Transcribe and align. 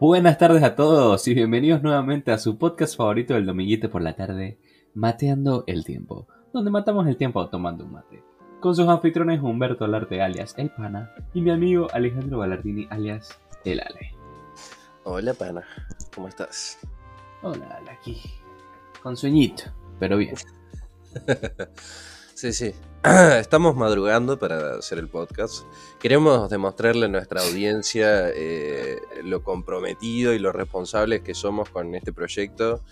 Buenas 0.00 0.38
tardes 0.38 0.62
a 0.62 0.76
todos 0.76 1.28
y 1.28 1.34
bienvenidos 1.34 1.82
nuevamente 1.82 2.32
a 2.32 2.38
su 2.38 2.56
podcast 2.56 2.96
favorito 2.96 3.34
del 3.34 3.44
dominguito 3.44 3.90
por 3.90 4.00
la 4.00 4.16
tarde, 4.16 4.58
Mateando 4.94 5.62
el 5.66 5.84
Tiempo, 5.84 6.26
donde 6.54 6.70
matamos 6.70 7.06
el 7.06 7.18
tiempo 7.18 7.46
tomando 7.50 7.84
un 7.84 7.92
mate. 7.92 8.24
Con 8.60 8.74
sus 8.74 8.88
anfitriones 8.88 9.42
Humberto 9.42 9.84
Alarte 9.84 10.22
alias 10.22 10.54
El 10.56 10.70
Pana 10.70 11.12
y 11.34 11.42
mi 11.42 11.50
amigo 11.50 11.86
Alejandro 11.92 12.38
Ballardini 12.38 12.86
alias 12.88 13.38
El 13.66 13.80
Ale. 13.80 14.14
Hola 15.04 15.34
Pana, 15.34 15.64
¿cómo 16.14 16.28
estás? 16.28 16.78
Hola, 17.42 17.66
Ale, 17.78 17.90
aquí. 17.90 18.22
Con 19.02 19.18
sueñito, 19.18 19.64
pero 19.98 20.16
bien. 20.16 20.34
Sí, 22.34 22.54
sí. 22.54 22.72
Estamos 23.40 23.76
madrugando 23.76 24.38
para 24.38 24.74
hacer 24.74 24.98
el 24.98 25.08
podcast. 25.08 25.64
Queremos 25.98 26.50
demostrarle 26.50 27.06
a 27.06 27.08
nuestra 27.08 27.40
audiencia 27.40 28.28
eh, 28.28 28.98
lo 29.24 29.42
comprometido 29.42 30.34
y 30.34 30.38
lo 30.38 30.52
responsables 30.52 31.22
que 31.22 31.34
somos 31.34 31.70
con 31.70 31.94
este 31.94 32.12
proyecto. 32.12 32.82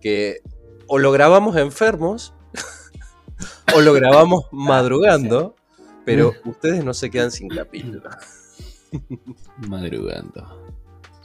Que 0.00 0.40
o 0.86 0.98
lo 0.98 1.12
grabamos 1.12 1.56
enfermos 1.56 2.32
o 3.74 3.82
lo 3.82 3.92
grabamos 3.92 4.46
madrugando, 4.52 5.54
pero 6.06 6.32
ustedes 6.46 6.82
no 6.82 6.94
se 6.94 7.10
quedan 7.10 7.30
sin 7.30 7.48
capítulo. 7.48 8.08
Madrugando. 9.68 10.64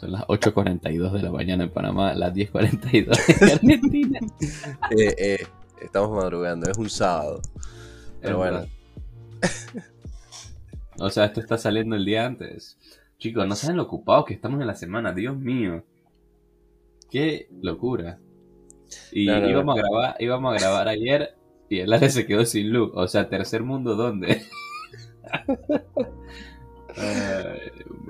Son 0.01 0.11
las 0.11 0.23
8.42 0.23 1.13
de 1.13 1.21
la 1.21 1.31
mañana 1.31 1.63
en 1.63 1.69
Panamá, 1.69 2.13
las 2.13 2.33
10.42 2.33 3.41
en 3.41 3.51
Argentina. 3.51 4.19
Eh, 4.91 5.15
eh, 5.17 5.47
estamos 5.81 6.11
madrugando, 6.11 6.69
es 6.69 6.77
un 6.77 6.89
sábado. 6.89 7.41
Pero 8.23 8.37
bueno. 8.37 8.65
O 10.99 11.09
sea, 11.09 11.25
esto 11.25 11.39
está 11.39 11.57
saliendo 11.57 11.95
el 11.95 12.05
día 12.05 12.25
antes. 12.25 12.77
Chicos, 13.17 13.47
no 13.47 13.55
saben 13.55 13.77
lo 13.77 13.83
ocupados 13.83 14.25
que 14.25 14.33
estamos 14.35 14.61
en 14.61 14.67
la 14.67 14.75
semana, 14.75 15.11
Dios 15.11 15.35
mío. 15.35 15.83
Qué 17.09 17.47
locura. 17.61 18.19
Y 19.11 19.25
No, 19.25 19.35
no, 19.35 19.41
no. 19.41 19.49
íbamos 19.49 19.75
a 19.75 19.81
grabar, 19.81 20.15
íbamos 20.19 20.55
a 20.55 20.59
grabar 20.59 20.87
ayer 20.87 21.35
y 21.67 21.79
el 21.79 21.91
Ale 21.91 22.09
se 22.09 22.25
quedó 22.25 22.45
sin 22.45 22.71
luz. 22.71 22.91
O 22.93 23.07
sea, 23.07 23.27
tercer 23.27 23.63
mundo, 23.63 23.95
¿dónde? 23.95 24.43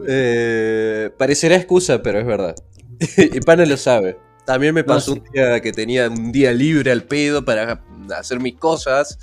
Eh, 0.06 1.10
parecerá 1.18 1.56
excusa, 1.56 2.04
pero 2.04 2.20
es 2.20 2.26
verdad. 2.26 2.54
y 3.18 3.40
Pana 3.40 3.66
lo 3.66 3.78
sabe. 3.78 4.18
También 4.46 4.76
me 4.76 4.84
pasó 4.84 5.14
sí. 5.14 5.20
un 5.20 5.32
día 5.32 5.62
que 5.62 5.72
tenía 5.72 6.10
un 6.10 6.34
día 6.34 6.52
libre 6.52 6.92
al 6.92 7.04
pedo 7.04 7.46
para 7.46 7.82
hacer 8.18 8.42
mis 8.42 8.56
cosas 8.56 9.18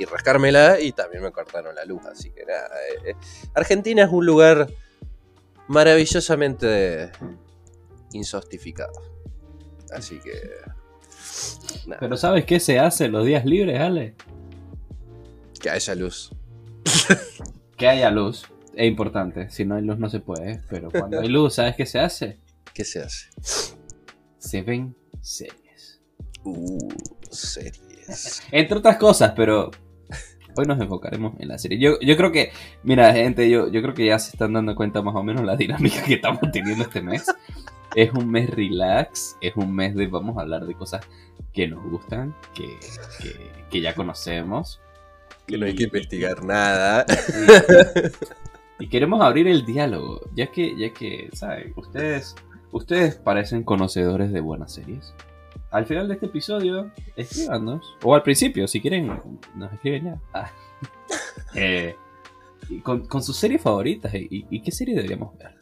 y 0.00 0.06
rascármela 0.06 0.80
y 0.80 0.92
también 0.92 1.22
me 1.22 1.30
cortaron 1.30 1.74
la 1.74 1.84
luz. 1.84 2.06
Así 2.06 2.30
que 2.30 2.46
nada. 2.46 2.68
eh, 3.04 3.10
eh. 3.10 3.14
Argentina 3.54 4.04
es 4.04 4.10
un 4.10 4.24
lugar 4.24 4.66
maravillosamente 5.68 7.12
insostificado. 8.12 8.92
Así 9.92 10.18
que. 10.20 10.32
nada, 11.86 12.00
Pero 12.00 12.16
¿sabes 12.16 12.46
qué 12.46 12.60
se 12.60 12.78
hace 12.78 13.08
los 13.08 13.26
días 13.26 13.44
libres, 13.44 13.78
Ale? 13.78 14.14
que 15.60 15.68
haya 15.70 15.94
luz. 15.94 16.30
Que 17.76 17.88
haya 17.88 18.10
luz. 18.10 18.46
Es 18.74 18.86
importante. 18.86 19.48
Si 19.50 19.64
no 19.64 19.74
hay 19.74 19.82
luz 19.82 19.98
no 19.98 20.10
se 20.10 20.20
puede. 20.20 20.62
Pero 20.68 20.90
cuando 20.90 21.18
hay 21.20 21.28
luz, 21.28 21.54
¿sabes 21.54 21.76
qué 21.76 21.86
se 21.86 21.98
hace? 21.98 22.38
¿Qué 22.74 22.84
se 22.84 23.00
hace? 23.00 23.30
Se 24.36 24.60
ven 24.60 24.94
series. 25.22 26.00
Uh, 26.44 26.90
series. 27.30 28.42
Entre 28.50 28.76
otras 28.76 28.98
cosas, 28.98 29.32
pero 29.34 29.70
hoy 30.56 30.66
nos 30.66 30.80
enfocaremos 30.80 31.34
en 31.38 31.48
la 31.48 31.58
serie. 31.58 31.78
Yo, 31.78 31.98
yo 32.00 32.16
creo 32.16 32.32
que, 32.32 32.52
mira, 32.82 33.12
gente, 33.12 33.48
yo, 33.48 33.68
yo 33.68 33.82
creo 33.82 33.94
que 33.94 34.06
ya 34.06 34.18
se 34.18 34.30
están 34.30 34.52
dando 34.52 34.74
cuenta 34.74 35.02
más 35.02 35.14
o 35.14 35.22
menos 35.22 35.44
la 35.44 35.56
dinámica 35.58 36.02
que 36.04 36.14
estamos 36.14 36.40
teniendo 36.52 36.84
este 36.84 37.02
mes. 37.02 37.26
Es 37.94 38.12
un 38.12 38.30
mes 38.30 38.48
relax, 38.50 39.36
es 39.40 39.56
un 39.56 39.74
mes 39.74 39.94
de 39.94 40.06
vamos 40.06 40.38
a 40.38 40.42
hablar 40.42 40.64
de 40.64 40.74
cosas 40.74 41.04
que 41.52 41.66
nos 41.66 41.82
gustan, 41.90 42.34
que, 42.54 42.78
que, 43.20 43.50
que 43.68 43.80
ya 43.80 43.94
conocemos. 43.94 44.80
Que 45.46 45.58
no 45.58 45.66
hay 45.66 45.74
que 45.74 45.84
investigar 45.84 46.44
nada. 46.44 47.04
Y, 48.78 48.84
y 48.84 48.88
queremos 48.88 49.20
abrir 49.20 49.48
el 49.48 49.66
diálogo, 49.66 50.20
ya 50.34 50.46
que, 50.46 50.76
ya 50.76 50.92
que, 50.92 51.28
¿saben? 51.32 51.72
Ustedes, 51.76 52.36
ustedes 52.70 53.16
parecen 53.16 53.64
conocedores 53.64 54.32
de 54.32 54.40
buenas 54.40 54.72
series. 54.72 55.12
Al 55.70 55.86
final 55.86 56.08
de 56.08 56.14
este 56.14 56.26
episodio, 56.26 56.90
escríbanos. 57.16 57.96
O 58.02 58.14
al 58.14 58.22
principio, 58.22 58.66
si 58.66 58.80
quieren, 58.80 59.06
nos 59.54 59.72
escriben 59.72 60.04
ya. 60.04 60.20
Ah. 60.34 60.50
Eh, 61.54 61.96
con, 62.84 63.08
con 63.08 63.24
sus 63.24 63.36
series 63.36 63.60
favoritas 63.60 64.14
y, 64.14 64.28
y- 64.30 64.46
y 64.50 64.62
qué 64.62 64.70
serie 64.70 64.94
deberíamos 64.94 65.36
ver. 65.36 65.52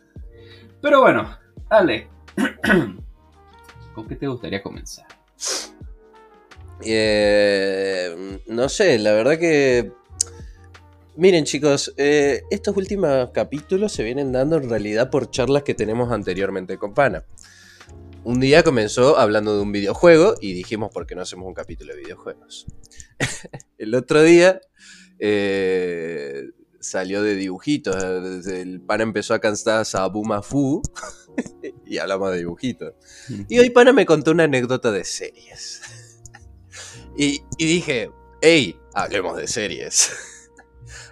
Pero 0.82 1.00
bueno, 1.00 1.34
Ale, 1.70 2.08
¿con 3.94 4.06
qué 4.06 4.16
te 4.16 4.26
gustaría 4.26 4.62
comenzar? 4.62 5.06
Eh, 6.84 8.40
no 8.48 8.68
sé, 8.68 8.98
la 8.98 9.12
verdad 9.12 9.38
que... 9.38 9.90
Miren 11.16 11.44
chicos, 11.44 11.94
eh, 11.96 12.42
estos 12.50 12.76
últimos 12.76 13.30
capítulos 13.30 13.90
se 13.92 14.04
vienen 14.04 14.30
dando 14.30 14.56
en 14.56 14.68
realidad 14.68 15.10
por 15.10 15.30
charlas 15.30 15.62
que 15.64 15.74
tenemos 15.74 16.12
anteriormente 16.12 16.76
con 16.76 16.92
Pana. 16.92 17.24
Un 18.24 18.40
día 18.40 18.62
comenzó 18.62 19.18
hablando 19.18 19.56
de 19.56 19.62
un 19.62 19.72
videojuego 19.72 20.34
y 20.40 20.52
dijimos, 20.52 20.90
¿por 20.92 21.06
qué 21.06 21.14
no 21.14 21.22
hacemos 21.22 21.46
un 21.46 21.54
capítulo 21.54 21.94
de 21.94 22.00
videojuegos? 22.00 22.66
El 23.78 23.94
otro 23.94 24.22
día 24.22 24.60
eh, 25.18 26.44
salió 26.80 27.22
de 27.22 27.36
dibujitos. 27.36 27.96
El 28.46 28.80
Pana 28.80 29.04
empezó 29.04 29.34
a 29.34 29.38
cantar 29.38 29.86
Sabuma 29.86 30.42
Fu 30.42 30.82
y 31.86 31.98
hablamos 31.98 32.32
de 32.32 32.38
dibujitos. 32.38 32.94
Y 33.48 33.58
hoy 33.58 33.70
Pana 33.70 33.92
me 33.92 34.04
contó 34.04 34.32
una 34.32 34.44
anécdota 34.44 34.90
de 34.92 35.04
series. 35.04 35.82
Y, 37.20 37.42
y 37.58 37.66
dije, 37.66 38.12
hey, 38.40 38.78
hablemos 38.94 39.36
de 39.36 39.48
series. 39.48 40.12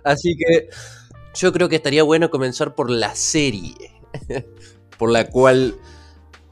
Así 0.05 0.37
que 0.37 0.69
yo 1.35 1.53
creo 1.53 1.69
que 1.69 1.75
estaría 1.75 2.05
bueno 2.05 2.31
comenzar 2.31 2.77
por 2.77 2.91
la 2.91 3.13
serie 3.17 3.75
por 4.99 5.11
la 5.11 5.29
cual 5.29 5.77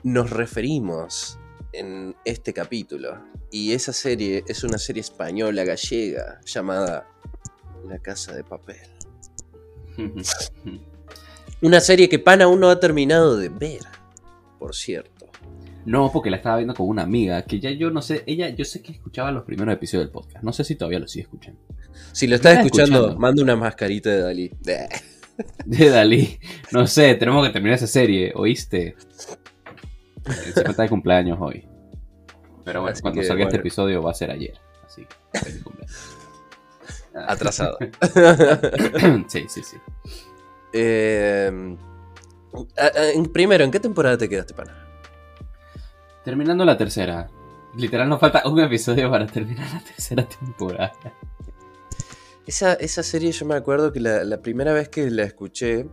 nos 0.05 0.31
referimos 0.31 1.39
en 1.73 2.15
este 2.25 2.53
capítulo. 2.53 3.19
Y 3.51 3.73
esa 3.73 3.93
serie 3.93 4.45
es 4.47 4.63
una 4.63 4.79
serie 4.79 5.01
española 5.01 5.65
gallega 5.65 6.41
llamada 6.45 7.09
La 7.89 7.99
Casa 7.99 8.33
de 8.35 8.45
Papel. 8.45 8.77
Una 11.63 11.81
serie 11.81 12.09
que 12.11 12.19
Pana 12.19 12.45
aún 12.45 12.61
no 12.61 12.69
ha 12.69 12.79
terminado 12.79 13.39
de 13.39 13.49
ver, 13.49 13.81
por 14.59 14.75
cierto. 14.75 15.27
No, 15.87 16.11
porque 16.13 16.29
la 16.29 16.37
estaba 16.37 16.57
viendo 16.57 16.75
con 16.75 16.89
una 16.89 17.03
amiga, 17.03 17.43
que 17.43 17.59
ya 17.61 17.71
yo 17.71 17.91
no 17.91 18.03
sé, 18.03 18.23
ella, 18.27 18.51
yo 18.51 18.65
sé 18.67 18.83
que 18.83 18.93
escuchaba 18.93 19.31
los 19.31 19.45
primeros 19.45 19.73
episodios 19.73 20.07
del 20.07 20.13
podcast. 20.13 20.45
No 20.45 20.53
sé 20.53 20.65
si 20.65 20.75
todavía 20.75 20.99
lo 20.99 21.09
sigue 21.09 21.23
escuchando. 21.23 21.61
Si 22.13 22.27
lo 22.27 22.35
estás 22.35 22.53
Está 22.55 22.65
escuchando, 22.65 22.97
escuchando. 22.97 23.21
manda 23.21 23.43
una 23.43 23.57
mascarita 23.57 24.11
de 24.11 24.21
Dalí. 24.21 24.51
De 25.65 25.89
Dalí. 25.91 26.39
No 26.73 26.87
sé, 26.87 27.15
tenemos 27.15 27.47
que 27.47 27.53
terminar 27.53 27.77
esa 27.77 27.87
serie, 27.87 28.33
¿oíste? 28.35 28.97
Se 30.55 30.63
cuenta 30.65 30.83
de 30.83 30.89
cumpleaños 30.89 31.39
hoy. 31.41 31.67
Pero 32.65 32.81
bueno, 32.81 32.93
Así 32.93 33.03
cuando 33.03 33.21
que, 33.21 33.27
salga 33.27 33.45
este 33.45 33.57
episodio 33.59 34.03
va 34.03 34.11
a 34.11 34.15
ser 34.15 34.31
ayer. 34.31 34.59
Así 34.87 35.07
que 35.33 35.39
feliz 35.39 35.63
cumpleaños. 35.63 36.17
Ah, 37.15 37.33
Atrasado. 37.33 37.79
sí, 39.29 39.45
sí, 39.49 39.63
sí. 39.63 39.77
Eh, 40.73 41.77
primero, 43.33 43.65
¿en 43.65 43.71
qué 43.71 43.81
temporada 43.81 44.19
te 44.19 44.29
quedaste, 44.29 44.55
pana? 44.55 44.75
Terminando 46.25 46.65
la 46.65 46.77
tercera. 46.77 47.29
Literal 47.77 48.09
nos 48.09 48.21
falta 48.21 48.43
un 48.49 48.61
episodio 48.61 49.11
para 49.11 49.27
terminar 49.27 49.71
la 49.73 49.81
tercera 49.81 50.27
temporada. 50.27 50.93
Esa, 52.47 52.75
esa 52.75 53.03
serie 53.03 53.33
yo 53.33 53.47
me 53.47 53.55
acuerdo 53.55 53.93
que 53.93 54.01
la, 54.01 54.25
la 54.25 54.41
primera 54.43 54.73
vez 54.73 54.89
que 54.89 55.11
la 55.11 55.25
escuché 55.25 55.87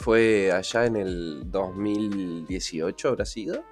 fue 0.00 0.50
allá 0.50 0.86
en 0.86 0.96
el 0.96 1.50
2018, 1.50 3.08
habrá 3.08 3.26
sido. 3.26 3.62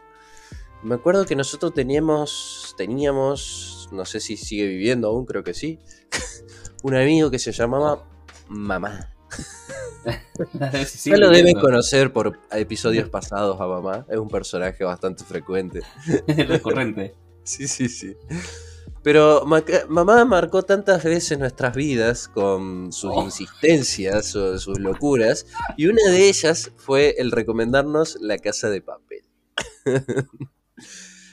Me 0.82 0.94
acuerdo 0.94 1.24
que 1.24 1.34
nosotros 1.34 1.72
teníamos, 1.74 2.74
teníamos, 2.76 3.88
no 3.92 4.04
sé 4.04 4.20
si 4.20 4.36
sigue 4.36 4.66
viviendo 4.66 5.08
aún, 5.08 5.24
creo 5.24 5.42
que 5.42 5.54
sí, 5.54 5.80
un 6.82 6.94
amigo 6.94 7.30
que 7.30 7.38
se 7.38 7.52
llamaba 7.52 8.06
Mamá. 8.48 9.14
Sí, 10.86 11.10
ya 11.10 11.18
lo 11.18 11.28
deben 11.28 11.58
conocer 11.58 12.12
por 12.12 12.38
episodios 12.52 13.10
pasados 13.10 13.60
a 13.60 13.66
Mamá, 13.66 14.06
es 14.08 14.16
un 14.16 14.28
personaje 14.28 14.84
bastante 14.84 15.24
frecuente. 15.24 15.80
Recurrente. 16.26 17.14
Sí, 17.42 17.66
sí, 17.66 17.88
sí. 17.88 18.16
Pero 19.08 19.40
mamá 19.88 20.24
marcó 20.26 20.64
tantas 20.64 21.02
veces 21.02 21.38
nuestras 21.38 21.74
vidas 21.74 22.28
con 22.28 22.92
sus 22.92 23.10
Oh. 23.14 23.24
insistencias 23.24 24.36
o 24.36 24.58
sus 24.58 24.78
locuras, 24.78 25.46
y 25.78 25.86
una 25.86 26.02
de 26.10 26.28
ellas 26.28 26.72
fue 26.76 27.14
el 27.16 27.30
recomendarnos 27.30 28.18
La 28.20 28.36
Casa 28.36 28.68
de 28.68 28.82
Papel. 28.82 29.22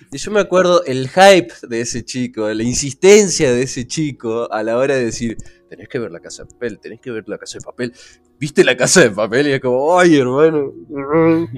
y 0.09 0.17
yo 0.17 0.31
me 0.31 0.39
acuerdo 0.39 0.85
el 0.85 1.09
hype 1.09 1.51
de 1.67 1.81
ese 1.81 2.05
chico, 2.05 2.47
la 2.47 2.63
insistencia 2.63 3.51
de 3.51 3.63
ese 3.63 3.85
chico 3.85 4.49
a 4.53 4.63
la 4.63 4.77
hora 4.77 4.95
de 4.95 5.03
decir, 5.03 5.35
tenés 5.67 5.89
que 5.89 5.99
ver 5.99 6.11
La 6.11 6.21
Casa 6.21 6.45
de 6.45 6.53
Papel, 6.53 6.79
tenés 6.79 7.01
que 7.01 7.11
ver 7.11 7.27
La 7.27 7.37
Casa 7.37 7.59
de 7.59 7.65
Papel. 7.65 7.91
¿Viste 8.39 8.63
la 8.63 8.77
casa 8.77 9.01
de 9.01 9.11
papel? 9.11 9.49
Y 9.49 9.51
es 9.51 9.59
como, 9.59 9.99
ay, 9.99 10.15
hermano. 10.15 10.71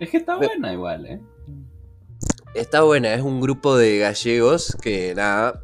es 0.00 0.08
que 0.08 0.16
está 0.16 0.36
buena 0.36 0.72
igual, 0.72 1.04
¿eh? 1.04 1.20
Está 2.54 2.82
buena, 2.82 3.14
es 3.14 3.22
un 3.22 3.40
grupo 3.40 3.76
de 3.76 3.98
gallegos 3.98 4.76
que 4.80 5.14
nada, 5.14 5.60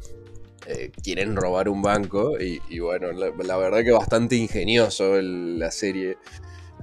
eh, 0.67 0.91
quieren 1.03 1.35
robar 1.35 1.67
un 1.67 1.81
banco 1.81 2.39
y, 2.39 2.79
bueno, 2.79 3.11
la, 3.11 3.57
verdad 3.57 3.83
que 3.83 3.91
bastante 3.91 4.35
ingenioso 4.35 5.21
la 5.21 5.71
serie. 5.71 6.17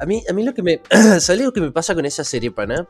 A 0.01 0.07
mí, 0.07 0.23
a 0.29 0.33
mí 0.33 0.45
lo 0.45 0.55
que 0.55 0.63
me... 0.63 0.81
¿Sabes 1.21 1.43
lo 1.43 1.53
que 1.53 1.61
me 1.61 1.71
pasa 1.71 1.95
con 1.95 2.05
esa 2.05 2.25
serie, 2.25 2.51
pana? 2.51 2.87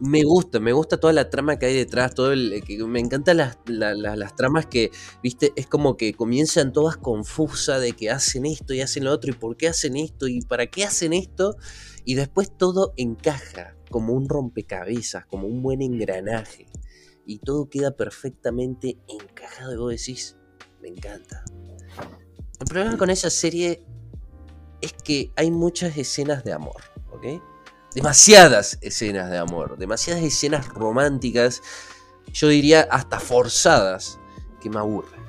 me 0.00 0.22
gusta, 0.22 0.60
me 0.60 0.72
gusta 0.72 0.98
toda 0.98 1.12
la 1.12 1.28
trama 1.28 1.58
que 1.58 1.66
hay 1.66 1.74
detrás, 1.74 2.14
todo 2.14 2.32
el, 2.32 2.62
que 2.64 2.78
me 2.84 3.00
encantan 3.00 3.38
las, 3.38 3.58
las, 3.66 4.36
tramas 4.36 4.66
que, 4.66 4.90
viste, 5.22 5.52
es 5.56 5.66
como 5.66 5.96
que 5.96 6.14
comienzan 6.14 6.72
todas 6.72 6.96
confusas 6.96 7.80
de 7.80 7.92
que 7.94 8.10
hacen 8.10 8.46
esto 8.46 8.74
y 8.74 8.80
hacen 8.80 9.04
lo 9.04 9.12
otro 9.12 9.30
y 9.30 9.34
por 9.34 9.56
qué 9.56 9.68
hacen 9.68 9.96
esto 9.96 10.28
y 10.28 10.40
para 10.42 10.66
qué 10.66 10.84
hacen 10.84 11.12
esto 11.12 11.56
y 12.04 12.14
después 12.14 12.56
todo 12.56 12.92
encaja 12.96 13.77
como 13.90 14.12
un 14.12 14.28
rompecabezas, 14.28 15.26
como 15.26 15.46
un 15.46 15.62
buen 15.62 15.82
engranaje 15.82 16.66
y 17.26 17.38
todo 17.38 17.68
queda 17.68 17.90
perfectamente 17.90 18.98
encajado 19.08 19.72
y 19.72 19.76
vos 19.76 19.90
decís, 19.90 20.36
me 20.80 20.88
encanta. 20.88 21.44
El 22.60 22.66
problema 22.66 22.96
con 22.96 23.10
esa 23.10 23.30
serie 23.30 23.84
es 24.80 24.92
que 24.92 25.30
hay 25.36 25.50
muchas 25.50 25.96
escenas 25.96 26.44
de 26.44 26.52
amor, 26.52 26.82
¿ok? 27.12 27.42
demasiadas 27.94 28.78
escenas 28.80 29.30
de 29.30 29.38
amor, 29.38 29.76
demasiadas 29.78 30.22
escenas 30.22 30.68
románticas, 30.68 31.62
yo 32.32 32.48
diría 32.48 32.86
hasta 32.90 33.18
forzadas, 33.18 34.18
que 34.60 34.70
me 34.70 34.78
aburren. 34.78 35.20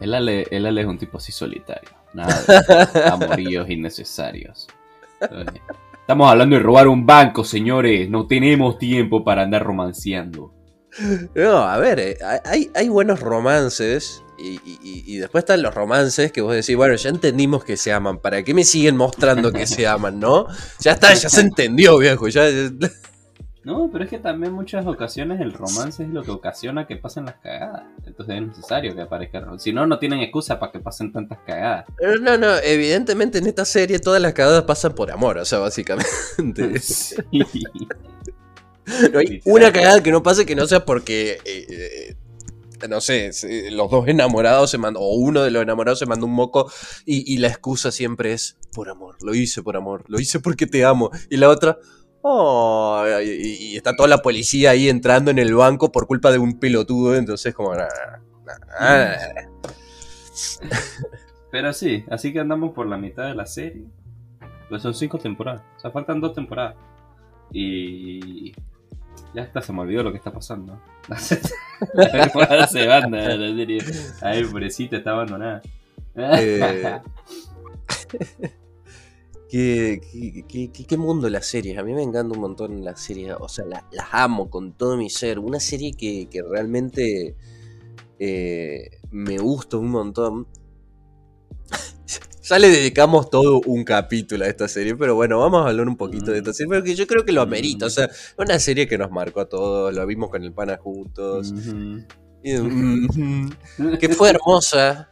El 0.00 0.14
Ale, 0.14 0.46
es 0.50 0.86
un 0.86 0.98
tipo 0.98 1.18
así 1.18 1.32
solitario, 1.32 1.90
nada 2.14 2.88
de 2.92 3.04
amoríos 3.04 3.68
innecesarios. 3.68 4.68
Estamos 6.04 6.30
hablando 6.30 6.56
de 6.56 6.62
robar 6.62 6.86
un 6.86 7.06
banco, 7.06 7.44
señores, 7.44 8.10
no 8.10 8.26
tenemos 8.26 8.78
tiempo 8.78 9.24
para 9.24 9.40
andar 9.40 9.64
romanceando. 9.64 10.52
No, 11.34 11.62
a 11.62 11.78
ver, 11.78 11.98
eh, 11.98 12.18
hay, 12.44 12.70
hay 12.74 12.90
buenos 12.90 13.20
romances 13.20 14.22
y, 14.36 15.16
después 15.16 15.44
están 15.44 15.62
los 15.62 15.74
romances 15.74 16.30
que 16.30 16.42
vos 16.42 16.54
decís, 16.54 16.76
bueno, 16.76 16.94
ya 16.94 17.08
entendimos 17.08 17.64
que 17.64 17.78
se 17.78 17.90
aman, 17.90 18.18
¿para 18.18 18.42
qué 18.42 18.52
me 18.52 18.64
siguen 18.64 18.98
mostrando 18.98 19.50
que 19.50 19.66
se 19.66 19.86
aman, 19.86 20.20
no? 20.20 20.46
Ya 20.78 20.92
está, 20.92 21.14
ya 21.14 21.30
se 21.30 21.40
entendió, 21.40 21.96
viejo, 21.96 22.28
ya... 22.28 22.42
No, 23.64 23.88
pero 23.90 24.04
es 24.04 24.10
que 24.10 24.18
también 24.18 24.52
muchas 24.52 24.86
ocasiones 24.86 25.40
el 25.40 25.52
romance 25.52 26.02
es 26.02 26.10
lo 26.10 26.22
que 26.22 26.30
ocasiona 26.30 26.86
que 26.86 26.96
pasen 26.96 27.24
las 27.24 27.36
cagadas. 27.36 27.84
Entonces 28.04 28.36
es 28.36 28.46
necesario 28.46 28.94
que 28.94 29.00
aparezca 29.00 29.42
Si 29.58 29.72
no, 29.72 29.86
no 29.86 29.98
tienen 29.98 30.20
excusa 30.20 30.58
para 30.58 30.70
que 30.72 30.80
pasen 30.80 31.12
tantas 31.12 31.38
cagadas. 31.46 31.86
No, 32.20 32.36
no, 32.36 32.56
evidentemente 32.58 33.38
en 33.38 33.46
esta 33.46 33.64
serie 33.64 33.98
todas 33.98 34.20
las 34.20 34.34
cagadas 34.34 34.64
pasan 34.64 34.94
por 34.94 35.10
amor, 35.10 35.38
o 35.38 35.44
sea, 35.44 35.58
básicamente. 35.58 36.04
No 39.10 39.18
hay 39.18 39.40
una 39.46 39.72
cagada 39.72 40.02
que 40.02 40.12
no 40.12 40.22
pase 40.22 40.44
que 40.44 40.54
no 40.54 40.66
sea 40.66 40.84
porque 40.84 41.38
eh, 41.46 41.66
eh, 41.70 42.16
no 42.88 43.00
sé, 43.00 43.30
los 43.70 43.90
dos 43.90 44.08
enamorados 44.08 44.70
se 44.70 44.78
mandó, 44.78 45.00
o 45.00 45.14
uno 45.14 45.42
de 45.42 45.50
los 45.50 45.62
enamorados 45.62 45.98
se 45.98 46.06
mandó 46.06 46.26
un 46.26 46.32
moco 46.32 46.70
y, 47.04 47.38
la 47.38 47.48
excusa 47.48 47.90
siempre 47.90 48.32
es 48.32 48.56
por 48.72 48.88
amor, 48.88 49.16
lo 49.22 49.34
hice 49.34 49.62
por 49.62 49.76
amor, 49.76 50.04
lo 50.08 50.20
hice 50.20 50.40
porque 50.40 50.66
te 50.66 50.84
amo. 50.84 51.10
Y 51.30 51.36
la 51.36 51.48
otra, 51.48 51.78
oh, 52.24 53.04
y, 53.22 53.76
está 53.76 53.94
toda 53.94 54.08
la 54.08 54.18
policía 54.18 54.70
ahí 54.70 54.88
entrando 54.88 55.30
en 55.30 55.38
el 55.38 55.54
banco 55.54 55.92
por 55.92 56.06
culpa 56.06 56.32
de 56.32 56.38
un 56.38 56.58
pelotudo, 56.58 57.14
entonces 57.16 57.54
como... 57.54 57.72
Pero 61.50 61.72
sí, 61.72 62.04
así 62.10 62.32
que 62.32 62.40
andamos 62.40 62.72
por 62.74 62.86
la 62.86 62.96
mitad 62.96 63.26
de 63.26 63.34
la 63.34 63.46
serie. 63.46 63.84
Pues 64.68 64.82
son 64.82 64.94
cinco 64.94 65.18
temporadas, 65.18 65.62
o 65.76 65.80
sea, 65.80 65.90
faltan 65.90 66.20
dos 66.20 66.34
temporadas. 66.34 66.74
Y 67.52 68.52
ya 69.34 69.42
está, 69.42 69.60
se 69.60 69.72
me 69.72 69.82
olvidó 69.82 70.02
lo 70.02 70.10
que 70.10 70.18
está 70.18 70.32
pasando. 70.32 70.80
La 71.08 72.66
se 72.66 72.86
banda 72.86 73.36
la 73.36 73.54
serie. 73.54 73.82
Pobrecita, 74.50 74.96
está 74.96 75.10
abandonada. 75.10 75.60
Eh, 76.16 77.00
¿Qué, 79.54 80.00
qué, 80.88 80.96
mundo 80.96 81.30
las 81.30 81.46
series? 81.46 81.78
A 81.78 81.84
mí 81.84 81.94
me 81.94 82.02
encanta 82.02 82.34
un 82.34 82.40
montón 82.40 82.84
las 82.84 83.00
series. 83.00 83.36
O 83.38 83.48
sea, 83.48 83.64
las, 83.64 83.84
amo 84.10 84.50
con 84.50 84.72
todo 84.72 84.96
mi 84.96 85.08
ser. 85.08 85.38
Una 85.38 85.60
serie 85.60 85.92
que, 85.92 86.28
realmente 86.50 87.36
eh, 88.18 88.98
me 89.12 89.38
gusta 89.38 89.76
un 89.76 89.90
montón. 89.90 90.48
Ya 92.42 92.58
le 92.58 92.68
dedicamos 92.68 93.30
todo 93.30 93.62
un 93.64 93.84
capítulo 93.84 94.44
a 94.44 94.48
esta 94.48 94.68
serie, 94.68 94.94
pero 94.96 95.14
bueno, 95.14 95.38
vamos 95.38 95.64
a 95.64 95.70
hablar 95.70 95.88
un 95.88 95.96
poquito 95.96 96.30
de 96.30 96.38
esta 96.38 96.52
serie, 96.52 96.74
porque 96.74 96.94
yo 96.94 97.06
creo 97.06 97.24
que 97.24 97.32
lo 97.32 97.40
amerita. 97.40 97.86
O 97.86 97.90
sea, 97.90 98.10
una 98.36 98.58
serie 98.58 98.86
que 98.86 98.98
nos 98.98 99.10
marcó 99.10 99.40
a 99.40 99.48
todos, 99.48 99.94
lo 99.94 100.04
vimos 100.04 100.28
con 100.28 100.42
el 100.42 100.52
pana 100.52 100.76
juntos. 100.76 101.54
que 102.42 104.08
fue 104.10 104.28
hermosa 104.28 105.08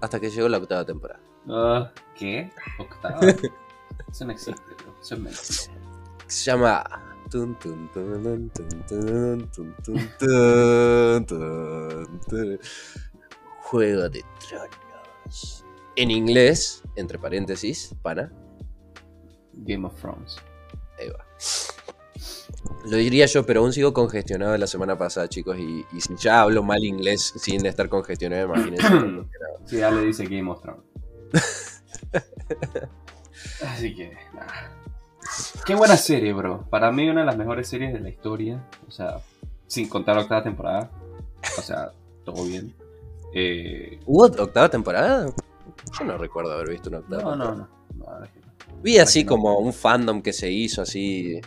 hasta 0.00 0.18
que 0.18 0.30
llegó 0.30 0.48
la 0.48 0.58
octava 0.58 0.84
temporada. 0.84 1.20
Ah, 1.48 1.92
¿Qué? 2.18 2.50
¿Octava? 2.80 3.20
Eso 4.10 4.24
no 4.24 4.32
existe, 4.32 4.62
Eso 5.00 5.14
es 5.14 5.20
mentira. 5.20 5.80
Se 6.26 6.50
llama. 6.50 6.84
Juego 13.62 14.08
de 14.08 14.24
Tronos 14.48 15.66
en 15.96 16.10
inglés, 16.10 16.82
entre 16.94 17.18
paréntesis, 17.18 17.94
pana. 18.02 18.30
Game 19.54 19.86
of 19.86 19.98
Thrones. 20.00 20.36
Ahí 20.98 21.08
va. 21.08 21.24
Lo 22.84 22.96
diría 22.96 23.26
yo, 23.26 23.44
pero 23.44 23.60
aún 23.60 23.72
sigo 23.72 23.92
congestionado 23.92 24.56
la 24.56 24.66
semana 24.66 24.96
pasada, 24.96 25.28
chicos. 25.28 25.58
Y, 25.58 25.84
si 25.98 26.14
ya 26.16 26.42
hablo 26.42 26.62
mal 26.62 26.84
inglés 26.84 27.32
sin 27.36 27.64
estar 27.66 27.88
congestionado, 27.88 28.44
imagínense. 28.44 28.86
sí, 29.64 29.78
ya 29.78 29.90
le 29.90 30.02
dice 30.02 30.26
Game 30.26 30.50
of 30.50 30.60
Thrones. 30.60 30.84
Así 33.66 33.94
que, 33.94 34.16
nada. 34.34 34.72
Qué 35.64 35.74
buena 35.74 35.96
serie, 35.96 36.32
bro. 36.32 36.66
Para 36.70 36.92
mí, 36.92 37.08
una 37.08 37.20
de 37.20 37.26
las 37.26 37.36
mejores 37.36 37.68
series 37.68 37.92
de 37.92 38.00
la 38.00 38.08
historia. 38.08 38.64
O 38.86 38.90
sea, 38.90 39.20
sin 39.66 39.88
contar 39.88 40.16
la 40.16 40.22
octava 40.22 40.42
temporada. 40.42 40.90
O 41.58 41.62
sea, 41.62 41.90
todo 42.24 42.44
bien. 42.44 42.74
Eh... 43.34 44.00
¿Hubo 44.06 44.24
octava 44.24 44.68
temporada? 44.68 45.26
Yo 45.98 46.04
no 46.04 46.18
recuerdo 46.18 46.52
haber 46.52 46.70
visto 46.70 46.88
una 46.88 46.98
octava. 46.98 47.22
No, 47.22 47.36
no, 47.36 47.54
no. 47.54 47.68
Vi 48.82 48.98
así 48.98 49.24
como 49.24 49.58
un 49.58 49.72
fandom 49.72 50.22
que 50.22 50.32
se 50.32 50.50
hizo 50.50 50.82
así 50.82 51.40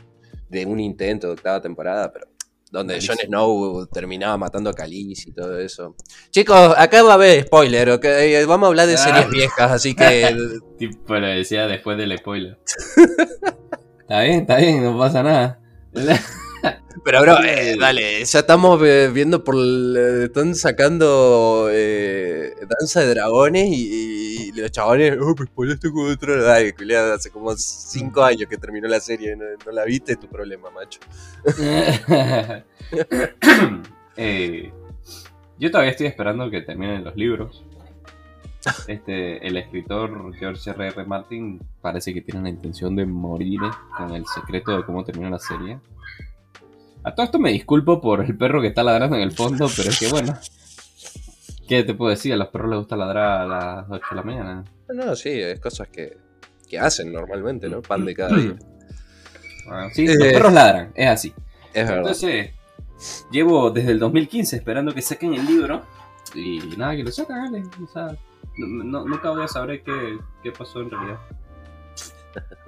de 0.50 0.66
un 0.66 0.80
intento 0.80 1.28
de 1.28 1.34
octava 1.34 1.62
temporada, 1.62 2.12
pero 2.12 2.28
donde 2.72 3.00
Jon 3.06 3.18
Snow 3.18 3.88
terminaba 3.88 4.38
matando 4.38 4.70
a 4.70 4.74
Khaleesi 4.74 5.30
y 5.30 5.34
todo 5.34 5.60
eso. 5.60 5.96
Chicos, 6.30 6.74
acá 6.78 7.02
va 7.04 7.12
a 7.12 7.16
haber 7.16 7.46
spoiler, 7.46 7.90
okay? 7.92 8.46
vamos 8.46 8.68
a 8.68 8.70
hablar 8.70 8.88
de 8.88 8.98
series 8.98 9.26
ah. 9.26 9.30
viejas, 9.32 9.72
así 9.72 9.96
que... 9.96 10.36
tipo 10.78 11.16
lo 11.16 11.28
decía 11.28 11.68
después 11.68 11.98
del 11.98 12.18
spoiler. 12.18 12.60
está 14.02 14.22
bien, 14.22 14.42
está 14.42 14.58
bien, 14.58 14.84
no 14.84 14.98
pasa 14.98 15.24
nada. 15.24 15.60
Pero, 17.04 17.22
bro, 17.22 17.44
eh, 17.44 17.76
dale, 17.80 18.24
ya 18.24 18.40
estamos 18.40 18.82
eh, 18.84 19.10
viendo 19.14 19.44
por. 19.44 19.56
están 20.24 20.56
sacando 20.56 21.70
eh, 21.72 22.54
Danza 22.68 23.02
de 23.02 23.08
Dragones 23.08 23.68
y, 23.72 24.52
los 24.54 24.72
chabones. 24.72 25.18
Oh, 25.22 25.36
pues 25.36 25.50
por 25.50 25.70
esto 25.70 25.92
como 25.92 26.10
otro. 26.10 26.42
Dale, 26.44 26.74
hace 27.14 27.30
como 27.32 27.56
5 27.56 28.24
años 28.24 28.50
que 28.50 28.58
terminó 28.58 28.88
la 28.88 29.00
serie. 29.00 29.36
No, 29.36 29.46
la 29.72 29.86
viste, 29.86 30.14
es 30.14 30.20
tu 30.20 30.28
problema, 30.28 30.70
macho. 30.72 31.00
yo 35.60 35.72
todavía 35.72 35.92
estoy 35.92 36.08
esperando 36.08 36.50
que 36.50 36.62
terminen 36.62 37.04
los 37.04 37.16
libros. 37.16 37.64
Este, 38.88 39.46
el 39.48 39.56
escritor 39.56 40.36
George 40.36 40.70
R.R. 40.70 40.94
R. 40.94 41.06
Martin 41.06 41.62
parece 41.82 42.14
que 42.14 42.22
tiene 42.22 42.42
la 42.42 42.50
intención 42.50 42.94
de 42.96 43.06
morir 43.06 43.62
con 43.96 44.14
el 44.14 44.26
secreto 44.26 44.76
de 44.76 44.84
cómo 44.84 45.06
termina 45.06 45.30
la 45.30 45.40
serie. 45.40 45.80
A 47.10 47.16
todo 47.16 47.26
esto 47.26 47.40
me 47.40 47.52
disculpo 47.52 48.00
por 48.00 48.24
el 48.24 48.38
perro 48.38 48.62
que 48.62 48.68
está 48.68 48.84
ladrando 48.84 49.16
en 49.16 49.24
el 49.24 49.32
fondo, 49.32 49.68
pero 49.76 49.90
es 49.90 49.98
que 49.98 50.10
bueno. 50.10 50.38
¿Qué 51.68 51.84
te 51.84 51.96
puedo 51.96 52.12
decir? 52.12 52.34
A 52.34 52.36
los 52.36 52.50
perros 52.50 52.70
les 52.70 52.78
gusta 52.78 52.96
ladrar 52.96 53.42
a 53.42 53.46
las 53.48 53.86
8 53.90 54.06
de 54.12 54.16
la 54.16 54.22
mañana. 54.22 54.64
No, 54.90 55.16
sí, 55.16 55.30
es 55.30 55.60
cosas 55.60 55.88
que, 55.88 56.18
que 56.70 56.78
hacen 56.78 57.12
normalmente, 57.12 57.68
¿no? 57.68 57.82
Pan 57.82 58.06
de 58.06 58.14
cada 58.14 58.36
día. 58.36 58.56
sí, 59.94 60.06
los 60.06 60.18
eh, 60.18 60.34
perros 60.34 60.54
ladran, 60.54 60.92
es 60.94 61.08
así. 61.08 61.34
Es 61.74 61.88
verdad. 61.88 61.98
Entonces, 61.98 62.52
llevo 63.32 63.72
desde 63.72 63.92
el 63.92 63.98
2015 63.98 64.58
esperando 64.58 64.94
que 64.94 65.02
saquen 65.02 65.34
el 65.34 65.48
libro. 65.48 65.82
Y 66.36 66.60
nada, 66.78 66.96
que 66.96 67.04
lo 67.04 67.12
sacan, 67.12 67.52
¿vale? 67.52 67.64
O 67.84 67.88
sea, 67.92 68.16
nunca 68.56 69.32
voy 69.32 69.46
a 69.46 69.48
saber 69.48 69.82
qué, 69.82 70.20
qué 70.44 70.52
pasó 70.52 70.82
en 70.82 70.92
realidad. 70.92 71.18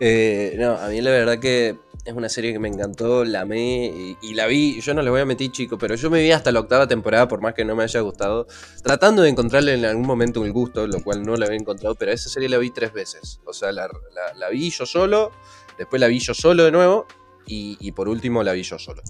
Eh, 0.00 0.56
no, 0.58 0.72
a 0.72 0.88
mí 0.88 1.00
la 1.00 1.12
verdad 1.12 1.38
que 1.38 1.78
es 2.04 2.12
una 2.14 2.28
serie 2.28 2.52
que 2.52 2.58
me 2.58 2.68
encantó, 2.68 3.24
la 3.24 3.42
amé 3.42 3.86
y, 3.86 4.16
y 4.22 4.34
la 4.34 4.46
vi. 4.46 4.80
Yo 4.80 4.92
no 4.94 5.02
les 5.02 5.10
voy 5.10 5.20
a 5.20 5.24
meter, 5.24 5.50
chico, 5.52 5.78
pero 5.78 5.94
yo 5.94 6.10
me 6.10 6.20
vi 6.22 6.32
hasta 6.32 6.50
la 6.52 6.60
octava 6.60 6.86
temporada, 6.88 7.28
por 7.28 7.40
más 7.40 7.54
que 7.54 7.64
no 7.64 7.76
me 7.76 7.84
haya 7.84 8.00
gustado, 8.00 8.46
tratando 8.82 9.22
de 9.22 9.28
encontrarle 9.30 9.74
en 9.74 9.84
algún 9.84 10.06
momento 10.06 10.44
el 10.44 10.52
gusto, 10.52 10.86
lo 10.86 11.02
cual 11.02 11.22
no 11.22 11.36
la 11.36 11.46
había 11.46 11.58
encontrado, 11.58 11.94
pero 11.94 12.12
esa 12.12 12.28
serie 12.28 12.48
la 12.48 12.58
vi 12.58 12.70
tres 12.70 12.92
veces. 12.92 13.40
O 13.44 13.52
sea, 13.52 13.70
la, 13.72 13.86
la- 13.86 14.34
la 14.36 14.48
vi 14.50 14.70
yo 14.70 14.84
solo, 14.86 15.30
después 15.78 16.00
la 16.00 16.08
vi 16.08 16.18
yo 16.18 16.34
solo 16.34 16.64
de 16.64 16.72
nuevo 16.72 17.06
y, 17.46 17.76
y 17.80 17.92
por 17.92 18.08
último 18.08 18.42
la 18.42 18.52
vi 18.52 18.62
yo 18.64 18.78
solo. 18.78 19.02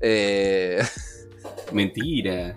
Eh, 0.00 0.82
Mentira. 1.72 2.56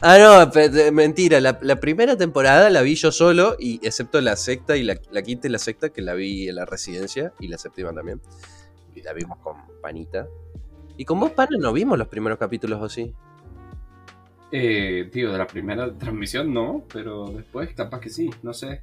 Ah, 0.00 0.18
no, 0.18 0.92
mentira. 0.92 1.40
La, 1.40 1.58
la 1.62 1.80
primera 1.80 2.16
temporada 2.16 2.68
la 2.70 2.82
vi 2.82 2.94
yo 2.94 3.10
solo, 3.10 3.56
y 3.58 3.80
excepto 3.86 4.20
la 4.20 4.36
sexta 4.36 4.76
y 4.76 4.82
la, 4.82 5.00
la 5.10 5.22
quinta 5.22 5.46
y 5.48 5.50
la 5.50 5.58
sexta, 5.58 5.90
que 5.90 6.02
la 6.02 6.14
vi 6.14 6.48
en 6.48 6.56
la 6.56 6.64
residencia, 6.64 7.32
y 7.40 7.48
la 7.48 7.58
séptima 7.58 7.92
también. 7.92 8.20
La 9.04 9.12
vimos 9.12 9.38
con 9.38 9.56
Panita. 9.82 10.26
Y 10.96 11.04
con 11.04 11.20
vos, 11.20 11.30
Pana, 11.32 11.56
no 11.58 11.72
vimos 11.72 11.98
los 11.98 12.08
primeros 12.08 12.38
capítulos, 12.38 12.80
¿o 12.80 12.88
sí? 12.88 13.12
Eh, 14.52 15.08
tío, 15.12 15.32
de 15.32 15.38
la 15.38 15.46
primera 15.46 15.92
transmisión 15.92 16.52
no, 16.54 16.84
pero 16.92 17.26
después 17.26 17.74
capaz 17.74 18.00
que 18.00 18.10
sí, 18.10 18.30
no 18.42 18.52
sé. 18.54 18.82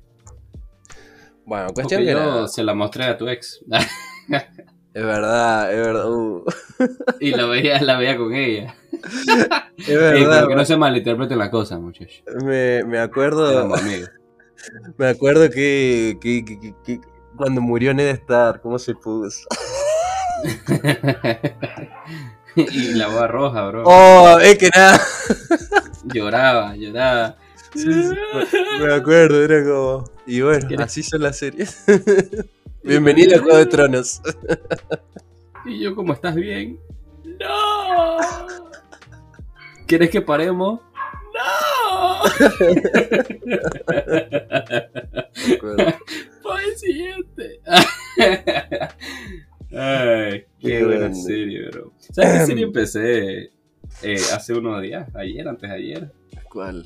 Bueno, 1.45 1.67
cuestión 1.73 2.01
Porque 2.01 2.13
que 2.13 2.19
yo 2.19 2.47
se 2.47 2.63
la 2.63 2.73
mostré 2.73 3.05
a 3.05 3.17
tu 3.17 3.27
ex. 3.27 3.63
Es 4.93 5.05
verdad, 5.05 5.71
es 5.73 5.77
verdad. 5.87 6.11
uh, 6.11 6.43
y 7.21 7.31
la 7.31 7.45
veía, 7.45 7.81
la 7.81 7.97
veía 7.97 8.17
con 8.17 8.33
ella. 8.35 8.75
es 9.77 9.87
verdad. 9.87 10.49
que 10.49 10.55
no 10.55 10.65
se 10.65 10.75
malinterpreten 10.75 11.37
la 11.37 11.49
cosa, 11.49 11.79
muchachos. 11.79 12.21
me, 12.43 12.83
me 12.83 12.99
acuerdo. 12.99 13.69
Me 14.97 15.07
acuerdo 15.07 15.49
que, 15.49 16.17
que- 16.21 16.43
que- 16.45 16.59
que- 16.59 16.75
que 16.83 17.01
cuando 17.37 17.61
murió 17.61 17.93
Ned 17.93 18.09
Stark, 18.09 18.61
¿cómo 18.61 18.77
se 18.77 18.93
puso? 18.93 19.47
y 22.55 22.93
la 22.93 23.07
boda 23.07 23.27
roja, 23.27 23.67
bro. 23.67 23.83
Oh, 23.86 24.39
es 24.39 24.57
que 24.57 24.69
nada. 24.75 25.00
Lloraba, 26.13 26.75
lloraba. 26.75 27.38
Sí, 27.75 27.88
me, 27.88 28.93
acuerdo, 28.93 29.43
era 29.43 29.63
como. 29.63 30.03
Y 30.25 30.41
bueno, 30.41 30.67
así 30.83 31.03
son 31.03 31.21
las 31.21 31.38
series. 31.38 31.86
Bienvenido 32.83 33.38
a 33.38 33.41
Juego 33.41 33.57
de 33.57 33.65
Tronos. 33.67 34.21
Y 35.65 35.79
yo, 35.79 35.95
como 35.95 36.13
estás 36.13 36.36
bien? 36.36 36.79
¡No! 37.39 38.17
¿Quieres 39.88 40.10
que 40.10 40.21
paremos? 40.21 40.81
¡No! 41.33 42.24
Para 46.43 46.63
el 46.65 46.77
siguiente. 46.77 47.62
Ay, 49.74 50.45
qué 50.60 50.67
Qué 50.67 50.83
buena 50.83 51.00
grande. 51.00 51.21
serie, 51.21 51.69
bro. 51.69 51.93
¿Sabes 52.21 52.39
qué 52.39 52.45
serie 52.45 52.63
empecé 52.65 53.39
eh, 54.03 54.15
hace 54.33 54.53
unos 54.53 54.81
días? 54.81 55.13
Ayer, 55.15 55.47
antes 55.47 55.69
de 55.69 55.75
ayer. 55.75 56.11
¿Cuál? 56.49 56.85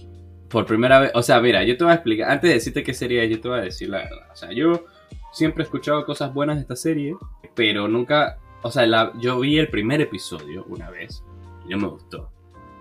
Por 0.50 0.66
primera 0.66 1.00
vez. 1.00 1.12
O 1.16 1.22
sea, 1.24 1.40
mira, 1.40 1.64
yo 1.64 1.76
te 1.78 1.84
voy 1.84 1.92
a 1.92 1.96
explicar. 1.96 2.30
Antes 2.32 2.50
de 2.50 2.54
decirte 2.56 2.84
qué 2.84 2.94
serie 2.94 3.28
yo 3.30 3.40
te 3.42 3.48
voy 3.48 3.60
a 3.60 3.64
decir 3.64 3.90
la 3.90 3.98
verdad. 4.00 4.28
O 4.32 4.36
sea, 4.36 4.52
yo 4.52 4.86
siempre 5.34 5.64
he 5.64 5.66
escuchado 5.66 6.06
cosas 6.06 6.34
buenas 6.34 6.56
de 6.58 6.62
esta 6.62 6.76
serie, 6.76 7.16
pero 7.56 7.88
nunca. 7.88 8.38
O 8.62 8.72
sea, 8.72 8.86
la- 8.86 9.14
yo 9.20 9.40
vi 9.40 9.58
el 9.60 9.68
primer 9.70 10.02
episodio 10.02 10.66
una 10.70 10.90
vez 10.90 11.24
y 11.68 11.70
no 11.70 11.78
me 11.78 11.88
gustó. 11.88 12.32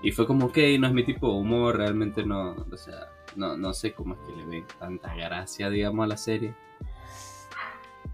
Y 0.02 0.12
fue 0.12 0.26
como, 0.26 0.46
ok, 0.46 0.58
no 0.78 0.86
es 0.86 0.92
mi 0.92 1.02
tipo 1.04 1.28
de 1.28 1.34
humor, 1.38 1.78
realmente 1.78 2.24
no. 2.24 2.52
O 2.70 2.76
sea, 2.76 3.08
no, 3.36 3.56
no 3.56 3.72
sé 3.72 3.92
cómo 3.92 4.14
es 4.14 4.20
que 4.20 4.36
le 4.36 4.44
ven 4.46 4.64
tanta 4.78 5.14
gracia, 5.14 5.70
digamos, 5.70 6.04
a 6.04 6.08
la 6.08 6.16
serie. 6.18 6.54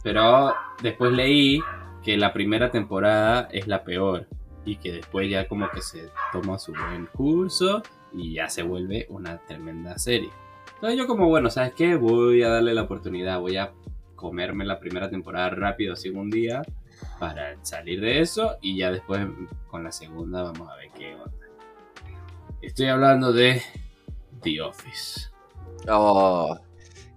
Pero 0.03 0.55
después 0.83 1.13
leí 1.13 1.61
que 2.03 2.17
la 2.17 2.33
primera 2.33 2.71
temporada 2.71 3.49
es 3.53 3.67
la 3.67 3.85
peor 3.85 4.27
y 4.65 4.77
que 4.77 4.93
después 4.93 5.31
ya 5.31 5.49
como 5.49 5.71
que 5.71 5.83
se 5.83 6.11
toma 6.33 6.59
su 6.59 6.73
buen 6.73 7.07
curso 7.07 7.83
y 8.13 8.35
ya 8.35 8.49
se 8.49 8.63
vuelve 8.63 9.07
una 9.09 9.39
tremenda 9.39 9.99
serie. 9.99 10.31
Entonces 10.75 10.99
yo 10.99 11.07
como, 11.07 11.29
bueno, 11.29 11.51
¿sabes 11.51 11.75
qué? 11.75 11.97
Voy 11.97 12.43
a 12.43 12.49
darle 12.49 12.75
la 12.75 12.83
oportunidad, 12.83 13.41
voy 13.41 13.57
a 13.57 13.73
comerme 14.17 14.65
la 14.65 14.79
primera 14.79 15.11
temporada 15.11 15.51
rápido, 15.51 15.95
así 15.95 16.11
un 16.11 16.31
día, 16.31 16.63
para 17.19 17.63
salir 17.65 18.01
de 18.01 18.21
eso 18.21 18.57
y 18.61 18.77
ya 18.77 18.91
después 18.91 19.27
con 19.69 19.85
la 19.85 19.93
segunda 19.93 20.43
vamos 20.43 20.69
a 20.69 20.77
ver 20.77 20.91
qué 20.97 21.15
onda. 21.15 21.33
Estoy 22.63 22.87
hablando 22.87 23.33
de 23.33 23.63
The 24.43 24.61
Office. 24.61 25.31
Oh, 25.89 26.59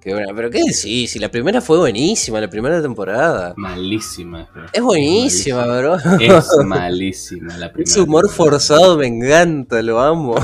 qué 0.04 0.14
buena. 0.14 0.34
Pero 0.36 0.50
¿qué 0.50 0.60
decís? 0.60 1.12
Si 1.12 1.20
la 1.20 1.30
primera 1.30 1.62
fue 1.62 1.78
buenísima, 1.78 2.42
la 2.42 2.50
primera 2.50 2.82
temporada. 2.82 3.54
Malísima. 3.56 4.50
bro. 4.54 4.66
Es 4.72 4.82
buenísima, 4.82 5.66
bro. 5.66 5.96
Es 6.20 6.48
malísima 6.66 7.58
la 7.58 7.72
primera. 7.72 7.90
Ese 7.90 8.02
humor 8.02 8.28
temporada. 8.28 8.60
forzado 8.60 8.98
me 8.98 9.08
encanta, 9.08 9.82
lo 9.82 10.00
amo. 10.00 10.36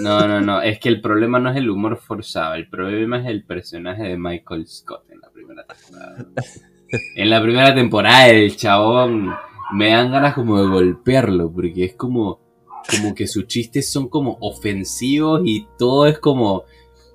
No, 0.00 0.26
no, 0.28 0.40
no. 0.40 0.62
Es 0.62 0.78
que 0.78 0.88
el 0.88 1.00
problema 1.00 1.38
no 1.38 1.50
es 1.50 1.56
el 1.56 1.68
humor 1.68 1.96
forzado. 1.98 2.54
El 2.54 2.68
problema 2.68 3.20
es 3.20 3.26
el 3.26 3.44
personaje 3.44 4.04
de 4.04 4.16
Michael 4.16 4.66
Scott 4.66 5.04
en 5.10 5.20
la 5.20 5.30
primera 5.30 5.64
temporada. 5.64 6.26
En 7.16 7.28
la 7.28 7.42
primera 7.42 7.74
temporada, 7.74 8.28
el 8.28 8.56
chabón 8.56 9.30
me 9.72 9.90
dan 9.90 10.10
ganas 10.10 10.32
como 10.32 10.58
de 10.58 10.68
golpearlo. 10.68 11.52
Porque 11.52 11.84
es 11.84 11.94
como, 11.96 12.40
como 12.90 13.14
que 13.14 13.26
sus 13.26 13.46
chistes 13.46 13.90
son 13.90 14.08
como 14.08 14.38
ofensivos 14.40 15.42
y 15.44 15.66
todo 15.78 16.06
es 16.06 16.18
como, 16.18 16.64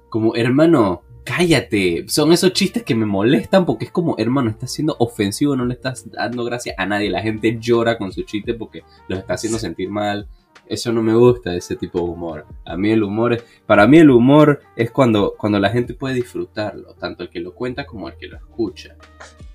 como, 0.09 0.35
hermano, 0.35 1.01
cállate. 1.23 2.05
Son 2.07 2.31
esos 2.31 2.53
chistes 2.53 2.83
que 2.83 2.95
me 2.95 3.05
molestan 3.05 3.65
porque 3.65 3.85
es 3.85 3.91
como, 3.91 4.15
hermano, 4.17 4.49
estás 4.49 4.71
siendo 4.71 4.95
ofensivo, 4.99 5.55
no 5.55 5.65
le 5.65 5.73
estás 5.73 6.09
dando 6.11 6.43
gracia 6.43 6.75
a 6.77 6.85
nadie. 6.85 7.09
La 7.09 7.21
gente 7.21 7.57
llora 7.59 7.97
con 7.97 8.11
sus 8.11 8.25
chistes 8.25 8.55
porque 8.57 8.83
los 9.07 9.19
está 9.19 9.33
haciendo 9.33 9.59
sentir 9.59 9.89
mal. 9.89 10.27
Eso 10.65 10.93
no 10.93 11.01
me 11.01 11.13
gusta, 11.13 11.55
ese 11.55 11.75
tipo 11.75 11.99
de 11.99 12.05
humor. 12.05 12.45
A 12.65 12.77
mí 12.77 12.91
el 12.91 13.03
humor, 13.03 13.33
es, 13.33 13.43
para 13.65 13.85
mí 13.85 13.97
el 13.97 14.09
humor 14.09 14.61
es 14.75 14.91
cuando, 14.91 15.33
cuando 15.37 15.59
la 15.59 15.69
gente 15.69 15.93
puede 15.93 16.15
disfrutarlo, 16.15 16.93
tanto 16.93 17.23
el 17.23 17.29
que 17.29 17.41
lo 17.41 17.53
cuenta 17.53 17.85
como 17.85 18.07
el 18.07 18.15
que 18.15 18.27
lo 18.27 18.37
escucha. 18.37 18.95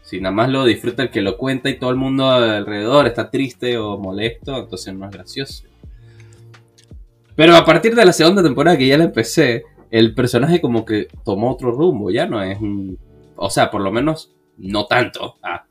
Si 0.02 0.20
nada 0.20 0.34
más 0.34 0.50
lo 0.50 0.64
disfruta 0.64 1.02
el 1.02 1.10
que 1.10 1.22
lo 1.22 1.36
cuenta 1.36 1.70
y 1.70 1.78
todo 1.78 1.90
el 1.90 1.96
mundo 1.96 2.30
alrededor 2.30 3.06
está 3.06 3.30
triste 3.30 3.78
o 3.78 3.98
molesto, 3.98 4.58
entonces 4.58 4.94
no 4.94 5.06
es 5.06 5.12
gracioso. 5.12 5.64
Pero 7.34 7.54
a 7.56 7.64
partir 7.64 7.94
de 7.94 8.04
la 8.04 8.12
segunda 8.12 8.42
temporada 8.42 8.76
que 8.76 8.86
ya 8.86 8.98
la 8.98 9.04
empecé, 9.04 9.64
el 9.90 10.14
personaje 10.14 10.60
como 10.60 10.84
que 10.84 11.08
tomó 11.24 11.52
otro 11.52 11.70
rumbo, 11.72 12.10
ya 12.10 12.26
no 12.26 12.42
es 12.42 12.60
un... 12.60 12.98
O 13.36 13.50
sea, 13.50 13.70
por 13.70 13.80
lo 13.80 13.92
menos 13.92 14.34
no 14.56 14.86
tanto. 14.86 15.36
Ah, 15.42 15.64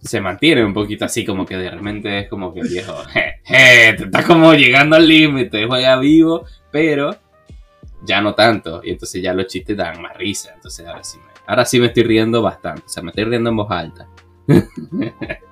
se 0.00 0.20
mantiene 0.20 0.64
un 0.64 0.74
poquito 0.74 1.04
así, 1.04 1.24
como 1.24 1.46
que 1.46 1.56
de 1.56 1.70
repente 1.70 2.20
es 2.20 2.28
como 2.28 2.52
que 2.52 2.62
viejo, 2.62 2.94
je, 3.12 3.40
je, 3.44 3.94
te 3.94 4.04
está 4.04 4.24
como 4.24 4.52
llegando 4.54 4.96
al 4.96 5.06
límite, 5.06 5.66
juega 5.66 5.98
vivo, 5.98 6.44
pero 6.70 7.16
ya 8.04 8.20
no 8.20 8.34
tanto. 8.34 8.80
Y 8.84 8.90
entonces 8.90 9.22
ya 9.22 9.32
los 9.32 9.46
chistes 9.46 9.76
dan 9.76 10.00
más 10.00 10.16
risa. 10.16 10.52
Entonces 10.54 10.86
ahora 10.86 11.04
sí 11.04 11.18
me, 11.18 11.32
ahora 11.46 11.64
sí 11.64 11.80
me 11.80 11.86
estoy 11.86 12.02
riendo 12.04 12.42
bastante. 12.42 12.82
O 12.86 12.88
sea, 12.88 13.02
me 13.02 13.10
estoy 13.10 13.24
riendo 13.24 13.50
en 13.50 13.56
voz 13.56 13.70
alta. 13.70 14.08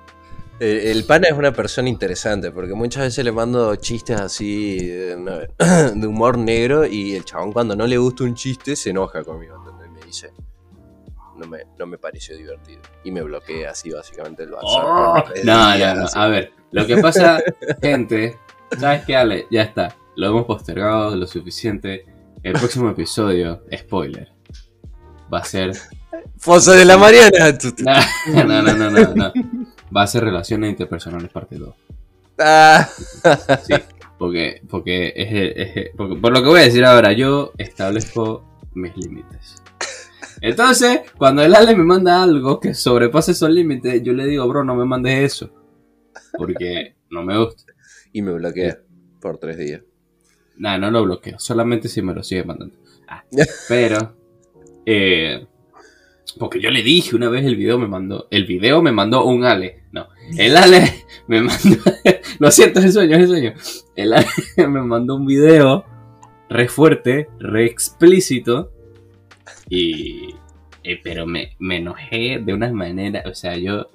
El, 0.61 0.77
el 0.77 1.03
pana 1.05 1.27
es 1.27 1.33
una 1.33 1.51
persona 1.51 1.89
interesante 1.89 2.51
porque 2.51 2.75
muchas 2.75 3.01
veces 3.01 3.25
le 3.25 3.31
mando 3.31 3.75
chistes 3.77 4.21
así 4.21 4.77
de, 4.85 5.17
no, 5.17 5.39
de 5.95 6.07
humor 6.07 6.37
negro 6.37 6.85
y 6.85 7.15
el 7.15 7.25
chabón 7.25 7.51
cuando 7.51 7.75
no 7.75 7.87
le 7.87 7.97
gusta 7.97 8.25
un 8.25 8.35
chiste 8.35 8.75
se 8.75 8.91
enoja 8.91 9.23
conmigo, 9.23 9.55
¿entendés? 9.55 9.89
Me 9.89 10.05
dice, 10.05 10.31
no 11.35 11.47
me, 11.47 11.65
no 11.79 11.87
me 11.87 11.97
pareció 11.97 12.37
divertido. 12.37 12.79
Y 13.03 13.09
me 13.09 13.23
bloquea 13.23 13.71
así 13.71 13.89
básicamente 13.89 14.43
el 14.43 14.53
WhatsApp. 14.53 14.83
Oh, 14.83 15.23
no, 15.43 15.77
no, 15.79 15.95
no. 15.95 16.05
A 16.13 16.27
ver, 16.27 16.53
lo 16.69 16.85
que 16.85 16.97
pasa, 16.97 17.41
gente, 17.81 18.37
¿sabes 18.79 19.03
qué, 19.07 19.15
Ale? 19.15 19.47
Ya 19.49 19.63
está. 19.63 19.95
Lo 20.15 20.27
hemos 20.27 20.45
postergado 20.45 21.15
lo 21.15 21.25
suficiente. 21.25 22.05
El 22.43 22.53
próximo 22.53 22.91
episodio, 22.91 23.63
spoiler, 23.75 24.31
va 25.33 25.39
a 25.39 25.43
ser 25.43 25.71
Fosa 26.37 26.73
de 26.73 26.85
la 26.85 26.97
Mariana. 26.99 27.57
no, 28.45 28.61
no, 28.61 28.89
no, 28.89 29.15
no. 29.15 29.33
Va 29.95 30.03
a 30.03 30.07
ser 30.07 30.23
relaciones 30.23 30.69
interpersonales 30.71 31.29
parte 31.31 31.57
2. 31.57 31.75
Ah. 32.39 32.87
Sí, 33.63 33.73
porque, 34.17 34.61
porque, 34.69 35.13
es, 35.15 35.75
es- 35.77 35.89
porque 35.95 36.15
por 36.15 36.31
lo 36.33 36.41
que 36.41 36.47
voy 36.49 36.61
a 36.61 36.63
decir 36.63 36.85
ahora, 36.85 37.11
yo 37.13 37.51
establezco 37.57 38.45
mis 38.73 38.95
límites. 38.97 39.61
Entonces, 40.39 41.01
cuando 41.17 41.43
el 41.43 41.53
Ale 41.53 41.75
me 41.75 41.83
manda 41.83 42.23
algo 42.23 42.59
que 42.59 42.73
sobrepase 42.73 43.33
esos 43.33 43.49
límites, 43.49 44.01
yo 44.01 44.13
le 44.13 44.25
digo, 44.25 44.47
bro, 44.47 44.63
no 44.63 44.75
me 44.75 44.85
mandes 44.85 45.33
eso. 45.33 45.51
Porque 46.37 46.95
no 47.09 47.23
me 47.23 47.37
gusta. 47.37 47.73
Y 48.13 48.21
me 48.21 48.31
bloquea 48.33 48.79
por 49.19 49.37
tres 49.37 49.57
días. 49.57 49.81
Nada, 50.57 50.77
no 50.77 50.89
lo 50.91 51.03
bloqueo, 51.03 51.37
solamente 51.39 51.87
si 51.89 52.01
me 52.01 52.13
lo 52.13 52.23
sigue 52.23 52.43
mandando. 52.43 52.75
Ah, 53.07 53.23
pero, 53.67 54.15
eh, 54.85 55.45
porque 56.37 56.59
yo 56.59 56.71
le 56.71 56.83
dije 56.83 57.15
una 57.15 57.29
vez 57.29 57.45
el 57.45 57.55
video 57.55 57.77
me 57.77 57.87
mandó, 57.87 58.27
el 58.31 58.45
video 58.45 58.81
me 58.81 58.91
mandó 58.91 59.25
un 59.25 59.43
Ale, 59.43 59.83
no, 59.91 60.07
el 60.37 60.55
Ale 60.57 61.05
me 61.27 61.41
mandó, 61.41 61.77
lo 62.39 62.51
siento, 62.51 62.79
es 62.79 62.85
el 62.85 62.93
sueño, 62.93 63.15
es 63.15 63.21
el 63.23 63.27
sueño, 63.27 63.53
el 63.95 64.13
Ale 64.13 64.27
me 64.57 64.81
mandó 64.81 65.15
un 65.15 65.25
video 65.25 65.85
re 66.49 66.67
fuerte, 66.67 67.29
re 67.39 67.65
explícito, 67.65 68.71
y, 69.69 70.35
eh, 70.83 70.99
pero 71.03 71.25
me, 71.25 71.55
me 71.59 71.77
enojé 71.77 72.41
de 72.43 72.53
una 72.53 72.71
manera, 72.71 73.23
o 73.25 73.33
sea, 73.33 73.55
yo 73.57 73.89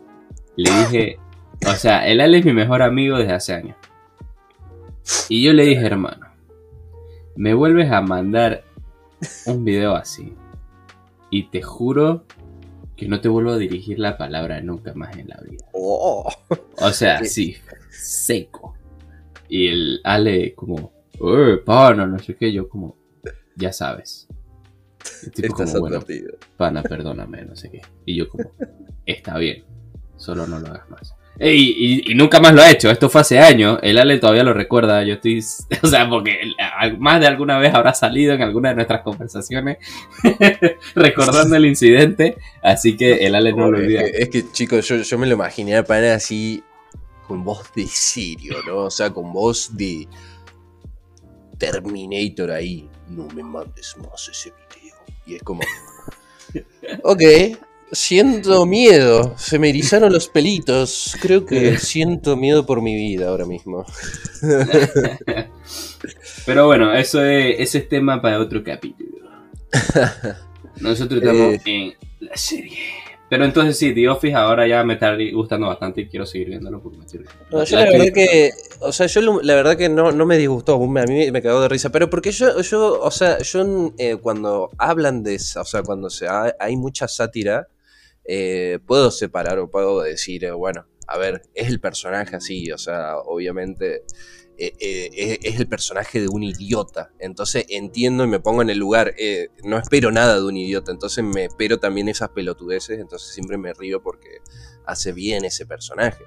le 0.57 0.71
dije, 0.71 1.19
O 1.67 1.75
sea, 1.75 2.07
el 2.07 2.21
Ale 2.21 2.39
es 2.39 2.45
mi 2.45 2.53
mejor 2.53 2.83
amigo 2.83 3.19
desde 3.19 3.33
hace 3.33 3.55
años. 3.55 3.77
Y 5.29 5.43
yo 5.43 5.53
le 5.53 5.65
dije, 5.65 5.85
hermano, 5.85 6.27
me 7.37 7.55
vuelves 7.55 7.91
a 7.91 8.01
mandar 8.01 8.65
un 9.47 9.65
video 9.65 9.95
así. 9.95 10.35
Y 11.37 11.43
te 11.51 11.61
juro 11.61 12.25
que 12.97 13.09
no 13.09 13.21
te 13.21 13.29
vuelvo 13.29 13.51
a 13.51 13.59
dirigir 13.59 13.99
la 13.99 14.17
palabra 14.17 14.63
nunca 14.63 14.95
más 14.95 15.15
en 15.19 15.29
la 15.29 15.37
vida. 15.47 15.67
Oh. 15.75 16.27
O 16.79 16.91
sea, 16.93 17.23
sí, 17.25 17.59
seco. 17.91 18.75
Y 19.47 19.67
el 19.67 20.01
Ale 20.03 20.55
como, 20.55 20.95
pana, 21.67 22.07
no 22.07 22.19
sé 22.21 22.37
qué, 22.37 22.51
yo 22.51 22.71
como, 22.71 22.97
ya 23.55 23.71
sabes. 23.71 24.29
El 25.25 25.31
tipo 25.31 25.49
Estás 25.49 25.73
como, 25.75 25.91
bueno, 25.91 26.03
pana, 26.57 26.83
perdóname, 26.83 27.45
no 27.45 27.55
sé 27.55 27.71
qué. 27.71 27.83
Y 28.07 28.17
yo 28.17 28.31
como, 28.31 28.53
está 29.05 29.37
bien, 29.37 29.63
solo 30.17 30.47
no 30.47 30.59
lo 30.59 30.69
hagas 30.69 30.89
más. 30.89 31.15
Ey, 31.39 31.75
y, 31.77 32.13
y 32.13 32.15
nunca 32.15 32.41
más 32.41 32.55
lo 32.55 32.63
ha 32.63 32.71
hecho, 32.71 32.91
esto 32.91 33.11
fue 33.11 33.21
hace 33.21 33.39
años, 33.39 33.79
el 33.83 33.99
Ale 33.99 34.19
todavía 34.19 34.43
lo 34.43 34.55
recuerda, 34.55 35.05
yo 35.05 35.15
estoy, 35.15 35.45
o 35.83 35.87
sea, 35.87 36.09
porque 36.09 36.55
más 36.99 37.21
de 37.21 37.27
alguna 37.27 37.59
vez 37.59 37.75
habrá 37.75 37.93
salido 37.93 38.33
en 38.33 38.43
alguna 38.43 38.71
de 38.71 38.77
nuestras 38.77 39.03
conversaciones 39.03 39.77
recordando 40.95 41.57
el 41.57 41.67
incidente, 41.67 42.39
así 42.63 42.97
que 42.97 43.27
el 43.27 43.35
Ale 43.35 43.53
no 43.53 43.71
lo 43.71 43.77
es, 43.77 43.85
olvida. 43.85 44.01
que, 44.01 44.11
es 44.15 44.29
que, 44.31 44.51
chicos, 44.51 44.89
yo, 44.89 44.97
yo 44.97 45.19
me 45.19 45.27
lo 45.27 45.35
imaginé 45.35 45.77
a 45.77 45.85
Pana 45.85 46.15
así 46.15 46.63
con 47.27 47.45
voz 47.45 47.73
de 47.75 47.87
Sirio, 47.87 48.57
¿no? 48.67 48.77
O 48.85 48.91
sea, 48.91 49.11
con 49.11 49.33
voz 49.33 49.77
de 49.77 50.09
Terminator 51.59 52.51
ahí. 52.51 52.89
No 53.09 53.27
me 53.29 53.43
mandes 53.43 53.97
más 53.99 54.29
ese 54.29 54.53
video. 54.53 54.97
Y 55.27 55.35
es 55.37 55.43
como. 55.43 55.61
Ok, 57.03 57.23
siento 57.93 58.67
miedo. 58.67 59.35
Se 59.37 59.59
me 59.59 59.69
erizaron 59.71 60.13
los 60.13 60.29
pelitos. 60.29 61.17
Creo 61.21 61.45
que 61.47 61.79
siento 61.79 62.37
miedo 62.37 62.67
por 62.67 62.83
mi 62.83 62.95
vida 62.95 63.29
ahora 63.29 63.47
mismo. 63.47 63.85
Pero 66.45 66.67
bueno, 66.67 66.93
eso 66.95 67.25
es, 67.25 67.57
ese 67.59 67.79
es 67.79 67.89
tema 67.89 68.21
para 68.23 68.39
otro 68.41 68.63
capítulo. 68.63 69.29
Nosotros 70.81 71.21
estamos 71.23 71.55
Eh. 71.55 71.61
en 71.67 71.95
la 72.29 72.37
serie. 72.37 72.79
Pero 73.29 73.45
entonces 73.45 73.77
sí, 73.77 73.93
The 73.93 74.09
Office 74.09 74.35
ahora 74.37 74.69
ya 74.69 74.85
me 74.85 74.95
está 74.95 75.17
gustando 75.33 75.67
bastante 75.67 76.03
y 76.03 76.07
quiero 76.09 76.25
seguir 76.25 76.47
viéndolo 76.49 76.81
porque 76.81 76.99
me 76.99 77.05
estoy 77.07 77.23
No, 77.51 77.65
yo 77.65 77.77
la, 77.77 77.85
verdad 77.91 78.13
que, 78.15 78.53
o 78.79 78.93
sea, 78.93 79.09
yo 79.09 79.21
la 79.43 79.55
verdad 79.57 79.77
que 79.77 79.89
no, 79.89 80.13
no 80.13 80.27
me 80.27 80.39
disgustó, 80.39 80.77
a 80.77 80.79
mí 81.07 81.31
me 81.33 81.43
cagó 81.43 81.61
de 81.61 81.69
risa, 81.69 81.91
pero 81.91 82.09
porque 82.09 82.31
yo, 82.31 82.61
yo 82.61 83.01
o 83.01 83.11
sea, 83.11 83.39
yo 83.43 83.93
eh, 83.99 84.15
cuando 84.23 84.71
hablan 84.79 85.25
de, 85.25 85.35
esa- 85.35 85.63
o 85.63 85.65
sea, 85.65 85.83
cuando 85.83 86.09
se 86.09 86.29
ha- 86.29 86.55
hay 86.61 86.77
mucha 86.77 87.09
sátira, 87.09 87.67
eh, 88.29 88.79
puedo 88.87 89.11
separar 89.11 89.59
o 89.59 89.71
puedo 89.71 90.03
decir, 90.03 90.45
eh, 90.45 90.53
bueno, 90.53 90.87
a 91.07 91.19
ver, 91.19 91.43
es 91.55 91.69
el 91.69 91.81
personaje 91.81 92.37
así, 92.37 92.71
o 92.73 92.79
sea, 92.79 93.19
obviamente 93.19 94.03
eh, 94.59 94.75
eh, 94.81 95.39
es, 95.43 95.61
el 95.61 95.69
personaje 95.69 96.19
de 96.19 96.29
un 96.29 96.43
idiota, 96.43 97.11
entonces 97.19 97.67
entiendo 97.69 98.25
y 98.25 98.27
me 98.27 98.41
pongo 98.41 98.63
en 98.63 98.71
el 98.71 98.79
lugar, 98.79 99.15
eh, 99.19 99.51
no 99.65 99.77
espero 99.77 100.11
nada 100.11 100.37
de 100.37 100.45
un 100.45 100.57
idiota, 100.57 100.93
entonces 100.93 101.23
me 101.23 101.45
espero 101.45 101.79
también 101.79 102.09
esas 102.09 102.31
pelotudeces, 102.31 102.99
entonces 102.99 103.35
siempre 103.35 103.59
me 103.59 103.75
río 103.75 104.03
porque 104.03 104.39
hace 104.87 105.13
bien 105.13 105.45
ese 105.45 105.67
personaje. 105.67 106.25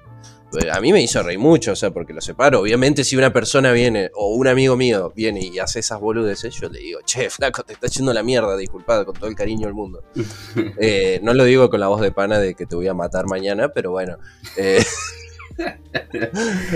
A 0.72 0.80
mí 0.80 0.92
me 0.92 1.02
hizo 1.02 1.22
reír 1.22 1.38
mucho, 1.40 1.72
o 1.72 1.76
sea, 1.76 1.92
porque 1.92 2.12
lo 2.12 2.20
separo. 2.20 2.60
Obviamente, 2.60 3.04
si 3.04 3.16
una 3.16 3.32
persona 3.32 3.70
viene, 3.72 4.10
o 4.14 4.34
un 4.34 4.48
amigo 4.48 4.76
mío 4.76 5.12
viene 5.14 5.40
y 5.44 5.58
hace 5.60 5.78
esas 5.78 6.00
boludeces, 6.00 6.54
yo 6.54 6.68
le 6.68 6.80
digo, 6.80 7.00
che, 7.04 7.30
flaco, 7.30 7.62
te 7.62 7.72
está 7.72 7.86
yendo 7.86 8.12
la 8.12 8.22
mierda, 8.22 8.56
disculpad, 8.56 9.04
con 9.04 9.14
todo 9.14 9.28
el 9.28 9.36
cariño 9.36 9.66
del 9.66 9.74
mundo. 9.74 10.04
No 11.22 11.34
lo 11.34 11.44
digo 11.44 11.70
con 11.70 11.80
la 11.80 11.88
voz 11.88 12.00
de 12.00 12.12
pana 12.12 12.38
de 12.38 12.54
que 12.54 12.66
te 12.66 12.76
voy 12.76 12.88
a 12.88 12.94
matar 12.94 13.26
mañana, 13.26 13.70
pero 13.72 13.90
bueno. 13.90 14.18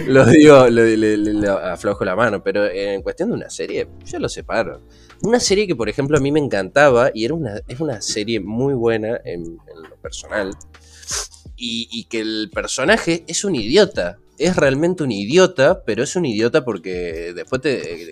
lo 0.06 0.26
digo, 0.26 0.68
lo- 0.68 0.84
le, 0.84 1.48
aflojo 1.48 2.04
la 2.04 2.16
mano, 2.16 2.42
pero 2.42 2.66
en 2.66 3.02
cuestión 3.02 3.30
de 3.30 3.36
una 3.36 3.50
serie, 3.50 3.88
yo 4.04 4.18
lo 4.18 4.28
separo. 4.28 4.82
Una 5.22 5.40
serie 5.40 5.66
que, 5.66 5.76
por 5.76 5.88
ejemplo, 5.88 6.16
a 6.16 6.20
mí 6.20 6.30
me 6.32 6.40
encantaba 6.40 7.10
y 7.14 7.24
era 7.24 7.34
una, 7.34 7.60
es 7.66 7.80
una 7.80 8.00
serie 8.00 8.40
muy 8.40 8.74
buena 8.74 9.20
en, 9.24 9.58
lo 9.88 9.96
personal, 10.02 10.50
y, 11.56 12.04
que 12.10 12.20
el 12.20 12.50
personaje 12.52 13.24
es 13.26 13.44
un 13.44 13.54
idiota. 13.54 14.18
Es 14.36 14.56
realmente 14.56 15.04
un 15.04 15.12
idiota, 15.12 15.84
pero 15.84 16.02
es 16.02 16.16
un 16.16 16.26
idiota 16.26 16.64
porque 16.64 17.32
después 17.34 17.62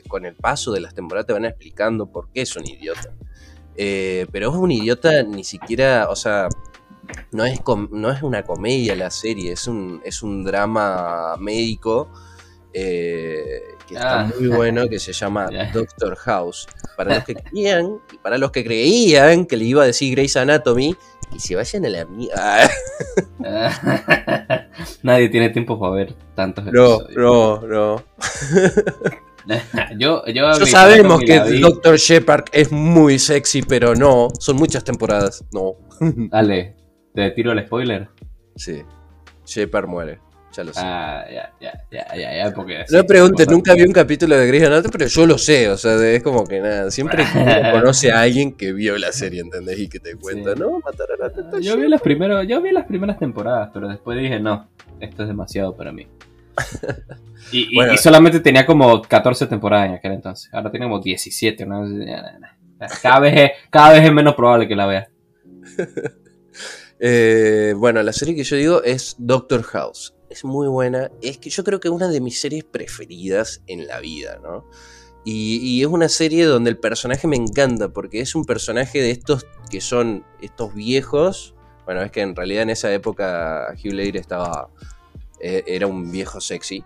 con 0.06 0.24
el 0.24 0.34
paso 0.36 0.72
de 0.72 0.80
las 0.80 0.94
temporadas 0.94 1.26
te 1.26 1.32
van 1.32 1.44
explicando 1.44 2.06
por 2.06 2.30
qué 2.30 2.42
es 2.42 2.56
un 2.56 2.66
idiota. 2.66 3.12
Eh, 3.76 4.26
pero 4.30 4.50
es 4.50 4.56
un 4.56 4.70
idiota 4.70 5.22
ni 5.22 5.44
siquiera, 5.44 6.08
o 6.10 6.16
sea, 6.16 6.48
no 7.32 7.44
es, 7.44 7.60
com- 7.60 7.88
no 7.92 8.10
es 8.10 8.22
una 8.22 8.42
comedia 8.44 8.94
la 8.96 9.10
serie, 9.10 9.52
es 9.52 9.66
un, 9.66 10.00
es 10.04 10.22
un 10.22 10.44
drama 10.44 11.36
médico 11.38 12.08
eh, 12.72 13.62
que 13.86 13.94
está 13.94 14.20
Ah. 14.20 14.30
muy 14.38 14.48
bueno, 14.48 14.88
que 14.88 14.98
se 14.98 15.12
llama. 15.12 15.48
Doctor 15.74 16.16
House. 16.16 16.66
Para 16.96 17.16
los 17.16 17.24
que 17.24 17.34
creían, 17.34 17.98
para 18.22 18.38
los 18.38 18.50
que 18.50 18.64
creían 18.64 19.44
que 19.46 19.56
le 19.56 19.64
iba 19.64 19.82
a 19.82 19.86
decir 19.86 20.12
Grey's 20.14 20.36
Anatomy, 20.36 20.96
y 21.34 21.38
se 21.40 21.54
vayan 21.56 21.84
a 21.86 21.88
la 21.88 22.04
mierda. 22.04 22.70
Nadie 25.02 25.28
tiene 25.28 25.48
tiempo 25.50 25.78
para 25.80 25.92
ver 25.94 26.14
tantos 26.34 26.64
No, 26.66 27.00
episodios. 27.02 27.16
no, 27.16 27.60
no. 27.66 28.04
yo, 29.98 30.24
yo, 30.26 30.58
mi 30.60 30.66
sabemos 30.66 31.20
que 31.20 31.40
Dr. 31.60 31.96
Shepard 31.96 32.44
es 32.52 32.70
muy 32.70 33.18
sexy, 33.18 33.62
pero 33.62 33.94
no, 33.94 34.28
son 34.38 34.56
muchas 34.56 34.84
temporadas. 34.84 35.44
No. 35.52 35.74
Dale, 36.00 36.76
te 37.14 37.30
tiro 37.32 37.52
el 37.52 37.64
spoiler. 37.66 38.08
Sí, 38.56 38.82
Shepard 39.46 39.86
muere, 39.88 40.18
ya 40.52 40.64
lo 40.64 40.72
sé. 40.72 40.80
Ah, 40.82 41.24
ya, 41.32 41.52
ya, 41.60 41.72
ya, 41.90 42.14
ya, 42.16 42.36
ya, 42.36 42.52
porque... 42.54 42.84
No 42.90 43.04
preguntes, 43.04 43.48
nunca 43.48 43.74
vi 43.74 43.82
un 43.82 43.92
capítulo 43.92 44.36
de 44.36 44.46
Grey's 44.46 44.64
Anatomy, 44.64 44.92
pero 44.92 45.06
yo 45.08 45.26
lo 45.26 45.38
sé, 45.38 45.68
o 45.70 45.76
sea, 45.76 45.94
es 46.08 46.22
como 46.22 46.44
que 46.46 46.60
nada, 46.60 46.90
siempre 46.90 47.24
conoce 47.72 48.12
a 48.12 48.20
alguien 48.20 48.52
que 48.56 48.72
vio 48.72 48.96
la 48.98 49.12
serie, 49.12 49.40
¿entendés? 49.40 49.78
Y 49.78 49.88
que 49.88 49.98
te 50.00 50.14
cuenta, 50.16 50.54
Sí. 50.54 50.60
no, 50.60 50.80
mataron 50.80 51.22
a 51.22 51.30
Tata 51.30 51.56
Ah, 51.56 51.60
Yo 51.60 51.76
vi, 51.76 51.88
las 51.88 52.00
primeros, 52.02 52.46
yo 52.46 52.60
vi 52.60 52.70
las 52.72 52.86
primeras 52.86 53.18
temporadas, 53.18 53.70
pero 53.72 53.88
después 53.88 54.18
dije, 54.18 54.38
no, 54.40 54.68
esto 55.00 55.22
es 55.22 55.28
demasiado 55.28 55.76
para 55.76 55.92
mí. 55.92 56.06
Y, 57.50 57.72
y- 57.72 57.74
Bueno. 57.74 57.92
y 57.92 57.98
solamente 57.98 58.38
tenía 58.40 58.64
como 58.64 59.02
14 59.02 59.46
temporadas 59.48 59.88
en 59.88 59.94
aquel 59.96 60.12
entonces. 60.12 60.48
Ahora 60.54 60.70
tiene 60.70 60.86
como 60.86 61.00
17, 61.00 61.66
¿no? 61.66 61.84
Cada 63.02 63.18
vez, 63.20 63.34
es, 63.36 63.50
cada 63.68 63.92
vez 63.94 64.04
es 64.04 64.12
menos 64.12 64.34
probable 64.36 64.68
que 64.68 64.76
la 64.76 64.86
vea. 64.86 65.08
Eh, 67.04 67.74
bueno, 67.76 68.00
la 68.04 68.12
serie 68.12 68.36
que 68.36 68.44
yo 68.44 68.54
digo 68.54 68.82
es 68.84 69.16
Doctor 69.18 69.64
House. 69.64 70.14
Es 70.30 70.44
muy 70.44 70.68
buena. 70.68 71.10
Es 71.20 71.36
que 71.36 71.50
yo 71.50 71.64
creo 71.64 71.80
que 71.80 71.88
es 71.88 71.92
una 71.92 72.06
de 72.06 72.20
mis 72.20 72.40
series 72.40 72.62
preferidas 72.62 73.60
en 73.66 73.88
la 73.88 73.98
vida, 73.98 74.38
¿no? 74.40 74.64
Y, 75.24 75.82
es 75.82 75.88
una 75.88 76.08
serie 76.08 76.44
donde 76.44 76.70
el 76.70 76.78
personaje 76.78 77.26
me 77.26 77.36
encanta, 77.36 77.88
porque 77.88 78.20
es 78.20 78.36
un 78.36 78.44
personaje 78.44 79.00
de 79.00 79.10
estos 79.10 79.46
que 79.68 79.80
son 79.80 80.24
estos 80.40 80.74
viejos. 80.74 81.56
Bueno, 81.86 82.02
es 82.02 82.12
que 82.12 82.20
en 82.20 82.36
realidad 82.36 82.62
en 82.62 82.70
esa 82.70 82.92
época 82.92 83.74
Hugh 83.74 83.94
Laurie 83.94 84.20
estaba. 84.20 84.70
eh, 85.40 85.64
era 85.66 85.88
un 85.88 86.12
viejo 86.12 86.40
sexy. 86.40 86.84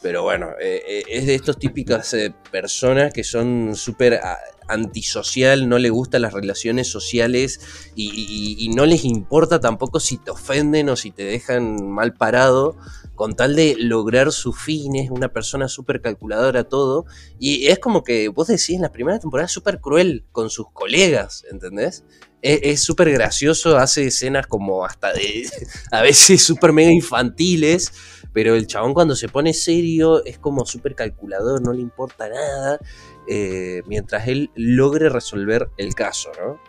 Pero 0.00 0.22
bueno, 0.22 0.50
eh, 0.60 0.82
eh, 0.86 1.02
es 1.08 1.26
de 1.26 1.34
estos 1.34 1.58
típicas 1.58 2.14
eh, 2.14 2.32
personas 2.52 3.12
que 3.12 3.24
son 3.24 3.74
súper 3.74 4.14
ah, 4.22 4.38
antisocial, 4.68 5.68
no 5.68 5.78
le 5.78 5.90
gustan 5.90 6.22
las 6.22 6.32
relaciones 6.32 6.88
sociales 6.88 7.60
y, 7.96 8.10
y- 8.14 8.64
y 8.64 8.68
no 8.70 8.86
les 8.86 9.04
importa 9.04 9.58
tampoco 9.60 9.98
si 9.98 10.18
te 10.18 10.30
ofenden 10.30 10.88
o 10.88 10.94
si 10.96 11.10
te 11.10 11.24
dejan 11.24 11.90
mal 11.90 12.14
parado, 12.14 12.76
con 13.16 13.34
tal 13.34 13.56
de 13.56 13.74
lograr 13.76 14.30
sus 14.30 14.56
fines, 14.60 15.10
una 15.10 15.32
persona 15.32 15.66
súper 15.66 16.00
calculadora, 16.00 16.62
todo. 16.64 17.04
Y 17.40 17.66
es 17.66 17.80
como 17.80 18.04
que 18.04 18.28
vos 18.28 18.46
decís 18.46 18.70
en 18.70 18.82
la 18.82 18.92
primera 18.92 19.18
temporada 19.18 19.48
súper 19.48 19.80
cruel 19.80 20.24
con 20.30 20.48
sus 20.50 20.70
colegas, 20.72 21.44
¿entendés? 21.50 22.04
Es 22.40 22.60
es 22.62 22.82
súper 22.84 23.10
gracioso, 23.10 23.76
hace 23.78 24.06
escenas 24.06 24.46
como 24.46 24.84
hasta 24.84 25.12
de, 25.12 25.48
a 25.90 26.02
veces 26.02 26.40
súper 26.44 26.72
mega 26.72 26.92
infantiles, 26.92 27.92
pero 28.32 28.54
el 28.54 28.66
chabón 28.66 28.94
cuando 28.94 29.16
se 29.16 29.28
pone 29.28 29.52
serio 29.54 30.24
es 30.24 30.38
como 30.38 30.64
súper 30.66 30.94
calculador, 30.94 31.60
no 31.62 31.72
le 31.72 31.80
importa 31.80 32.28
nada, 32.28 32.78
eh, 33.26 33.82
mientras 33.86 34.28
él 34.28 34.50
logre 34.54 35.08
resolver 35.08 35.70
el 35.76 35.94
caso, 35.94 36.30
¿no? 36.40 36.60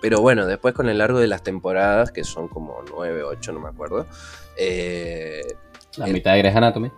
Pero 0.00 0.20
bueno, 0.20 0.46
después 0.46 0.74
con 0.74 0.88
el 0.88 0.98
largo 0.98 1.18
de 1.18 1.26
las 1.26 1.42
temporadas, 1.42 2.12
que 2.12 2.22
son 2.24 2.46
como 2.48 2.82
9, 2.88 3.22
8, 3.24 3.52
no 3.52 3.60
me 3.60 3.68
acuerdo, 3.68 4.06
eh, 4.56 5.42
La 5.96 6.06
El- 6.06 6.12
mitad 6.12 6.32
de 6.34 6.38
Grey's 6.38 6.54
Anatomy. 6.56 6.92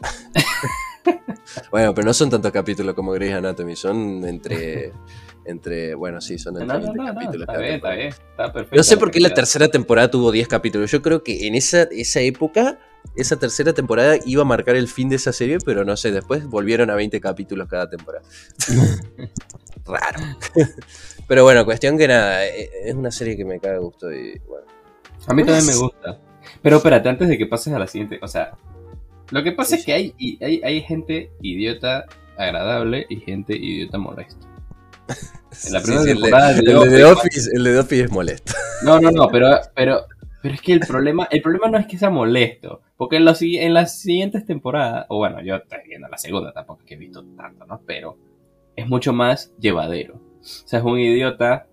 bueno, 1.70 1.94
pero 1.94 2.06
no 2.06 2.14
son 2.14 2.30
tantos 2.30 2.52
capítulos 2.52 2.94
como 2.94 3.12
Grey's 3.12 3.34
Anatomy, 3.34 3.76
son 3.76 4.24
entre, 4.26 4.92
entre 5.44 5.94
bueno, 5.94 6.20
sí, 6.20 6.38
son 6.38 6.60
entre 6.60 6.66
no, 6.78 6.80
20 6.80 6.96
no, 6.96 7.04
no, 7.04 7.14
capítulos. 7.14 7.48
está 7.48 7.58
bien, 7.58 7.74
está 7.74 7.88
temporada. 7.88 7.96
bien. 7.96 8.08
Está 8.30 8.52
perfecto. 8.52 8.76
No 8.76 8.82
sé 8.82 8.96
por 8.96 9.10
qué 9.10 9.20
la 9.20 9.34
tercera 9.34 9.68
temporada 9.68 10.10
tuvo 10.10 10.30
10 10.32 10.48
capítulos. 10.48 10.90
Yo 10.90 11.02
creo 11.02 11.22
que 11.22 11.46
en 11.46 11.54
esa, 11.54 11.82
esa 11.90 12.20
época, 12.20 12.78
esa 13.14 13.36
tercera 13.38 13.72
temporada 13.72 14.16
iba 14.26 14.42
a 14.42 14.44
marcar 14.44 14.76
el 14.76 14.88
fin 14.88 15.08
de 15.08 15.16
esa 15.16 15.32
serie, 15.32 15.58
pero 15.64 15.84
no 15.84 15.96
sé, 15.96 16.10
después 16.10 16.46
volvieron 16.46 16.90
a 16.90 16.94
20 16.94 17.20
capítulos 17.20 17.68
cada 17.68 17.88
temporada. 17.88 18.24
Raro. 19.86 20.20
pero 21.28 21.44
bueno, 21.44 21.64
cuestión 21.64 21.96
que 21.96 22.08
nada, 22.08 22.44
eh, 22.46 22.70
es 22.84 22.94
una 22.94 23.10
serie 23.10 23.36
que 23.36 23.44
me 23.44 23.60
caga 23.60 23.74
de 23.74 23.80
gusto 23.80 24.12
y 24.12 24.38
bueno. 24.48 24.66
A 25.28 25.34
mí 25.34 25.44
también 25.44 25.66
me 25.66 25.74
gusta. 25.76 26.18
Pero 26.62 26.76
espérate, 26.78 27.08
antes 27.08 27.28
de 27.28 27.38
que 27.38 27.46
pases 27.46 27.72
a 27.72 27.78
la 27.78 27.86
siguiente, 27.86 28.18
o 28.22 28.28
sea, 28.28 28.52
lo 29.30 29.42
que 29.42 29.52
pasa 29.52 29.76
es 29.76 29.84
que 29.84 29.92
hay, 29.92 30.14
hay, 30.40 30.60
hay 30.62 30.80
gente 30.82 31.30
idiota 31.40 32.04
agradable 32.36 33.06
y 33.08 33.16
gente 33.20 33.56
idiota 33.56 33.98
molesta. 33.98 34.46
En 35.64 35.72
la 35.72 35.80
Sí, 35.80 35.86
primera 35.86 36.02
sí, 36.04 36.10
el 36.10 36.16
de- 36.16 36.22
temporada 36.22 36.52
de 36.52 36.58
el 36.58 36.64
de 36.66 36.72
The 36.72 37.04
Office- 37.04 37.12
Office, 37.14 37.50
el 37.54 37.64
de 37.64 37.72
The 37.72 37.78
Office 37.78 38.02
es 38.04 38.10
molesto. 38.10 38.52
No, 38.82 39.00
no, 39.00 39.10
no, 39.10 39.28
pero, 39.28 39.58
pero, 39.74 40.04
pero 40.46 40.54
es 40.54 40.62
que 40.62 40.74
el 40.74 40.78
problema, 40.78 41.26
el 41.28 41.42
problema 41.42 41.66
no 41.66 41.76
es 41.76 41.88
que 41.88 41.98
sea 41.98 42.08
molesto, 42.08 42.80
porque 42.96 43.16
en, 43.16 43.24
los, 43.24 43.42
en 43.42 43.74
las 43.74 44.00
siguientes 44.00 44.46
temporadas, 44.46 45.04
o 45.08 45.16
bueno, 45.16 45.42
yo 45.42 45.56
estoy 45.56 45.80
viendo 45.88 46.06
la 46.06 46.18
segunda, 46.18 46.52
tampoco 46.52 46.84
que 46.86 46.94
he 46.94 46.96
visto 46.96 47.24
tanto, 47.36 47.66
¿no? 47.66 47.80
Pero 47.84 48.16
es 48.76 48.86
mucho 48.86 49.12
más 49.12 49.52
llevadero. 49.58 50.14
O 50.14 50.38
sea, 50.40 50.78
es 50.78 50.84
un 50.84 51.00
idiota 51.00 51.66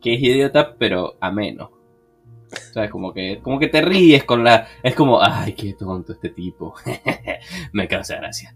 que 0.00 0.14
es 0.14 0.22
idiota, 0.22 0.76
pero 0.78 1.16
ameno. 1.20 1.72
O 2.52 2.72
sea, 2.72 2.84
es 2.84 2.90
como 2.92 3.12
que, 3.12 3.40
como 3.42 3.58
que 3.58 3.66
te 3.66 3.82
ríes 3.82 4.22
con 4.22 4.44
la, 4.44 4.68
es 4.84 4.94
como, 4.94 5.20
ay, 5.20 5.54
qué 5.54 5.72
tonto 5.72 6.12
este 6.12 6.28
tipo. 6.28 6.76
Me 7.72 7.88
causa 7.88 8.14
gracia. 8.14 8.54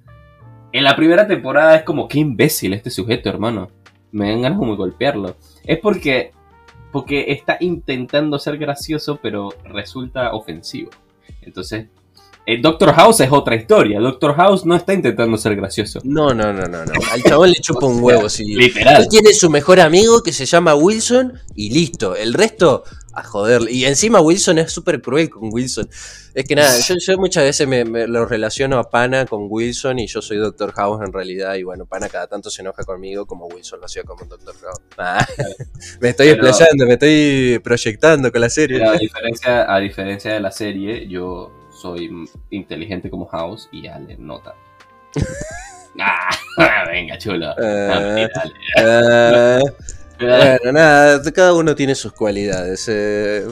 En 0.70 0.84
la 0.84 0.94
primera 0.94 1.26
temporada 1.26 1.74
es 1.74 1.82
como, 1.82 2.06
qué 2.06 2.20
imbécil 2.20 2.74
este 2.74 2.90
sujeto, 2.90 3.28
hermano. 3.28 3.72
Me 4.12 4.30
dan 4.30 4.42
ganas 4.42 4.56
como 4.60 4.70
de 4.70 4.78
golpearlo. 4.78 5.34
Es 5.64 5.80
porque 5.80 6.30
porque 6.94 7.24
está 7.32 7.56
intentando 7.58 8.38
ser 8.38 8.56
gracioso, 8.56 9.18
pero 9.20 9.48
resulta 9.64 10.32
ofensivo. 10.32 10.90
Entonces, 11.42 11.86
el 12.46 12.62
Doctor 12.62 12.92
House 12.92 13.18
es 13.18 13.32
otra 13.32 13.56
historia. 13.56 13.98
Doctor 13.98 14.36
House 14.36 14.64
no 14.64 14.76
está 14.76 14.94
intentando 14.94 15.36
ser 15.36 15.56
gracioso. 15.56 15.98
No, 16.04 16.28
no, 16.28 16.52
no, 16.52 16.68
no, 16.68 16.84
no. 16.84 16.92
Al 17.10 17.20
chabón 17.24 17.50
le 17.50 17.56
chupa 17.56 17.86
un 17.86 18.00
huevo, 18.00 18.28
sí. 18.28 18.44
Literal. 18.44 19.02
Él 19.02 19.08
tiene 19.08 19.34
su 19.34 19.50
mejor 19.50 19.80
amigo 19.80 20.22
que 20.22 20.32
se 20.32 20.46
llama 20.46 20.76
Wilson 20.76 21.32
y 21.56 21.70
listo. 21.70 22.14
El 22.14 22.32
resto, 22.32 22.84
a 23.16 23.22
joder. 23.22 23.62
Y 23.70 23.84
encima 23.84 24.20
Wilson 24.20 24.58
es 24.58 24.72
súper 24.72 25.00
cruel 25.00 25.30
con 25.30 25.50
Wilson. 25.52 25.88
Es 26.34 26.44
que 26.44 26.54
nada, 26.56 26.78
yo, 26.80 26.94
yo 26.98 27.16
muchas 27.18 27.44
veces 27.44 27.66
me, 27.68 27.84
me 27.84 28.06
lo 28.08 28.26
relaciono 28.26 28.78
a 28.78 28.90
Pana 28.90 29.24
con 29.26 29.46
Wilson 29.48 29.98
y 30.00 30.06
yo 30.06 30.20
soy 30.20 30.36
Doctor 30.38 30.72
House 30.72 31.00
en 31.06 31.12
realidad. 31.12 31.54
Y 31.54 31.62
bueno, 31.62 31.86
Pana 31.86 32.08
cada 32.08 32.26
tanto 32.26 32.50
se 32.50 32.62
enoja 32.62 32.82
conmigo 32.84 33.26
como 33.26 33.46
Wilson 33.46 33.78
lo 33.80 33.86
hacía 33.86 34.02
como 34.04 34.24
Doctor 34.24 34.54
House. 34.62 34.80
Ah, 34.98 35.26
me 36.00 36.10
estoy 36.10 36.28
Pero- 36.30 36.46
explayando, 36.48 36.86
me 36.86 36.92
estoy 36.94 37.60
proyectando 37.62 38.30
con 38.32 38.40
la 38.40 38.50
serie. 38.50 38.78
Pero 38.78 38.90
a 38.90 38.96
diferencia, 38.98 39.74
a 39.74 39.78
diferencia 39.80 40.32
de 40.34 40.40
la 40.40 40.50
serie, 40.50 41.06
yo 41.08 41.52
soy 41.80 42.10
inteligente 42.50 43.10
como 43.10 43.26
House 43.26 43.68
y 43.72 43.86
Ale 43.88 44.16
no 44.18 44.38
tanto. 44.40 44.58
ah, 46.00 46.84
venga, 46.88 47.16
chulo. 47.18 47.50
Ah, 47.50 48.26
Ah, 48.76 48.80
Ale. 49.60 49.72
Bueno, 50.26 50.72
nada, 50.72 51.22
cada 51.32 51.52
uno 51.54 51.74
tiene 51.74 51.94
sus 51.94 52.12
cualidades. 52.12 52.86
eh. 52.88 53.46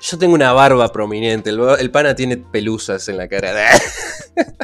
Yo 0.00 0.16
tengo 0.18 0.34
una 0.34 0.52
barba 0.52 0.92
prominente, 0.92 1.50
el, 1.50 1.58
el 1.80 1.90
pana 1.90 2.14
tiene 2.14 2.36
pelusas 2.36 3.08
en 3.08 3.16
la 3.16 3.26
cara. 3.26 3.52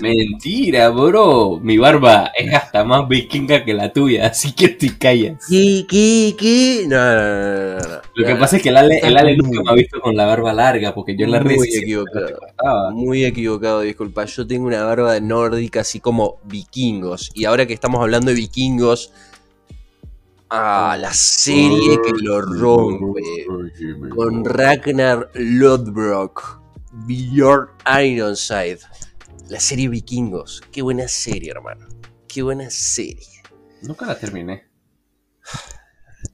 Mentira, 0.00 0.90
bro. 0.90 1.58
Mi 1.60 1.78
barba 1.78 2.30
es 2.36 2.54
hasta 2.54 2.84
más 2.84 3.08
vikinga 3.08 3.64
que 3.64 3.74
la 3.74 3.92
tuya, 3.92 4.28
así 4.28 4.52
que 4.52 4.68
te 4.68 4.96
callas. 4.96 5.44
¿Qué, 5.48 5.84
qué, 5.88 6.36
qué? 6.38 6.84
No, 6.86 6.96
no, 6.96 7.14
no, 7.14 7.78
no, 7.80 7.88
no. 7.88 8.00
Lo 8.14 8.26
que 8.26 8.36
pasa 8.36 8.56
es 8.58 8.62
que 8.62 8.68
el 8.68 8.76
Ale, 8.76 8.98
el 9.02 9.16
Ale 9.16 9.32
Estás 9.32 9.46
nunca 9.48 9.62
me 9.64 9.70
ha 9.70 9.74
visto 9.74 10.00
con 10.00 10.14
la 10.14 10.26
barba 10.26 10.52
larga, 10.52 10.94
porque 10.94 11.16
yo 11.16 11.24
en 11.24 11.32
la 11.32 11.40
red 11.40 11.56
Muy 11.56 11.68
equivocado. 11.74 12.38
Muy 12.92 13.24
equivocado, 13.24 13.80
disculpa. 13.80 14.26
Yo 14.26 14.46
tengo 14.46 14.66
una 14.66 14.84
barba 14.84 15.18
nórdica 15.18 15.80
así 15.80 15.98
como 15.98 16.38
vikingos. 16.44 17.32
Y 17.34 17.46
ahora 17.46 17.66
que 17.66 17.72
estamos 17.74 18.00
hablando 18.00 18.28
de 18.28 18.34
vikingos. 18.36 19.12
Ah, 20.54 20.98
la 21.00 21.14
serie 21.14 21.98
que 22.02 22.12
lo 22.20 22.42
rompe. 22.42 23.22
Con 24.10 24.44
Ragnar 24.44 25.30
Lodbrok. 25.32 26.60
Bjorn 27.06 27.70
Ironside. 27.86 28.80
La 29.48 29.58
serie 29.58 29.88
Vikingos. 29.88 30.60
Qué 30.70 30.82
buena 30.82 31.08
serie, 31.08 31.52
hermano. 31.52 31.88
Qué 32.28 32.42
buena 32.42 32.68
serie. 32.68 33.42
Nunca 33.80 34.04
la 34.04 34.18
terminé. 34.18 34.68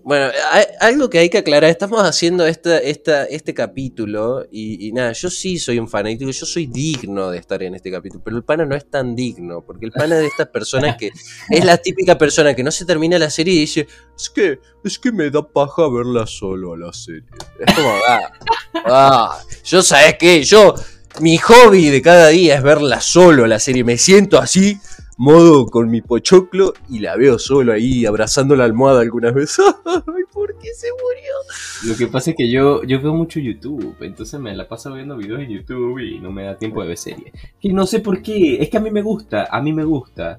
Bueno, 0.08 0.30
hay- 0.52 0.64
algo 0.80 1.10
que 1.10 1.18
hay 1.18 1.28
que 1.28 1.36
aclarar, 1.36 1.68
estamos 1.68 2.00
haciendo 2.02 2.46
esta, 2.46 2.78
esta, 2.78 3.24
este 3.24 3.52
capítulo 3.52 4.46
y, 4.50 4.90
nada, 4.92 5.12
yo 5.12 5.28
sí 5.28 5.58
soy 5.58 5.78
un 5.78 5.86
fanático, 5.86 6.30
yo 6.30 6.46
soy 6.46 6.66
digno 6.66 7.30
de 7.30 7.36
estar 7.36 7.62
en 7.62 7.74
este 7.74 7.90
capítulo, 7.90 8.22
pero 8.24 8.38
el 8.38 8.42
pana 8.42 8.64
no 8.64 8.74
es 8.74 8.88
tan 8.90 9.14
digno, 9.14 9.60
porque 9.60 9.84
el 9.84 9.92
pana 9.92 10.14
es 10.14 10.22
de 10.22 10.26
estas 10.28 10.48
personas 10.48 10.96
que 10.96 11.10
es 11.50 11.62
la 11.62 11.76
típica 11.76 12.16
persona 12.16 12.54
que 12.54 12.62
no 12.62 12.70
se 12.70 12.86
termina 12.86 13.18
la 13.18 13.28
serie 13.28 13.52
y 13.52 13.58
dice, 13.58 13.86
es 14.16 14.30
que, 14.30 14.58
es 14.82 14.98
que 14.98 15.12
me 15.12 15.28
da 15.28 15.46
paja 15.46 15.86
verla 15.90 16.26
solo 16.26 16.72
a 16.72 16.78
la 16.78 16.92
serie. 16.94 17.28
Es 17.60 17.74
como, 17.74 17.90
ah, 18.08 18.32
ah, 18.86 19.38
yo 19.62 19.82
sabes 19.82 20.16
qué, 20.18 20.42
yo, 20.42 20.74
mi 21.20 21.36
hobby 21.36 21.90
de 21.90 22.00
cada 22.00 22.28
día 22.28 22.54
es 22.54 22.62
verla 22.62 23.02
solo 23.02 23.46
la 23.46 23.58
serie, 23.58 23.84
me 23.84 23.98
siento 23.98 24.38
así 24.38 24.78
modo 25.18 25.66
con 25.66 25.90
mi 25.90 26.00
pochoclo 26.00 26.72
y 26.88 27.00
la 27.00 27.16
veo 27.16 27.40
solo 27.40 27.72
ahí 27.72 28.06
abrazando 28.06 28.54
la 28.54 28.64
almohada 28.64 29.00
algunas 29.00 29.34
veces. 29.34 29.64
Ay, 29.84 30.22
¿por 30.32 30.56
qué 30.58 30.68
se 30.72 30.86
murió? 30.92 31.90
Lo 31.90 31.96
que 31.96 32.06
pasa 32.06 32.30
es 32.30 32.36
que 32.36 32.48
yo, 32.48 32.84
yo 32.84 33.02
veo 33.02 33.12
mucho 33.12 33.40
YouTube, 33.40 33.96
entonces 34.00 34.38
me 34.40 34.54
la 34.54 34.68
paso 34.68 34.94
viendo 34.94 35.16
videos 35.16 35.40
en 35.40 35.50
YouTube 35.50 35.98
y 35.98 36.20
no 36.20 36.30
me 36.30 36.44
da 36.44 36.56
tiempo 36.56 36.80
de 36.80 36.88
ver 36.88 36.96
series. 36.96 37.32
Que 37.60 37.72
no 37.72 37.84
sé 37.84 37.98
por 37.98 38.22
qué, 38.22 38.62
es 38.62 38.70
que 38.70 38.76
a 38.76 38.80
mí 38.80 38.92
me 38.92 39.02
gusta, 39.02 39.48
a 39.50 39.60
mí 39.60 39.72
me 39.72 39.84
gusta 39.84 40.38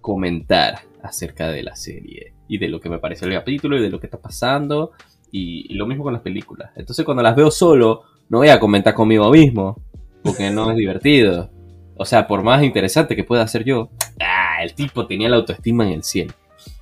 comentar 0.00 0.82
acerca 1.02 1.48
de 1.48 1.64
la 1.64 1.74
serie 1.74 2.34
y 2.46 2.58
de 2.58 2.68
lo 2.68 2.80
que 2.80 2.88
me 2.88 3.00
pareció 3.00 3.26
el 3.26 3.34
capítulo 3.34 3.76
y 3.76 3.82
de 3.82 3.90
lo 3.90 3.98
que 3.98 4.06
está 4.06 4.20
pasando 4.20 4.92
y, 5.32 5.72
y 5.72 5.74
lo 5.74 5.86
mismo 5.86 6.04
con 6.04 6.12
las 6.12 6.22
películas. 6.22 6.70
Entonces 6.76 7.04
cuando 7.04 7.24
las 7.24 7.34
veo 7.34 7.50
solo, 7.50 8.04
no 8.28 8.38
voy 8.38 8.48
a 8.48 8.60
comentar 8.60 8.94
conmigo 8.94 9.28
mismo, 9.28 9.82
porque 10.22 10.50
no 10.50 10.70
es 10.70 10.76
divertido. 10.76 11.50
O 11.96 12.04
sea, 12.04 12.26
por 12.26 12.42
más 12.42 12.62
interesante 12.62 13.16
que 13.16 13.24
pueda 13.24 13.46
ser 13.48 13.64
yo, 13.64 13.90
ah, 14.20 14.62
el 14.62 14.74
tipo 14.74 15.06
tenía 15.06 15.28
la 15.28 15.36
autoestima 15.36 15.84
en 15.86 15.92
el 15.94 16.04
cielo. 16.04 16.34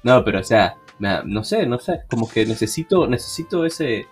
No, 0.03 0.25
pero 0.25 0.41
o 0.41 0.45
sea, 0.45 0.77
na- 0.99 1.23
no 1.25 1.45
sé, 1.45 1.67
no 1.67 1.79
sé, 1.79 2.01
como 2.11 2.29
que 2.29 2.45
necesito, 2.47 3.07
necesito 3.07 3.65
ese, 3.65 4.07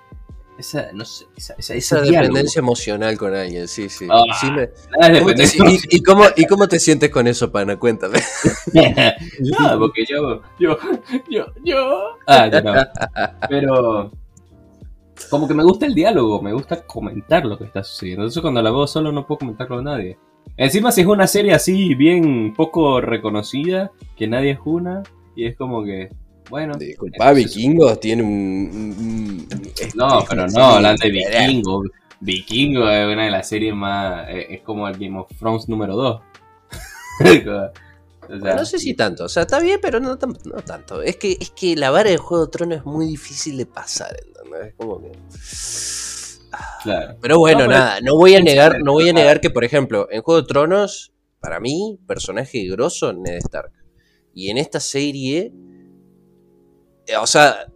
esa, 0.59 0.93
no 0.93 1.05
sé, 1.05 1.27
esa, 1.37 1.55
esa, 1.59 1.75
Esa 1.75 1.97
dependencia 2.03 2.61
emocional 2.61 3.17
con 3.19 3.35
alguien, 3.35 3.67
sí, 3.69 3.89
sí. 3.89 4.07
Ah, 4.11 4.23
Sí 4.41 4.51
me- 4.51 4.69
¿Cómo 5.21 5.35
te- 5.35 5.45
y, 5.91 5.97
y 5.97 6.03
cómo, 6.03 6.25
¿Y 6.37 6.47
cómo 6.47 6.69
te 6.69 6.79
sientes 6.79 7.11
con 7.11 7.27
eso, 7.27 7.51
pana? 7.51 7.77
Cuéntame. 7.79 8.19
no, 9.41 9.79
porque 9.79 10.05
yo, 10.09 10.43
yo, 10.59 10.79
yo, 11.29 11.47
yo. 11.65 12.17
Ah, 12.27 12.49
no. 12.63 12.75
Pero, 13.49 14.13
como 15.31 15.49
que 15.49 15.55
me 15.55 15.63
gusta 15.65 15.87
el 15.87 15.95
diálogo, 15.95 16.41
me 16.43 16.53
gusta 16.53 16.83
comentar 16.87 17.45
lo 17.45 17.59
que 17.59 17.65
está 17.65 17.83
sucediendo. 17.83 18.23
Entonces, 18.23 18.43
cuando 18.43 18.63
la 18.63 18.71
veo 18.71 18.87
solo, 18.87 19.11
no 19.13 19.27
puedo 19.27 19.41
comentarlo 19.41 19.79
a 19.79 19.83
nadie. 19.83 20.19
Encima, 20.57 20.93
si 20.93 21.01
es 21.01 21.07
una 21.07 21.27
serie 21.27 21.53
así, 21.55 21.95
bien 21.95 22.53
poco 22.55 23.01
reconocida, 23.01 23.91
que 24.17 24.27
nadie 24.27 24.51
es 24.53 24.59
una, 24.65 25.03
y 25.35 25.47
es 25.47 25.57
como 25.57 25.83
que, 25.83 26.11
bueno. 26.51 26.75
Disculpa, 26.77 27.31
entonces- 27.31 27.55
Vikingos 27.57 28.01
tiene 28.01 28.23
un. 28.23 28.29
un- 28.31 29.07
un- 29.07 29.49
No, 29.95 30.19
es- 30.21 30.25
pero 30.29 30.47
no, 30.49 30.65
hablando 30.65 31.03
de 31.07 31.11
sí, 31.11 31.19
Vikingo. 31.19 31.83
Vikingo 32.21 32.89
es 32.89 33.13
una 33.13 33.25
de 33.25 33.31
las 33.31 33.49
series 33.49 33.75
más. 33.75 34.29
eh, 34.29 34.47
Es 34.55 34.61
como 34.61 34.87
el 34.87 34.95
Game 34.99 35.19
of 35.19 35.29
Thrones 35.39 35.69
número 35.69 35.97
2. 35.97 36.21
Bueno, 37.21 37.71
no 38.57 38.65
sé 38.65 38.79
si 38.79 38.95
tanto, 38.95 39.25
o 39.25 39.29
sea, 39.29 39.43
está 39.43 39.59
bien, 39.61 39.79
pero 39.83 39.99
no, 40.01 40.17
tan- 40.19 40.37
no 40.45 40.61
tanto. 40.63 41.03
Es 41.03 41.17
que, 41.17 41.37
es 41.41 41.51
que 41.51 41.75
la 41.77 41.91
vara 41.91 42.11
de 42.11 42.17
Juego 42.19 42.47
de 42.47 42.51
Tronos 42.53 42.79
es 42.79 42.85
muy 42.85 43.07
difícil 43.07 43.57
de 43.57 43.67
pasar, 43.67 44.15
¿entendés? 44.27 44.69
Es 44.69 44.75
como 44.77 45.01
que... 45.01 45.13
Claro. 46.83 47.17
Pero 47.21 47.39
bueno, 47.39 47.61
No, 47.61 47.67
pero- 47.69 47.79
nada, 47.79 48.01
no 48.01 48.17
voy 48.17 48.35
a 48.35 48.41
negar, 48.41 48.81
no 48.83 48.93
voy 48.93 49.09
a 49.09 49.13
negar 49.13 49.41
que, 49.41 49.51
por 49.51 49.65
ejemplo, 49.65 50.09
en 50.11 50.23
Juego 50.23 50.43
de 50.43 50.47
Tronos, 50.49 51.13
para 51.41 51.61
mí, 51.61 51.99
personaje 52.07 52.65
grosso, 52.69 53.13
Ned 53.13 53.37
Stark. 53.39 53.73
Y 54.35 54.51
en 54.51 54.59
esta 54.59 54.81
serie, 54.81 55.53
eh, 57.07 57.17
o 57.17 57.27
sea, 57.27 57.67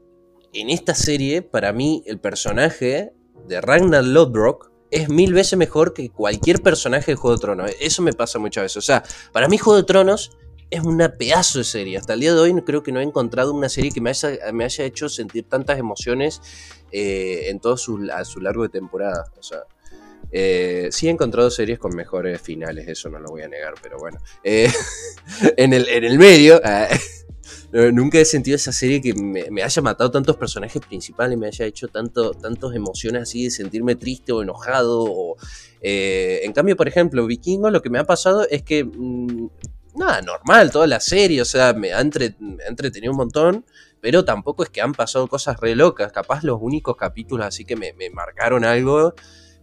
en 0.52 0.70
esta 0.70 0.94
serie, 0.94 1.42
para 1.42 1.72
mí, 1.72 2.02
el 2.06 2.18
personaje 2.20 3.12
de 3.46 3.60
Ragnar 3.60 4.04
Lodbrok 4.04 4.70
es 4.90 5.08
mil 5.08 5.32
veces 5.32 5.58
mejor 5.58 5.92
que 5.92 6.10
cualquier 6.10 6.62
personaje 6.62 7.12
de 7.12 7.16
Juego 7.16 7.36
de 7.36 7.40
Tronos. 7.40 7.70
Eso 7.80 8.02
me 8.02 8.12
pasa 8.12 8.38
muchas 8.38 8.62
veces. 8.64 8.76
O 8.76 8.82
sea, 8.82 9.02
para 9.32 9.48
mí 9.48 9.58
Juego 9.58 9.76
de 9.78 9.84
Tronos 9.84 10.30
es 10.70 10.80
una 10.80 11.12
pedazo 11.12 11.58
de 11.58 11.64
serie. 11.64 11.96
Hasta 11.96 12.14
el 12.14 12.20
día 12.20 12.34
de 12.34 12.40
hoy 12.40 12.54
creo 12.62 12.82
que 12.82 12.92
no 12.92 13.00
he 13.00 13.02
encontrado 13.02 13.54
una 13.54 13.68
serie 13.68 13.92
que 13.92 14.00
me 14.00 14.10
haya, 14.10 14.30
me 14.52 14.64
haya 14.64 14.84
hecho 14.84 15.08
sentir 15.08 15.44
tantas 15.48 15.78
emociones 15.78 16.40
eh, 16.92 17.48
en 17.48 17.60
todo 17.60 17.76
su, 17.76 18.08
su 18.24 18.40
largo 18.40 18.62
de 18.64 18.68
temporada. 18.68 19.24
O 19.38 19.42
sea, 19.42 19.60
eh, 20.32 20.88
sí 20.90 21.06
he 21.06 21.10
encontrado 21.10 21.50
series 21.50 21.78
con 21.78 21.94
mejores 21.94 22.40
finales, 22.40 22.88
eso 22.88 23.08
no 23.08 23.18
lo 23.18 23.28
voy 23.28 23.42
a 23.42 23.48
negar, 23.48 23.74
pero 23.82 23.98
bueno. 23.98 24.18
Eh, 24.42 24.70
en, 25.56 25.72
el, 25.72 25.88
en 25.88 26.04
el 26.04 26.18
medio, 26.18 26.60
ah, 26.64 26.88
nunca 27.92 28.18
he 28.18 28.24
sentido 28.24 28.56
esa 28.56 28.72
serie 28.72 29.00
que 29.00 29.14
me, 29.14 29.62
haya 29.62 29.82
matado 29.82 30.10
tantos 30.10 30.36
personajes 30.36 30.82
principales, 30.84 31.38
me 31.38 31.46
haya 31.46 31.64
hecho 31.64 31.86
tanto, 31.86 32.32
tantas 32.32 32.74
emociones 32.74 33.22
así 33.22 33.44
de 33.44 33.50
sentirme 33.50 33.94
triste 33.94 34.32
o 34.32 34.42
enojado. 34.42 35.36
En 35.80 36.52
cambio, 36.52 36.74
por 36.74 36.88
ejemplo, 36.88 37.24
Vikingo, 37.26 37.70
lo 37.70 37.80
que 37.80 37.90
me 37.90 38.00
ha 38.00 38.04
pasado 38.04 38.44
es 38.50 38.62
que. 38.64 38.82
mm, 38.82 39.48
nada, 39.96 40.20
normal, 40.22 40.70
toda 40.70 40.86
la 40.86 41.00
serie, 41.00 41.42
o 41.42 41.44
sea, 41.44 41.72
me 41.72 41.92
ha, 41.92 42.00
entre- 42.00 42.36
entretenido 42.66 43.12
un 43.12 43.18
montón. 43.18 43.64
pero 44.00 44.24
tampoco 44.24 44.62
es 44.62 44.70
que 44.70 44.80
han 44.80 44.92
pasado 44.92 45.26
cosas 45.26 45.58
re 45.60 45.74
locas. 45.74 46.12
Capaz 46.12 46.44
los 46.44 46.58
únicos 46.60 46.96
capítulos 46.96 47.46
así 47.46 47.64
que 47.64 47.74
me, 47.76 47.92
me 47.94 48.08
marcaron 48.10 48.64
algo 48.64 49.14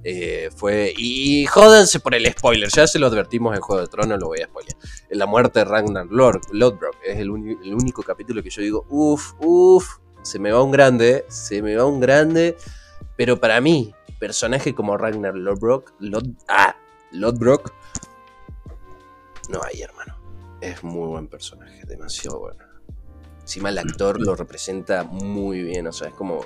eh, 0.03 0.49
fue. 0.55 0.93
Y 0.97 1.45
jódanse 1.45 1.99
por 2.01 2.13
el 2.13 2.29
spoiler, 2.29 2.69
ya 2.69 2.85
se 2.87 2.99
lo 2.99 3.07
advertimos 3.07 3.55
en 3.55 3.61
Juego 3.61 3.81
de 3.81 3.87
Tronos, 3.87 4.19
lo 4.19 4.27
voy 4.27 4.41
a 4.41 4.45
spoiler. 4.47 4.75
La 5.11 5.25
muerte 5.25 5.59
de 5.59 5.65
Ragnar 5.65 6.07
Lord, 6.07 6.41
Lodbrok 6.51 6.95
es 7.05 7.19
el, 7.19 7.29
el 7.63 7.73
único 7.73 8.03
capítulo 8.03 8.43
que 8.43 8.49
yo 8.49 8.61
digo, 8.61 8.85
uff, 8.89 9.33
uff, 9.39 9.97
se 10.23 10.39
me 10.39 10.51
va 10.51 10.61
un 10.61 10.71
grande, 10.71 11.25
se 11.29 11.61
me 11.61 11.75
va 11.75 11.85
un 11.85 12.01
grande, 12.01 12.57
pero 13.15 13.39
para 13.39 13.61
mí, 13.61 13.93
personaje 14.19 14.75
como 14.75 14.97
Ragnar 14.97 15.35
Lodbrok, 15.35 15.93
Lod, 15.99 16.25
ah, 16.49 16.75
Lodbrok, 17.11 17.71
no 19.49 19.61
hay, 19.63 19.81
hermano. 19.81 20.12
Es 20.63 20.81
muy 20.81 21.09
buen 21.09 21.27
personaje, 21.27 21.83
demasiado 21.85 22.39
bueno. 22.39 22.63
Encima 23.41 23.67
el 23.67 23.77
actor 23.77 24.21
lo 24.21 24.33
representa 24.33 25.03
muy 25.03 25.61
bien, 25.61 25.87
o 25.87 25.91
sea, 25.91 26.07
es 26.07 26.13
como 26.13 26.45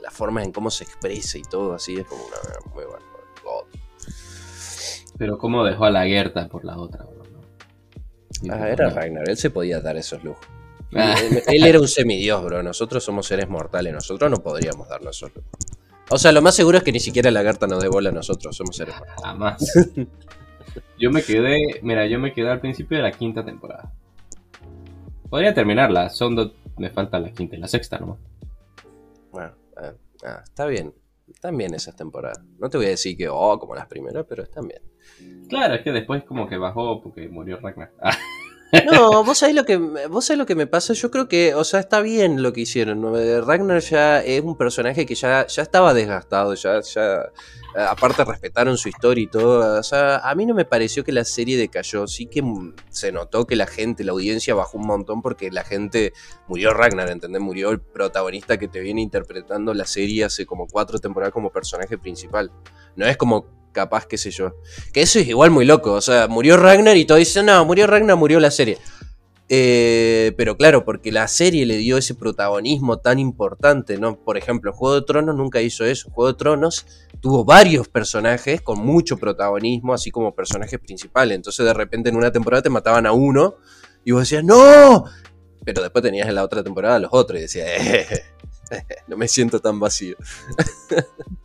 la 0.00 0.12
forma 0.12 0.44
en 0.44 0.52
cómo 0.52 0.70
se 0.70 0.84
expresa 0.84 1.36
y 1.38 1.42
todo 1.42 1.74
así, 1.74 1.96
es 1.96 2.06
como 2.06 2.22
una 2.24 2.36
muy 2.72 2.84
buena. 2.84 3.04
Pero 5.18 5.36
cómo 5.38 5.64
dejó 5.64 5.84
a 5.84 5.90
la 5.90 6.04
Gerta 6.04 6.48
por 6.48 6.64
la 6.64 6.78
otra, 6.78 7.04
bro. 7.04 7.24
Ah, 8.50 8.68
era 8.68 8.90
Ragnar, 8.90 9.28
él 9.28 9.36
se 9.36 9.50
podía 9.50 9.80
dar 9.80 9.96
esos 9.96 10.22
lujos. 10.22 10.46
Ah. 10.94 11.16
Él, 11.48 11.64
era 11.64 11.80
un 11.80 11.88
semidios, 11.88 12.44
bro. 12.44 12.62
Nosotros 12.62 13.02
somos 13.02 13.26
seres 13.26 13.48
mortales, 13.48 13.92
nosotros 13.92 14.30
no 14.30 14.36
podríamos 14.36 14.88
darnos 14.88 15.16
esos 15.16 15.34
lujos. 15.34 15.50
O 16.10 16.18
sea, 16.18 16.30
lo 16.30 16.40
más 16.40 16.54
seguro 16.54 16.78
es 16.78 16.84
que 16.84 16.92
ni 16.92 17.00
siquiera 17.00 17.32
la 17.32 17.42
Gerta 17.42 17.66
nos 17.66 17.82
dé 17.82 17.88
bola 17.88 18.10
a 18.10 18.12
nosotros, 18.12 18.56
somos 18.56 18.76
seres 18.76 18.94
mortales. 18.96 19.22
Jamás. 19.24 19.72
yo 20.98 21.10
me 21.10 21.22
quedé, 21.22 21.80
mira, 21.82 22.06
yo 22.06 22.18
me 22.18 22.32
quedé 22.32 22.50
al 22.50 22.60
principio 22.60 22.96
de 22.96 23.02
la 23.02 23.12
quinta 23.12 23.44
temporada. 23.44 23.92
Podría 25.28 25.54
terminarla, 25.54 26.10
son 26.10 26.36
dos, 26.36 26.52
me 26.78 26.90
falta 26.90 27.18
la 27.18 27.32
quinta 27.32 27.56
y 27.56 27.58
la 27.58 27.68
sexta 27.68 27.98
nomás. 27.98 28.18
Bueno, 29.32 29.52
eh, 29.82 29.92
ah, 30.24 30.42
está 30.44 30.66
bien. 30.66 30.94
Están 31.26 31.56
bien 31.56 31.74
esas 31.74 31.96
temporadas. 31.96 32.40
No 32.58 32.68
te 32.68 32.76
voy 32.76 32.86
a 32.86 32.90
decir 32.90 33.16
que, 33.16 33.28
oh, 33.28 33.58
como 33.58 33.74
las 33.74 33.86
primeras, 33.86 34.26
pero 34.28 34.42
están 34.42 34.68
bien. 34.68 34.82
Claro, 35.48 35.74
es 35.74 35.82
que 35.82 35.90
después 35.90 36.22
como 36.24 36.46
que 36.46 36.58
bajó 36.58 37.02
porque 37.02 37.28
murió 37.28 37.58
Ragnar. 37.60 37.90
No, 38.86 39.24
vos 39.24 39.38
sabés 39.38 39.54
lo 39.54 39.64
que 39.64 39.76
vos 39.76 40.24
sabés 40.24 40.38
lo 40.38 40.46
que 40.46 40.54
me 40.54 40.66
pasa. 40.66 40.92
Yo 40.94 41.10
creo 41.10 41.28
que, 41.28 41.54
o 41.54 41.64
sea, 41.64 41.80
está 41.80 42.00
bien 42.00 42.42
lo 42.42 42.52
que 42.52 42.62
hicieron. 42.62 43.02
Ragnar 43.46 43.80
ya 43.80 44.20
es 44.20 44.42
un 44.42 44.56
personaje 44.56 45.06
que 45.06 45.14
ya, 45.14 45.46
ya 45.46 45.62
estaba 45.62 45.94
desgastado, 45.94 46.54
ya, 46.54 46.80
ya 46.80 47.30
eh, 47.76 47.80
aparte 47.88 48.24
respetaron 48.24 48.76
su 48.76 48.88
historia 48.88 49.24
y 49.24 49.26
todo. 49.26 49.78
O 49.78 49.82
sea, 49.82 50.18
a 50.18 50.34
mí 50.34 50.46
no 50.46 50.54
me 50.54 50.64
pareció 50.64 51.04
que 51.04 51.12
la 51.12 51.24
serie 51.24 51.56
decayó. 51.56 52.06
Sí 52.06 52.26
que 52.26 52.42
se 52.90 53.12
notó 53.12 53.46
que 53.46 53.56
la 53.56 53.66
gente, 53.66 54.04
la 54.04 54.12
audiencia 54.12 54.54
bajó 54.54 54.78
un 54.78 54.86
montón 54.86 55.22
porque 55.22 55.50
la 55.50 55.64
gente 55.64 56.12
murió 56.48 56.72
Ragnar, 56.72 57.10
¿entendés? 57.10 57.42
Murió 57.42 57.70
el 57.70 57.80
protagonista 57.80 58.58
que 58.58 58.68
te 58.68 58.80
viene 58.80 59.02
interpretando 59.02 59.74
la 59.74 59.86
serie 59.86 60.24
hace 60.24 60.46
como 60.46 60.66
cuatro 60.66 60.98
temporadas 60.98 61.32
como 61.32 61.50
personaje 61.50 61.98
principal. 61.98 62.50
No 62.96 63.06
es 63.06 63.16
como 63.16 63.63
capaz, 63.74 64.06
qué 64.06 64.16
sé 64.16 64.30
yo. 64.30 64.56
Que 64.94 65.02
eso 65.02 65.18
es 65.18 65.28
igual 65.28 65.50
muy 65.50 65.66
loco. 65.66 65.92
O 65.92 66.00
sea, 66.00 66.28
murió 66.28 66.56
Ragnar 66.56 66.96
y 66.96 67.04
todo 67.04 67.18
dicen, 67.18 67.44
no, 67.44 67.62
murió 67.66 67.86
Ragnar, 67.86 68.16
murió 68.16 68.40
la 68.40 68.50
serie. 68.50 68.78
Eh, 69.50 70.32
pero 70.38 70.56
claro, 70.56 70.86
porque 70.86 71.12
la 71.12 71.28
serie 71.28 71.66
le 71.66 71.76
dio 71.76 71.98
ese 71.98 72.14
protagonismo 72.14 73.00
tan 73.00 73.18
importante, 73.18 73.98
¿no? 73.98 74.16
Por 74.16 74.38
ejemplo, 74.38 74.72
Juego 74.72 74.94
de 74.94 75.02
Tronos 75.02 75.36
nunca 75.36 75.60
hizo 75.60 75.84
eso. 75.84 76.08
Juego 76.10 76.32
de 76.32 76.38
Tronos 76.38 76.86
tuvo 77.20 77.44
varios 77.44 77.88
personajes 77.88 78.62
con 78.62 78.78
mucho 78.78 79.18
protagonismo, 79.18 79.92
así 79.92 80.10
como 80.10 80.34
personajes 80.34 80.80
principales. 80.80 81.36
Entonces 81.36 81.66
de 81.66 81.74
repente 81.74 82.08
en 82.08 82.16
una 82.16 82.32
temporada 82.32 82.62
te 82.62 82.70
mataban 82.70 83.04
a 83.06 83.12
uno 83.12 83.56
y 84.04 84.12
vos 84.12 84.22
decías, 84.22 84.44
¡No! 84.44 85.04
Pero 85.64 85.82
después 85.82 86.02
tenías 86.02 86.28
en 86.28 86.34
la 86.34 86.44
otra 86.44 86.62
temporada 86.62 86.96
a 86.96 86.98
los 86.98 87.10
otros 87.12 87.38
y 87.38 87.42
decías, 87.42 87.68
eh, 87.80 88.06
no 89.08 89.16
me 89.16 89.28
siento 89.28 89.60
tan 89.60 89.78
vacío. 89.78 90.16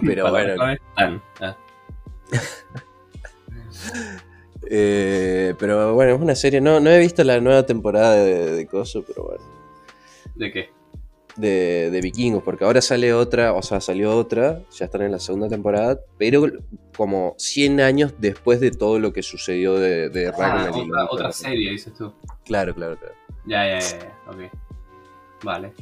pero 0.06 0.30
bueno. 0.30 0.78
Eh, 4.70 5.54
pero 5.58 5.94
bueno, 5.94 6.14
es 6.14 6.20
una 6.20 6.34
serie. 6.34 6.60
No, 6.60 6.78
no 6.78 6.90
he 6.90 6.98
visto 6.98 7.24
la 7.24 7.40
nueva 7.40 7.64
temporada 7.64 8.16
de, 8.16 8.52
de 8.52 8.66
Coso, 8.66 9.02
pero 9.06 9.24
bueno. 9.24 9.44
¿De 10.34 10.52
qué? 10.52 10.70
De, 11.36 11.90
de, 11.90 12.00
Vikingos, 12.02 12.42
porque 12.42 12.64
ahora 12.64 12.82
sale 12.82 13.14
otra, 13.14 13.54
o 13.54 13.62
sea, 13.62 13.80
salió 13.80 14.14
otra, 14.14 14.60
ya 14.72 14.86
están 14.86 15.02
en 15.02 15.12
la 15.12 15.20
segunda 15.20 15.48
temporada, 15.48 16.00
pero 16.18 16.46
como 16.96 17.34
100 17.38 17.80
años 17.80 18.14
después 18.18 18.60
de 18.60 18.72
todo 18.72 18.98
lo 18.98 19.12
que 19.12 19.22
sucedió 19.22 19.78
de, 19.78 20.10
de 20.10 20.28
ah, 20.36 20.70
Otra, 20.70 21.06
otra 21.08 21.32
serie, 21.32 21.70
dices 21.70 21.94
tú. 21.94 22.12
Claro, 22.44 22.74
claro, 22.74 22.98
claro. 22.98 23.14
Ya, 23.46 23.66
ya, 23.66 23.78
ya, 23.78 24.18
ok. 24.26 24.52
Vale. 25.44 25.72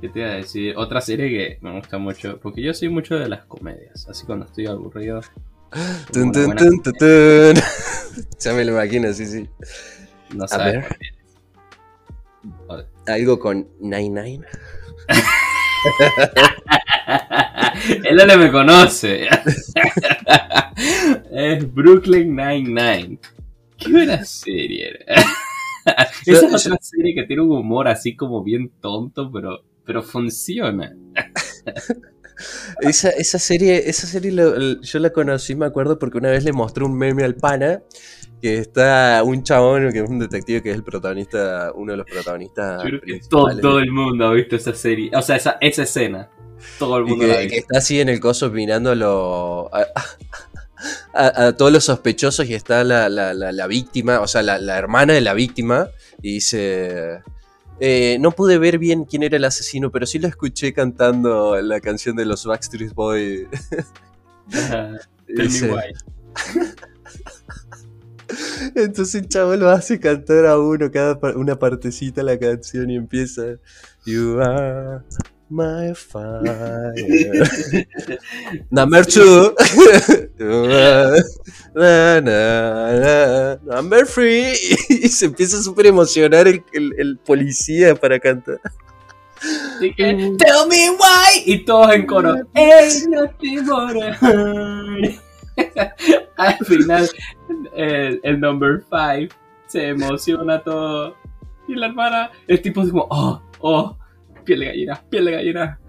¿Qué 0.00 0.08
te 0.08 0.20
iba 0.20 0.28
a 0.28 0.34
decir? 0.34 0.74
Otra 0.76 1.00
serie 1.00 1.28
que 1.28 1.58
me 1.60 1.76
gusta 1.76 1.98
mucho, 1.98 2.38
porque 2.40 2.62
yo 2.62 2.72
soy 2.72 2.88
mucho 2.88 3.18
de 3.18 3.28
las 3.28 3.44
comedias, 3.46 4.08
así 4.08 4.24
cuando 4.26 4.46
estoy 4.46 4.66
aburrido, 4.66 5.20
Tun, 6.12 6.32
tun, 6.32 6.56
tun, 6.56 6.82
tun, 6.82 7.54
ya 8.40 8.54
me 8.54 8.64
lo 8.64 8.72
imagino, 8.72 9.12
sí, 9.12 9.26
sí. 9.26 9.46
No 10.34 10.46
a 10.50 10.58
ver. 10.58 10.86
Algo 13.06 13.38
con 13.38 13.68
Nine 13.80 14.08
Nine. 14.08 14.46
Él 18.04 18.16
no 18.26 18.38
me 18.38 18.50
conoce. 18.50 19.28
es 21.30 21.74
Brooklyn 21.74 22.34
Nine-Nine. 22.34 23.18
Qué 23.76 23.90
buena 23.90 24.24
serie. 24.24 25.04
Esa 26.26 26.32
es 26.32 26.42
otra 26.42 26.78
serie 26.80 27.14
que 27.14 27.24
tiene 27.24 27.42
un 27.42 27.52
humor 27.52 27.88
así 27.88 28.16
como 28.16 28.42
bien 28.42 28.70
tonto, 28.80 29.30
pero, 29.32 29.60
pero 29.88 30.02
funciona. 30.02 30.94
Esa, 32.80 33.08
esa 33.10 33.40
serie, 33.40 33.90
esa 33.90 34.06
serie 34.06 34.30
yo 34.30 34.98
la 35.00 35.10
conocí, 35.10 35.56
me 35.56 35.66
acuerdo, 35.66 35.98
porque 35.98 36.18
una 36.18 36.30
vez 36.30 36.44
le 36.44 36.52
mostré 36.52 36.84
un 36.84 36.96
meme 36.96 37.24
al 37.24 37.34
pana 37.34 37.82
que 38.40 38.58
está 38.58 39.20
un 39.24 39.42
chabón 39.42 39.90
que 39.90 39.98
es 39.98 40.08
un 40.08 40.20
detective 40.20 40.62
que 40.62 40.70
es 40.70 40.76
el 40.76 40.84
protagonista, 40.84 41.72
uno 41.74 41.90
de 41.90 41.96
los 41.96 42.06
protagonistas. 42.06 42.84
todo, 43.28 43.80
el 43.80 43.90
mundo 43.90 44.28
ha 44.28 44.32
visto 44.34 44.54
esa 44.54 44.72
serie, 44.72 45.10
o 45.12 45.20
sea, 45.20 45.34
esa, 45.34 45.58
esa 45.60 45.82
escena. 45.82 46.30
Todo 46.78 46.98
el 46.98 47.06
mundo 47.06 47.26
que, 47.26 47.56
está 47.56 47.78
así 47.78 48.00
en 48.00 48.08
el 48.08 48.20
coso 48.20 48.50
mirando 48.50 48.92
a, 49.72 49.86
a, 51.14 51.52
todos 51.54 51.72
los 51.72 51.86
sospechosos 51.86 52.48
y 52.48 52.54
está 52.54 52.84
la, 52.84 53.08
la, 53.08 53.34
la, 53.34 53.66
víctima, 53.66 54.20
o 54.20 54.28
sea, 54.28 54.42
la, 54.42 54.78
hermana 54.78 55.14
de 55.14 55.22
la 55.22 55.34
víctima, 55.34 55.88
y 56.22 56.34
dice. 56.34 57.20
Eh, 57.80 58.18
no 58.20 58.32
pude 58.32 58.58
ver 58.58 58.78
bien 58.78 59.04
quién 59.04 59.22
era 59.22 59.36
el 59.36 59.44
asesino, 59.44 59.90
pero 59.90 60.06
sí 60.06 60.18
lo 60.18 60.28
escuché 60.28 60.72
cantando 60.72 61.60
la 61.60 61.80
canción 61.80 62.16
de 62.16 62.24
los 62.24 62.44
Backstreet 62.44 62.94
Boys. 62.94 63.46
Entonces 68.74 69.14
el 69.14 69.28
chavo 69.28 69.56
lo 69.56 69.70
hace 69.70 69.98
cantar 69.98 70.46
a 70.46 70.58
uno 70.58 70.90
cada 70.90 71.18
una 71.36 71.58
partecita 71.58 72.20
de 72.20 72.24
la 72.24 72.38
canción 72.38 72.90
y 72.90 72.96
empieza. 72.96 73.56
You 74.04 74.40
are 74.40 75.02
my 75.50 75.94
fire. 75.94 76.94
Number 78.70 79.04
two. 79.04 79.54
Number 83.64 84.04
three. 84.06 84.52
Y 84.88 85.08
se 85.08 85.26
empieza 85.26 85.58
a 85.58 85.62
súper 85.62 85.86
emocionar 85.86 86.48
el, 86.48 86.62
el, 86.72 87.18
policía 87.18 87.94
para 87.94 88.18
cantar. 88.18 88.60
Tell 89.80 90.66
me 90.68 90.90
why. 90.90 91.42
Y 91.46 91.64
todos 91.64 91.92
en 91.94 92.06
coro. 92.06 92.34
Nothing 92.34 93.58
Al 96.36 96.56
final, 96.66 97.08
el, 97.74 98.20
el 98.22 98.40
number 98.40 98.82
five 98.90 99.28
se 99.66 99.88
emociona 99.88 100.62
todo. 100.62 101.16
Y 101.66 101.74
la 101.74 101.86
hermana, 101.86 102.30
el 102.46 102.62
tipo 102.62 102.82
es 102.82 102.90
como, 102.90 103.06
oh, 103.10 103.42
oh 103.60 103.98
piel 104.48 104.60
de 104.60 104.66
gallina, 104.66 105.02
piel 105.10 105.24
de 105.26 105.32
gallina. 105.32 105.80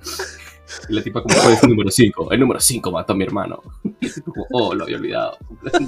Y 0.89 0.93
la 0.93 1.01
tipa 1.01 1.23
como, 1.23 1.33
fue 1.33 1.57
el 1.63 1.69
número 1.69 1.89
5? 1.89 2.31
El 2.31 2.39
número 2.41 2.59
5 2.59 2.91
mató 2.91 3.13
a 3.13 3.15
mi 3.15 3.23
hermano. 3.23 3.61
Y 4.01 4.05
el 4.05 4.13
tipo 4.13 4.33
como, 4.33 4.45
oh, 4.51 4.75
lo 4.75 4.83
había 4.83 4.97
olvidado. 4.97 5.37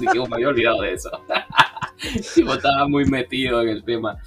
me 0.00 0.36
había 0.36 0.48
olvidado 0.48 0.80
de 0.80 0.94
eso. 0.94 1.10
El 2.02 2.24
tipo 2.34 2.54
estaba 2.54 2.88
muy 2.88 3.04
metido 3.04 3.60
en 3.62 3.68
el 3.68 3.84
tema. 3.84 4.18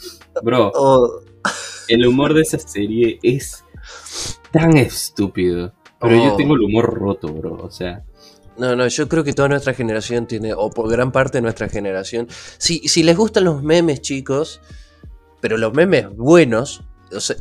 Bro, 0.44 0.72
oh. 0.76 1.22
el 1.88 2.06
humor 2.06 2.36
de 2.36 2.42
esa 2.42 2.60
serie 2.60 3.20
es 3.24 3.66
tan 4.52 4.78
estúpido. 4.78 5.74
Pero 6.00 6.16
yo 6.16 6.34
oh. 6.34 6.38
tengo 6.38 6.54
el 6.54 6.62
humor 6.62 6.94
roto, 6.94 7.28
bro. 7.34 7.56
O 7.64 7.72
sea... 7.72 8.04
No, 8.58 8.76
no, 8.76 8.88
yo 8.88 9.10
creo 9.10 9.24
que 9.24 9.34
toda 9.34 9.50
nuestra 9.50 9.74
generación 9.74 10.28
tiene, 10.28 10.54
o 10.54 10.70
por 10.70 10.90
gran 10.90 11.12
parte 11.12 11.40
de 11.40 11.42
nuestra 11.42 11.68
generación, 11.68 12.28
si, 12.58 12.88
si 12.88 13.04
les 13.04 13.18
gustan 13.18 13.44
los 13.44 13.62
memes, 13.62 14.00
chicos, 14.02 14.62
pero 15.42 15.58
los 15.58 15.74
memes 15.74 16.08
buenos, 16.16 16.86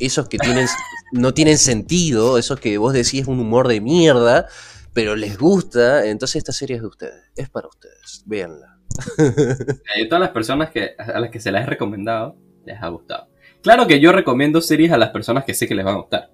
esos 0.00 0.28
que 0.28 0.38
tienen, 0.38 0.66
no 1.12 1.34
tienen 1.34 1.58
sentido, 1.58 2.38
esos 2.38 2.58
que 2.60 2.78
vos 2.78 2.92
decís 2.92 3.26
un 3.26 3.40
humor 3.40 3.68
de 3.68 3.80
mierda, 3.80 4.46
pero 4.92 5.16
les 5.16 5.36
gusta, 5.38 6.06
entonces 6.06 6.36
esta 6.36 6.52
serie 6.52 6.76
es 6.76 6.82
de 6.82 6.88
ustedes, 6.88 7.22
es 7.36 7.48
para 7.50 7.68
ustedes, 7.68 8.22
véanla. 8.26 8.78
A 9.26 10.08
todas 10.08 10.20
las 10.20 10.30
personas 10.30 10.70
que, 10.70 10.90
a 10.98 11.18
las 11.20 11.30
que 11.30 11.40
se 11.40 11.50
las 11.50 11.62
he 11.64 11.66
recomendado, 11.70 12.36
les 12.64 12.80
ha 12.80 12.88
gustado. 12.88 13.28
claro 13.62 13.86
que 13.86 13.98
yo 14.00 14.12
recomiendo 14.12 14.60
series 14.60 14.92
a 14.92 14.98
las 14.98 15.10
personas 15.10 15.44
que 15.44 15.54
sé 15.54 15.66
que 15.66 15.74
les 15.74 15.84
van 15.84 15.94
a 15.96 15.98
gustar. 15.98 16.30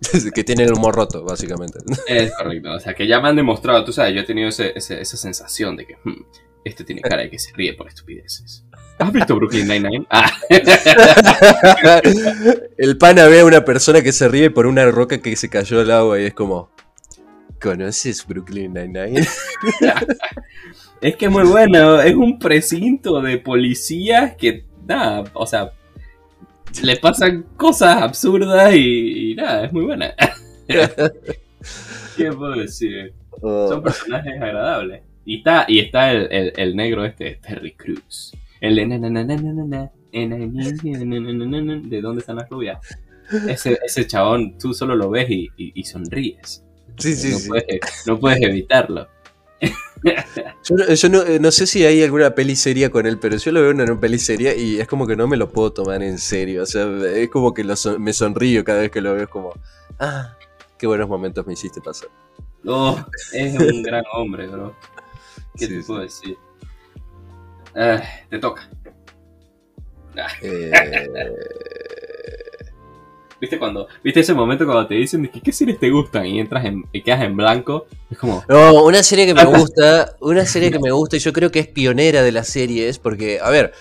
que 0.34 0.44
tienen 0.44 0.66
el 0.66 0.72
humor 0.74 0.94
roto, 0.96 1.22
básicamente. 1.24 1.78
Es 2.06 2.32
correcto, 2.34 2.72
o 2.72 2.80
sea, 2.80 2.94
que 2.94 3.06
ya 3.06 3.20
me 3.20 3.28
han 3.28 3.36
demostrado, 3.36 3.84
tú 3.84 3.92
sabes, 3.92 4.14
yo 4.14 4.22
he 4.22 4.24
tenido 4.24 4.48
ese- 4.48 4.72
ese- 4.74 5.00
esa 5.00 5.16
sensación 5.16 5.76
de 5.76 5.86
que 5.86 5.94
hmm, 6.02 6.22
este 6.64 6.84
tiene 6.84 7.00
cara 7.00 7.22
de 7.22 7.30
que 7.30 7.38
se 7.38 7.52
ríe 7.54 7.74
por 7.74 7.88
estupideces. 7.88 8.64
¿Has 8.98 9.12
visto 9.12 9.34
Brooklyn 9.34 9.66
Nine-Nine? 9.66 10.06
Ah, 10.10 10.30
el 12.76 12.98
pana 12.98 13.26
ve 13.28 13.40
a 13.40 13.46
una 13.46 13.64
persona 13.64 14.02
que 14.02 14.12
se 14.12 14.28
ríe 14.28 14.50
por 14.50 14.66
una 14.66 14.84
roca 14.90 15.22
que 15.22 15.34
se 15.36 15.48
cayó 15.48 15.80
al 15.80 15.90
agua 15.90 16.20
y 16.20 16.26
es 16.26 16.34
como. 16.34 16.70
¿Conoces 17.60 18.26
Brooklyn 18.26 18.72
Nine-Nine? 18.72 19.20
es 21.00 21.16
que 21.16 21.26
es 21.26 21.30
muy 21.30 21.44
bueno, 21.44 22.00
es 22.00 22.14
un 22.14 22.38
precinto 22.38 23.20
de 23.20 23.36
policías 23.38 24.34
que, 24.36 24.64
nada, 24.86 25.24
o 25.34 25.46
sea, 25.46 25.72
le 26.82 26.96
pasan 26.96 27.44
cosas 27.56 28.02
absurdas 28.02 28.74
y, 28.74 29.32
y 29.32 29.34
nada, 29.34 29.66
es 29.66 29.72
muy 29.72 29.84
buena. 29.84 30.14
¿Qué 32.16 32.32
puedo 32.32 32.52
decir? 32.52 33.12
Son 33.40 33.82
personajes 33.82 34.34
agradables. 34.40 35.02
Y 35.24 35.38
está, 35.38 35.64
y 35.68 35.78
está 35.80 36.12
el, 36.12 36.28
el- 36.32 36.52
el 36.56 36.76
negro 36.76 37.04
este, 37.04 37.36
Terry 37.36 37.72
Crews. 37.74 38.32
El 38.60 38.76
de 38.76 38.82
eh, 40.12 40.30
¿De 41.84 42.00
dónde 42.00 42.20
están 42.20 42.36
las 42.36 42.48
rubias? 42.48 42.78
Ese, 43.48 43.78
ese 43.84 44.06
chabón, 44.06 44.58
tú 44.58 44.74
solo 44.74 44.96
lo 44.96 45.08
ves 45.10 45.30
y, 45.30 45.48
y- 45.56 45.72
y 45.74 45.84
sonríes. 45.84 46.64
Sí, 46.98 47.14
sí, 47.14 47.30
no, 47.30 47.38
sí. 47.38 47.48
Puedes, 47.48 47.66
no 48.06 48.18
puedes 48.18 48.42
evitarlo. 48.42 49.08
Yo, 50.64 50.74
no, 50.76 50.94
yo 50.94 51.08
no- 51.08 51.24
no 51.40 51.50
sé 51.50 51.66
si 51.66 51.84
hay 51.84 52.02
alguna 52.02 52.34
peli 52.34 52.56
seria 52.56 52.90
con 52.90 53.06
él, 53.06 53.18
pero 53.18 53.36
yo 53.36 53.52
lo 53.52 53.60
veo 53.60 53.70
en 53.70 53.80
una 53.82 54.00
peli 54.00 54.18
seria 54.18 54.54
y 54.56 54.80
es 54.80 54.88
como 54.88 55.06
que 55.06 55.14
no 55.16 55.28
me 55.28 55.36
lo 55.36 55.50
puedo 55.50 55.72
tomar 55.72 56.02
en 56.02 56.18
serio. 56.18 56.62
O 56.62 56.66
sea, 56.66 56.88
es 57.14 57.28
como 57.28 57.52
que 57.54 57.62
lo 57.64 57.76
son- 57.76 58.02
me 58.02 58.12
sonrío 58.12 58.64
cada 58.64 58.80
vez 58.80 58.90
que 58.90 59.00
lo 59.00 59.14
veo. 59.14 59.24
Es 59.24 59.28
como, 59.30 59.52
ah, 59.98 60.36
qué 60.78 60.86
buenos 60.86 61.08
momentos 61.08 61.46
me 61.46 61.52
hiciste 61.52 61.80
pasar. 61.80 62.08
Oh, 62.66 62.98
es 63.32 63.58
un 63.58 63.82
gran 63.82 64.02
hombre, 64.12 64.46
bro. 64.48 64.74
¿Qué 65.56 65.66
Sí, 65.66 65.78
te 65.78 65.84
puedo 65.84 66.00
decir? 66.00 66.36
Ah, 67.74 68.02
te 68.28 68.38
toca. 68.38 68.68
Eh, 70.42 70.70
¿Viste 73.40 73.58
cuando, 73.58 73.88
viste 74.04 74.20
ese 74.20 74.34
momento 74.34 74.66
cuando 74.66 74.86
te 74.86 74.94
dicen 74.94 75.26
que 75.28 75.40
qué 75.40 75.50
series 75.50 75.78
te 75.78 75.88
gustan 75.90 76.26
y 76.26 76.40
entras 76.40 76.64
en, 76.66 76.84
y 76.92 77.00
quedas 77.00 77.22
en 77.22 77.36
blanco? 77.36 77.86
Es 78.10 78.18
como, 78.18 78.44
No, 78.48 78.84
una 78.84 79.02
serie 79.02 79.24
que 79.24 79.32
me 79.32 79.44
gusta, 79.44 80.14
una 80.20 80.44
serie 80.44 80.70
que 80.70 80.78
me 80.78 80.90
gusta 80.90 81.16
y 81.16 81.20
yo 81.20 81.32
creo 81.32 81.50
que 81.50 81.60
es 81.60 81.66
pionera 81.66 82.22
de 82.22 82.32
las 82.32 82.48
series, 82.48 82.98
porque, 82.98 83.40
a 83.40 83.48
ver, 83.48 83.72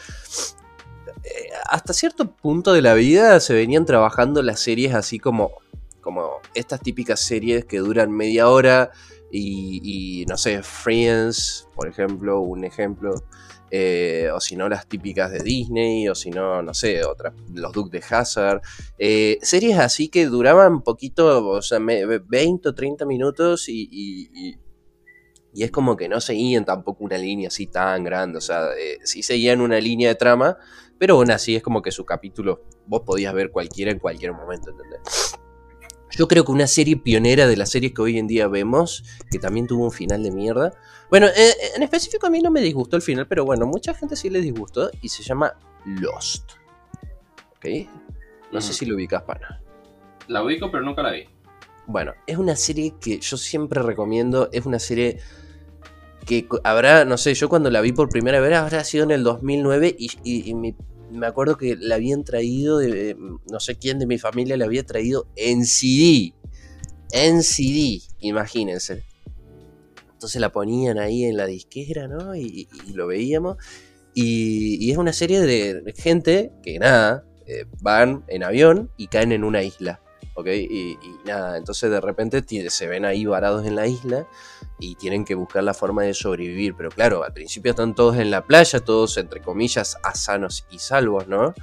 eh, 1.26 1.50
hasta 1.66 1.92
cierto 1.92 2.32
punto 2.32 2.72
de 2.72 2.82
la 2.82 2.94
vida 2.94 3.42
se 3.42 3.54
venían 3.54 3.86
trabajando 3.86 4.42
las 4.42 4.62
series 4.62 4.94
así 4.94 5.20
como, 5.20 5.52
como 6.00 6.40
estas 6.54 6.80
típicas 6.80 7.20
series 7.20 7.66
que 7.66 7.80
duran 7.80 8.12
media 8.12 8.48
hora 8.48 8.92
y, 9.32 10.26
no 10.28 10.38
sé, 10.38 10.64
Friends, 10.64 11.68
por 11.76 11.88
ejemplo, 11.88 12.40
un 12.42 12.64
ejemplo, 12.64 13.14
eh, 13.72 14.30
o 14.34 14.40
si 14.40 14.56
no 14.56 14.68
las 14.68 14.88
típicas 14.88 15.32
de 15.32 15.44
Disney, 15.44 16.08
o 16.08 16.16
si 16.16 16.32
no, 16.32 16.62
no 16.64 16.74
sé, 16.74 17.04
otras, 17.04 17.34
los 17.54 17.72
Duke 17.72 17.98
de 18.00 18.04
Hazard, 18.10 18.62
eh, 18.98 19.38
series 19.42 19.78
así 19.78 20.10
que 20.10 20.26
duraban 20.26 20.82
poquito, 20.82 21.48
o 21.48 21.62
sea, 21.62 21.80
me- 21.80 22.06
20 22.06 22.70
o 22.70 22.74
30 22.76 23.06
minutos 23.06 23.70
y- 23.70 23.88
y 25.54 25.64
es 25.64 25.72
como 25.72 25.98
que 25.98 26.08
no 26.08 26.22
seguían 26.22 26.64
tampoco 26.64 27.04
una 27.04 27.18
línea 27.18 27.48
así 27.48 27.68
tan 27.68 28.04
grande, 28.04 28.38
o 28.38 28.42
sea, 28.42 28.68
eh, 28.80 29.00
sí 29.04 29.24
seguían 29.24 29.62
una 29.62 29.80
línea 29.80 30.10
de 30.10 30.16
trama, 30.16 30.58
pero 30.98 31.16
aún 31.16 31.32
así 31.32 31.56
es 31.56 31.64
como 31.64 31.82
que 31.82 31.92
su 31.92 32.06
capítulo 32.06 32.62
vos 32.86 33.02
podías 33.06 33.34
ver 33.34 33.50
cualquiera 33.52 33.92
en 33.92 34.00
cualquier 34.00 34.34
momento, 34.34 34.70
¿entendés? 34.70 35.00
Yo 36.12 36.28
creo 36.28 36.44
que 36.44 36.52
una 36.52 36.68
serie 36.68 36.98
pionera 36.98 37.48
de 37.48 37.56
las 37.56 37.70
series 37.70 37.94
que 37.94 38.02
hoy 38.02 38.18
en 38.18 38.28
día 38.28 38.48
vemos, 38.48 39.04
que 39.32 39.40
también 39.40 39.68
tuvo 39.68 39.86
un 39.86 39.92
final 39.92 40.24
de 40.24 40.32
mierda. 40.32 40.74
Bueno, 41.10 41.28
eh, 41.28 41.54
en 41.76 41.84
específico 41.84 42.28
a 42.28 42.30
mí 42.30 42.42
no 42.42 42.52
me 42.52 42.62
disgustó 42.62 42.96
el 42.96 43.02
final, 43.02 43.28
pero 43.28 43.46
bueno, 43.46 43.66
mucha 43.68 43.94
gente 43.94 44.16
sí 44.16 44.30
le 44.30 44.42
disgustó 44.42 44.90
y 45.02 45.10
se 45.10 45.24
llama 45.24 45.54
Lost. 45.86 46.52
¿Ok? 47.58 47.66
No 48.52 48.60
sé 48.62 48.70
Ujú. 48.70 48.78
si 48.78 48.86
lo 48.86 48.96
ubicas, 48.96 49.24
pana. 49.24 49.62
la 50.28 50.44
ubico 50.44 50.72
pero 50.72 50.84
nunca 50.84 51.02
la 51.04 51.12
vi. 51.12 51.26
Bueno, 51.88 52.14
es 52.28 52.38
una 52.38 52.56
serie 52.56 52.94
que 53.00 53.20
yo 53.20 53.38
siempre 53.38 53.82
recomiendo. 53.82 54.50
Es 54.52 54.66
una 54.66 54.78
serie 54.80 55.20
que 56.26 56.48
habrá, 56.64 57.06
no 57.06 57.18
sé, 57.18 57.34
yo 57.34 57.50
cuando 57.50 57.70
la 57.72 57.82
vi 57.82 57.92
por 57.94 58.10
primera 58.10 58.40
vez 58.40 58.56
habrá 58.56 58.84
sido 58.84 59.04
en 59.06 59.12
el 59.12 59.24
2009 59.24 59.96
y, 59.98 60.10
y- 60.24 60.50
y 60.50 60.54
me, 60.56 60.76
me 61.12 61.28
acuerdo 61.28 61.58
que 61.58 61.76
la 61.76 61.96
habían 61.96 62.24
traído, 62.24 62.78
de, 62.78 63.16
no 63.50 63.60
sé 63.60 63.78
quién 63.78 64.00
de 64.00 64.06
mi 64.06 64.18
familia 64.18 64.58
la 64.58 64.66
había 64.66 64.86
traído 64.86 65.28
en 65.36 65.66
CD. 65.66 66.34
En 67.12 67.44
CD, 67.44 68.02
imagínense. 68.20 69.04
Entonces 70.14 70.42
la 70.42 70.52
ponían 70.52 71.00
ahí 71.00 71.24
en 71.26 71.38
la 71.38 71.46
disquera, 71.46 72.08
¿no? 72.08 72.36
Y, 72.36 72.68
y 72.88 72.94
lo 72.94 73.08
veíamos. 73.08 73.58
Y, 74.14 74.84
y 74.86 74.92
es 74.92 74.98
una 74.98 75.14
serie 75.14 75.42
de 75.42 75.94
gente 75.96 76.52
que 76.62 76.78
nada, 76.80 77.24
eh, 77.52 77.66
van 77.82 78.24
en 78.28 78.44
avión 78.44 78.92
y 78.96 79.08
caen 79.08 79.32
en 79.32 79.44
una 79.44 79.64
isla. 79.64 80.00
Y, 80.48 80.98
nada, 81.26 81.58
entonces 81.58 81.90
de 81.90 82.02
repente 82.02 82.44
se 82.70 82.88
ven 82.88 83.06
ahí 83.06 83.26
varados 83.26 83.66
en 83.66 83.76
la 83.76 83.88
isla 83.88 84.28
y 84.80 84.96
tienen 84.96 85.26
que 85.26 85.36
buscar 85.36 85.64
la 85.64 85.74
forma 85.74 86.04
de 86.04 86.14
sobrevivir. 86.14 86.76
Pero 86.76 86.90
claro, 86.90 87.24
al 87.24 87.34
principio 87.34 87.72
están 87.72 87.96
todos 87.96 88.18
en 88.18 88.32
la 88.32 88.46
playa, 88.46 88.80
todos 88.80 89.18
entre 89.18 89.42
comillas 89.42 89.98
a 90.04 90.16
sanos 90.16 90.66
y 90.72 90.80
salvos, 90.80 91.28
¿no? 91.28 91.54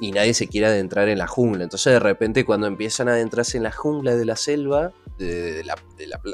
Y 0.00 0.12
nadie 0.12 0.32
se 0.32 0.48
quiere 0.48 0.68
adentrar 0.68 1.08
en 1.08 1.18
la 1.18 1.26
jungla. 1.26 1.64
Entonces 1.64 1.92
de 1.92 2.00
repente 2.00 2.44
cuando 2.44 2.66
empiezan 2.66 3.08
a 3.08 3.12
adentrarse 3.12 3.56
en 3.56 3.64
la 3.64 3.72
jungla 3.72 4.16
de 4.16 4.24
la 4.24 4.36
selva, 4.36 4.92
de, 5.18 5.62
la, 5.64 5.76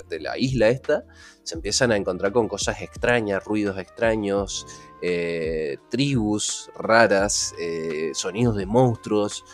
de 0.09 0.21
la 0.21 0.38
isla 0.38 0.69
esta, 0.69 1.05
se 1.42 1.55
empiezan 1.55 1.92
a 1.92 1.97
encontrar 1.97 2.33
con 2.33 2.49
cosas 2.49 2.83
extrañas, 2.83 3.45
ruidos 3.45 3.79
extraños, 3.79 4.66
eh, 5.03 5.79
tribus 5.90 6.71
raras, 6.77 7.55
eh, 7.61 8.11
sonidos 8.14 8.57
de 8.57 8.66
monstruos, 8.66 9.45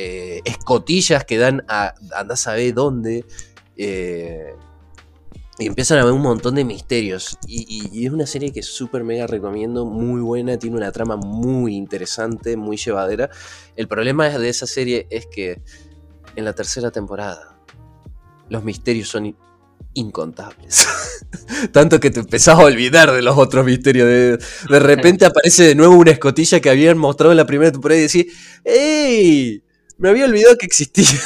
eh, 0.00 0.40
escotillas 0.44 1.24
que 1.24 1.38
dan 1.38 1.64
a 1.68 1.94
andás 2.16 2.46
a 2.46 2.54
ver 2.54 2.72
dónde. 2.74 3.24
eh, 3.76 4.54
y 5.60 5.66
empiezan 5.66 5.98
a 5.98 6.04
ver 6.04 6.12
un 6.12 6.22
montón 6.22 6.54
de 6.54 6.64
misterios. 6.64 7.36
Y, 7.48 7.64
y- 7.68 7.90
y 8.02 8.06
es 8.06 8.12
una 8.12 8.26
serie 8.26 8.52
que 8.52 8.62
súper 8.62 9.02
mega 9.02 9.26
recomiendo, 9.26 9.84
muy 9.86 10.20
buena, 10.20 10.56
tiene 10.56 10.76
una 10.76 10.92
trama 10.92 11.16
muy 11.16 11.74
interesante, 11.74 12.56
muy 12.56 12.76
llevadera. 12.76 13.28
El 13.74 13.88
problema 13.88 14.28
de 14.28 14.48
esa 14.48 14.66
serie 14.68 15.08
es 15.10 15.26
que 15.26 15.60
en 16.36 16.44
la 16.44 16.52
tercera 16.52 16.92
temporada 16.92 17.58
los 18.48 18.62
misterios 18.62 19.08
son 19.08 19.26
in- 19.26 19.36
incontables. 19.94 20.86
Tanto 21.72 21.98
que 21.98 22.10
te 22.12 22.20
empezás 22.20 22.56
a 22.56 22.62
olvidar 22.62 23.10
de 23.10 23.22
los 23.22 23.36
otros 23.36 23.64
misterios. 23.66 24.06
De, 24.06 24.36
de 24.70 24.78
repente 24.78 25.26
aparece 25.26 25.64
de 25.64 25.74
nuevo 25.74 25.96
una 25.96 26.12
escotilla 26.12 26.60
que 26.60 26.70
habían 26.70 26.98
mostrado 26.98 27.32
en 27.32 27.36
la 27.36 27.46
primera 27.46 27.72
temporada 27.72 27.98
y 27.98 28.02
decís, 28.04 28.26
¡Ey! 28.64 29.64
Me 29.98 30.08
había 30.08 30.24
olvidado 30.26 30.56
que 30.56 30.66
existía. 30.66 31.04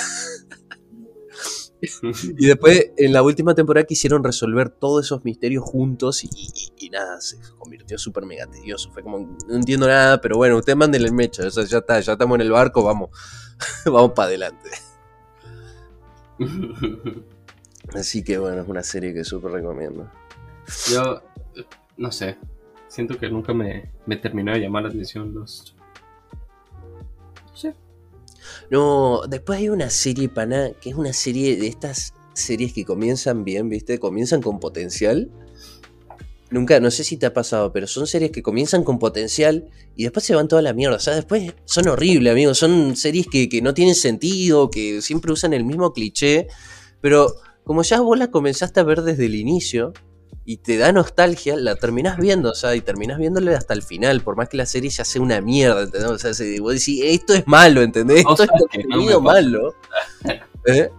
Y 2.39 2.47
después, 2.47 2.93
en 2.97 3.13
la 3.13 3.25
última 3.25 3.57
temporada, 3.57 3.85
quisieron 3.85 4.23
resolver 4.23 4.69
todos 4.71 5.05
esos 5.05 5.25
misterios 5.25 5.65
juntos 5.65 6.23
y, 6.23 6.29
y- 6.33 6.73
y 6.87 6.91
nada, 6.91 7.21
se 7.21 7.39
convirtió 7.59 7.99
súper 7.99 8.25
mega 8.25 8.47
tedioso. 8.47 8.93
Fue 8.93 9.03
como, 9.03 9.37
no 9.49 9.55
entiendo 9.57 9.89
nada, 9.89 10.21
pero 10.21 10.37
bueno, 10.37 10.59
ustedes 10.59 10.77
manden 10.77 11.03
el 11.05 11.13
mecha, 11.13 11.45
o 11.45 11.51
sea, 11.51 11.65
ya 11.65 11.79
está, 11.79 11.99
ya 11.99 12.13
estamos 12.13 12.37
en 12.37 12.43
el 12.43 12.53
barco, 12.53 12.85
vamos, 12.85 13.11
vamos 13.85 14.13
para 14.13 14.29
adelante. 14.29 14.71
Así 17.95 18.23
que 18.23 18.39
bueno, 18.39 18.63
es 18.63 18.69
una 18.69 18.85
serie 18.85 19.13
que 19.13 19.25
súper 19.25 19.51
recomiendo. 19.51 20.09
Yo, 20.93 21.21
no 21.97 22.13
sé, 22.13 22.39
siento 22.87 23.19
que 23.19 23.29
nunca 23.29 23.53
me, 23.53 23.91
me 24.07 24.17
terminó 24.17 24.53
de 24.53 24.61
llamar 24.61 24.85
la 24.85 24.89
atención 24.91 25.35
los... 25.35 25.75
Sé. 27.55 27.75
No, 28.71 29.23
después 29.29 29.59
hay 29.59 29.69
una 29.69 29.91
serie, 29.91 30.29
pana, 30.29 30.73
que 30.81 30.91
es 30.91 30.97
una 30.97 31.13
serie 31.13 31.57
de 31.57 31.67
estas 31.67 32.15
series 32.35 32.73
que 32.73 32.85
comienzan 32.85 33.45
bien, 33.45 33.69
¿viste? 33.69 33.99
Comienzan 33.99 34.43
con 34.43 34.61
potencial. 34.61 35.31
Nunca, 36.51 36.81
no 36.81 36.91
sé 36.91 37.05
si 37.05 37.17
te 37.17 37.27
ha 37.27 37.33
pasado, 37.33 37.73
pero 37.73 37.87
son 37.87 38.07
series 38.07 38.31
que 38.31 38.43
comienzan 38.43 38.85
con 38.85 38.99
potencial 38.99 39.69
y 39.97 40.03
después 40.03 40.25
se 40.25 40.35
van 40.35 40.49
toda 40.49 40.61
la 40.61 40.75
mierda. 40.75 40.97
O 40.97 41.01
sea, 41.01 41.15
después 41.15 41.55
son 41.65 41.89
horribles, 41.89 42.31
amigos. 42.33 42.59
Son 42.59 42.95
series 42.95 43.27
que, 43.27 43.49
que 43.49 43.63
no 43.63 43.73
tienen 43.75 43.95
sentido, 43.95 44.71
que 44.71 45.01
siempre 45.01 45.33
usan 45.33 45.55
el 45.55 45.65
mismo 45.65 45.93
cliché. 45.93 46.49
Pero 47.01 47.35
como 47.65 47.83
ya 47.83 48.01
vos 48.01 48.19
la 48.19 48.31
comenzaste 48.31 48.81
a 48.81 48.85
ver 48.85 49.03
desde 49.03 49.27
el 49.27 49.35
inicio 49.35 49.93
y 50.45 50.57
te 50.59 50.77
da 50.77 50.93
nostalgia, 50.93 51.57
la 51.57 51.77
terminás 51.77 52.19
viendo, 52.19 52.51
o 52.51 52.55
sea, 52.55 52.75
y 52.75 52.81
terminás 52.81 53.19
viéndole 53.19 53.55
hasta 53.55 53.75
el 53.75 53.83
final, 53.83 54.23
por 54.23 54.37
más 54.37 54.49
que 54.49 54.57
la 54.57 54.67
serie 54.67 54.91
ya 54.91 55.05
sea 55.05 55.23
una 55.23 55.41
mierda, 55.41 55.83
¿entendés? 55.83 56.11
O 56.11 56.19
sea, 56.19 56.35
si 56.35 56.59
vos 56.59 56.75
decís, 56.75 57.01
esto 57.05 57.35
es 57.35 57.47
malo, 57.47 57.83
¿entendés? 57.83 58.19
Esto 58.19 58.31
Cosas 58.31 58.49
es 58.49 58.53
no 58.53 58.59
contenido 58.59 59.21
malo. 59.21 59.75
¿Eh? 60.67 60.91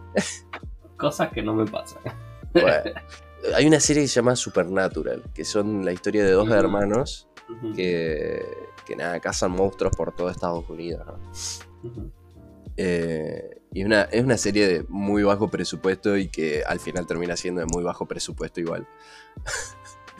Cosas 0.97 1.31
que 1.31 1.41
no 1.41 1.53
me 1.53 1.65
pasan. 1.65 2.01
Bueno, 2.53 2.69
hay 3.55 3.65
una 3.65 3.79
serie 3.79 4.03
que 4.03 4.07
se 4.07 4.15
llama 4.15 4.35
Supernatural, 4.35 5.23
que 5.33 5.43
son 5.43 5.83
la 5.83 5.91
historia 5.91 6.23
de 6.23 6.31
dos 6.31 6.49
hermanos 6.49 7.27
que, 7.75 8.45
que 8.85 8.95
nada, 8.95 9.19
cazan 9.19 9.51
monstruos 9.51 9.95
por 9.95 10.15
todo 10.15 10.29
Estados 10.29 10.69
Unidos. 10.69 11.05
¿no? 11.05 12.11
Eh, 12.77 13.61
y 13.71 13.83
una, 13.83 14.03
es 14.03 14.23
una 14.23 14.37
serie 14.37 14.67
de 14.67 14.85
muy 14.89 15.23
bajo 15.23 15.49
presupuesto 15.49 16.17
y 16.17 16.27
que 16.27 16.63
al 16.63 16.79
final 16.79 17.05
termina 17.07 17.35
siendo 17.35 17.61
de 17.61 17.67
muy 17.67 17.83
bajo 17.83 18.07
presupuesto 18.07 18.59
igual. 18.59 18.87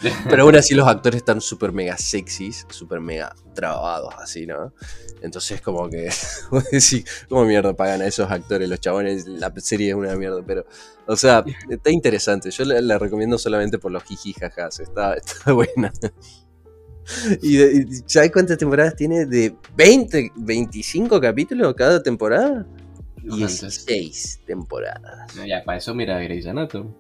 Pero 0.30 0.44
aún 0.44 0.56
así 0.56 0.74
los 0.74 0.88
actores 0.88 1.18
están 1.18 1.40
súper 1.42 1.72
mega 1.72 1.98
sexys, 1.98 2.66
súper 2.70 3.00
mega 3.00 3.34
trabados 3.54 4.14
así, 4.20 4.46
¿no? 4.46 4.74
Entonces 5.22 5.62
como 5.62 5.90
que, 5.90 6.12
sí, 6.80 7.04
¿cómo 7.30 7.46
mierda 7.46 7.74
pagan 7.74 8.02
a 8.02 8.08
esos 8.08 8.30
actores? 8.30 8.68
Los 8.68 8.82
chabones, 8.82 9.28
la 9.28 9.54
serie 9.58 9.90
es 9.90 9.96
una 9.96 10.16
mierda, 10.16 10.44
pero, 10.46 10.66
o 11.08 11.16
sea, 11.16 11.44
está 11.70 11.90
interesante. 11.92 12.52
Yo 12.52 12.66
la, 12.66 12.98
recomiendo 12.98 13.38
solamente 13.38 13.80
por 13.80 13.92
los 13.92 14.04
jijijajas, 14.04 14.80
está, 14.80 15.14
está 15.14 15.54
buena. 15.54 15.92
¿Y, 17.42 17.86
sabes 18.06 18.32
cuántas 18.32 18.58
temporadas 18.58 18.96
tiene? 18.96 19.26
¿De 19.26 19.56
20, 19.76 20.34
25 20.36 21.22
capítulos 21.22 21.74
cada 21.76 22.04
temporada? 22.04 22.66
16 23.22 24.42
temporadas. 24.46 25.34
ya, 25.48 25.64
para 25.64 25.78
eso 25.78 25.96
mira 25.96 26.20
Grey's 26.20 26.46
Anatomy. 26.46 26.94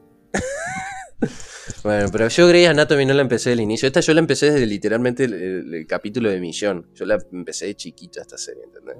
Bueno, 1.83 2.09
pero 2.11 2.27
yo 2.27 2.47
Grey's 2.47 2.67
Anatomy 2.67 3.05
no 3.05 3.13
la 3.13 3.21
empecé 3.21 3.51
del 3.51 3.61
inicio. 3.61 3.87
Esta 3.87 3.99
yo 3.99 4.13
la 4.13 4.19
empecé 4.19 4.51
desde 4.51 4.65
literalmente 4.65 5.25
el, 5.25 5.85
capítulo 5.87 6.29
de 6.29 6.39
Millón. 6.39 6.87
Yo 6.93 7.05
la 7.05 7.17
empecé 7.31 7.67
de 7.67 7.75
chiquita 7.75 8.21
esta 8.21 8.37
serie, 8.37 8.63
¿entendés? 8.63 8.97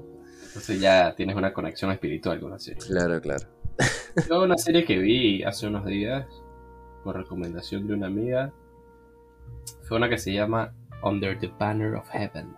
Entonces 0.47 0.79
ya 0.79 1.15
tienes 1.15 1.35
una 1.35 1.51
conexión 1.53 1.91
espiritual 1.91 2.39
con 2.39 2.51
la 2.51 2.59
serie. 2.59 2.81
Claro, 2.85 3.19
claro. 3.19 3.47
Yo 4.29 4.43
una 4.43 4.57
serie 4.57 4.85
que 4.85 4.99
vi 4.99 5.43
hace 5.43 5.65
unos 5.67 5.85
días, 5.85 6.27
por 7.03 7.17
recomendación 7.17 7.87
de 7.87 7.95
una 7.95 8.07
amiga, 8.07 8.53
fue 9.87 9.97
una 9.97 10.09
que 10.09 10.19
se 10.19 10.31
llama 10.31 10.73
Under 11.01 11.39
the 11.39 11.51
Banner 11.59 11.95
of 11.95 12.07
Heaven, 12.09 12.53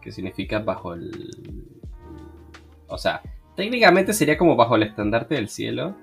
que 0.00 0.10
significa 0.10 0.60
bajo 0.60 0.94
el... 0.94 1.12
O 2.88 2.96
sea, 2.96 3.20
técnicamente 3.56 4.12
sería 4.12 4.38
como 4.38 4.56
bajo 4.56 4.76
el 4.76 4.84
estandarte 4.84 5.34
del 5.34 5.48
cielo, 5.48 5.96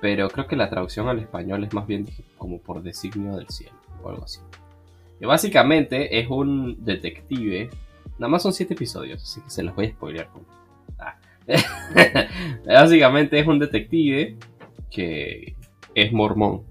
pero 0.00 0.28
creo 0.28 0.46
que 0.46 0.56
la 0.56 0.70
traducción 0.70 1.08
al 1.08 1.18
español 1.18 1.64
es 1.64 1.72
más 1.72 1.86
bien 1.86 2.06
como 2.36 2.58
por 2.60 2.82
designio 2.82 3.36
del 3.36 3.48
cielo 3.48 3.76
o 4.02 4.10
algo 4.10 4.24
así. 4.24 4.40
Y 5.20 5.26
básicamente 5.26 6.18
es 6.20 6.28
un 6.28 6.84
detective. 6.84 7.70
Nada 8.18 8.28
más 8.28 8.42
son 8.42 8.52
7 8.52 8.74
episodios, 8.74 9.22
así 9.22 9.40
que 9.40 9.50
se 9.50 9.62
los 9.62 9.74
voy 9.74 9.86
a 9.86 9.90
spoilear. 9.90 10.28
Ah. 10.98 11.16
básicamente 12.66 13.38
es 13.38 13.46
un 13.46 13.58
detective 13.58 14.36
que 14.90 15.56
es 15.94 16.12
mormón. 16.12 16.62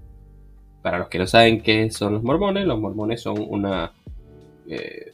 Para 0.82 0.98
los 0.98 1.08
que 1.08 1.18
no 1.18 1.26
saben 1.26 1.60
qué 1.60 1.90
son 1.90 2.14
los 2.14 2.22
mormones, 2.22 2.66
los 2.66 2.80
mormones 2.80 3.20
son 3.20 3.44
una 3.48 3.92
eh, 4.68 5.12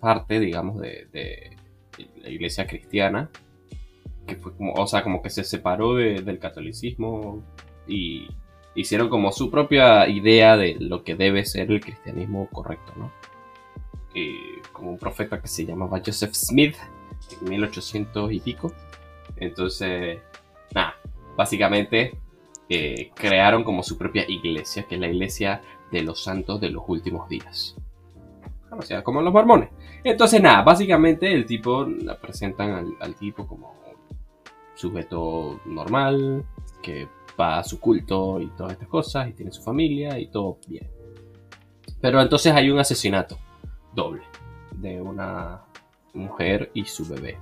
parte, 0.00 0.40
digamos, 0.40 0.80
de, 0.80 1.56
la 2.22 2.28
iglesia 2.28 2.66
cristiana, 2.66 3.30
que 4.26 4.36
fue 4.36 4.54
como, 4.56 4.72
o 4.74 4.86
sea, 4.86 5.02
como 5.02 5.22
que 5.22 5.30
se 5.30 5.44
separó 5.44 5.94
del 5.94 6.38
catolicismo 6.38 7.42
y 7.86 8.28
hicieron 8.74 9.08
como 9.08 9.32
su 9.32 9.50
propia 9.50 10.08
idea 10.08 10.56
de 10.56 10.76
lo 10.78 11.04
que 11.04 11.14
debe 11.14 11.44
ser 11.44 11.70
el 11.70 11.80
cristianismo 11.80 12.48
correcto, 12.52 12.92
¿no? 12.96 13.12
Y 14.14 14.60
como 14.72 14.90
un 14.90 14.98
profeta 14.98 15.40
que 15.40 15.48
se 15.48 15.64
llamaba 15.64 16.02
Joseph 16.04 16.34
Smith, 16.34 16.76
en 17.40 17.48
1800 17.48 18.32
y 18.32 18.40
pico. 18.40 18.72
Entonces, 19.36 20.20
nada, 20.74 20.96
básicamente 21.36 22.18
eh, 22.68 23.10
crearon 23.14 23.64
como 23.64 23.82
su 23.82 23.98
propia 23.98 24.24
iglesia, 24.28 24.84
que 24.84 24.96
es 24.96 25.00
la 25.00 25.08
iglesia 25.08 25.62
de 25.90 26.02
los 26.02 26.22
santos 26.22 26.60
de 26.60 26.70
los 26.70 26.84
últimos 26.86 27.28
días 27.28 27.76
sea, 28.80 29.04
como 29.04 29.20
los 29.20 29.32
mormones. 29.32 29.68
Entonces, 30.02 30.40
nada, 30.40 30.62
básicamente 30.62 31.32
el 31.32 31.44
tipo, 31.44 31.84
la 31.84 32.18
presentan 32.18 32.94
al, 32.98 33.14
tipo 33.16 33.46
como 33.46 33.81
sujeto 34.82 35.60
normal, 35.64 36.44
que 36.82 37.08
va 37.38 37.60
a 37.60 37.64
su 37.64 37.80
culto 37.80 38.40
y 38.40 38.48
todas 38.48 38.72
estas 38.72 38.88
cosas, 38.88 39.28
y 39.28 39.32
tiene 39.32 39.52
su 39.52 39.62
familia 39.62 40.18
y 40.18 40.26
todo 40.26 40.58
bien. 40.68 40.88
Pero 42.00 42.20
entonces 42.20 42.52
hay 42.52 42.70
un 42.70 42.78
asesinato 42.78 43.38
doble 43.94 44.22
de 44.72 45.00
una 45.00 45.62
mujer 46.14 46.70
y 46.74 46.84
su 46.84 47.06
bebé. 47.06 47.38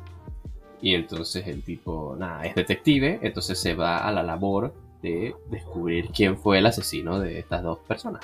Y 0.82 0.94
entonces 0.94 1.46
el 1.46 1.62
tipo, 1.62 2.14
nada, 2.18 2.44
es 2.44 2.54
detective, 2.54 3.18
entonces 3.22 3.58
se 3.58 3.74
va 3.74 3.98
a 3.98 4.12
la 4.12 4.22
labor 4.22 4.74
de 5.02 5.34
descubrir 5.50 6.10
quién 6.10 6.36
fue 6.36 6.58
el 6.58 6.66
asesino 6.66 7.18
de 7.18 7.38
estas 7.38 7.62
dos 7.62 7.78
personas. 7.80 8.22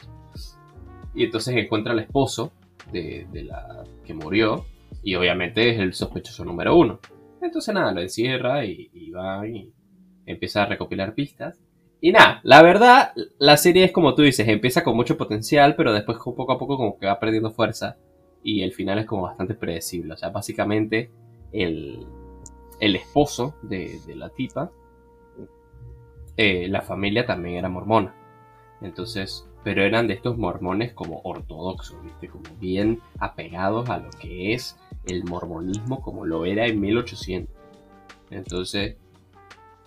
Y 1.14 1.25
entonces 1.25 1.57
encuentra 1.57 1.93
al 1.93 1.99
esposo 2.01 2.53
de, 2.93 3.27
la 3.33 3.85
que 4.05 4.14
murió 4.14 4.67
y 5.03 5.14
obviamente 5.14 5.71
es 5.71 5.81
el 5.81 5.95
sospechoso 5.95 6.45
número 6.45 6.77
uno. 6.77 6.99
Entonces 7.47 7.74
nada, 7.74 7.92
lo 7.92 8.01
encierra 8.01 8.64
y, 8.64 9.11
va 9.11 9.47
y 9.47 9.72
empieza 10.26 10.62
a 10.62 10.66
recopilar 10.66 11.14
pistas. 11.14 11.61
Y 12.01 12.12
nada, 12.12 12.40
la 12.42 12.62
verdad, 12.62 13.12
la 13.38 13.57
serie 13.57 13.84
es 13.84 13.92
como 13.92 14.14
tú 14.14 14.22
dices, 14.22 14.47
empieza 14.49 14.84
con 14.84 14.97
mucho 14.97 15.16
potencial, 15.16 15.74
pero 15.76 15.92
después 15.92 16.18
poco 16.18 16.53
a 16.53 16.59
poco 16.59 16.76
como 16.76 16.99
que 16.99 17.07
va 17.07 17.18
perdiendo 17.18 17.51
fuerza 17.51 17.97
y 18.42 18.62
el 18.62 18.72
final 18.72 18.99
es 18.99 19.07
como 19.07 19.22
bastante 19.22 19.55
predecible. 19.55 20.12
O 20.12 20.16
sea, 20.16 20.28
básicamente 20.28 21.11
el, 21.53 22.07
el 22.80 22.97
esposo 22.97 23.55
de, 23.62 23.99
la 24.14 24.28
tipa, 24.28 24.70
eh, 26.36 26.68
la 26.68 26.82
familia 26.82 27.26
también 27.26 27.57
era 27.57 27.68
mormona. 27.68 28.14
Entonces 28.82 29.49
pero 29.66 29.82
eran 29.82 30.07
de 30.07 30.14
estos 30.14 30.38
mormones 30.38 30.92
como 30.92 31.22
ortodoxos, 31.24 32.01
¿viste? 32.05 32.28
Como 32.28 32.44
bien 32.61 33.01
apegados 33.18 33.90
a 33.90 33.99
lo 33.99 34.11
que 34.11 34.55
es 34.55 34.78
el 35.07 35.25
mormonismo 35.25 36.01
como 36.01 36.25
lo 36.25 36.45
era 36.45 36.67
en 36.67 36.81
1800. 36.81 37.55
Entonces, 38.31 38.97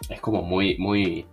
es 0.10 0.22
como 0.22 0.42
muy, 0.42 0.78
muy... 0.78 1.26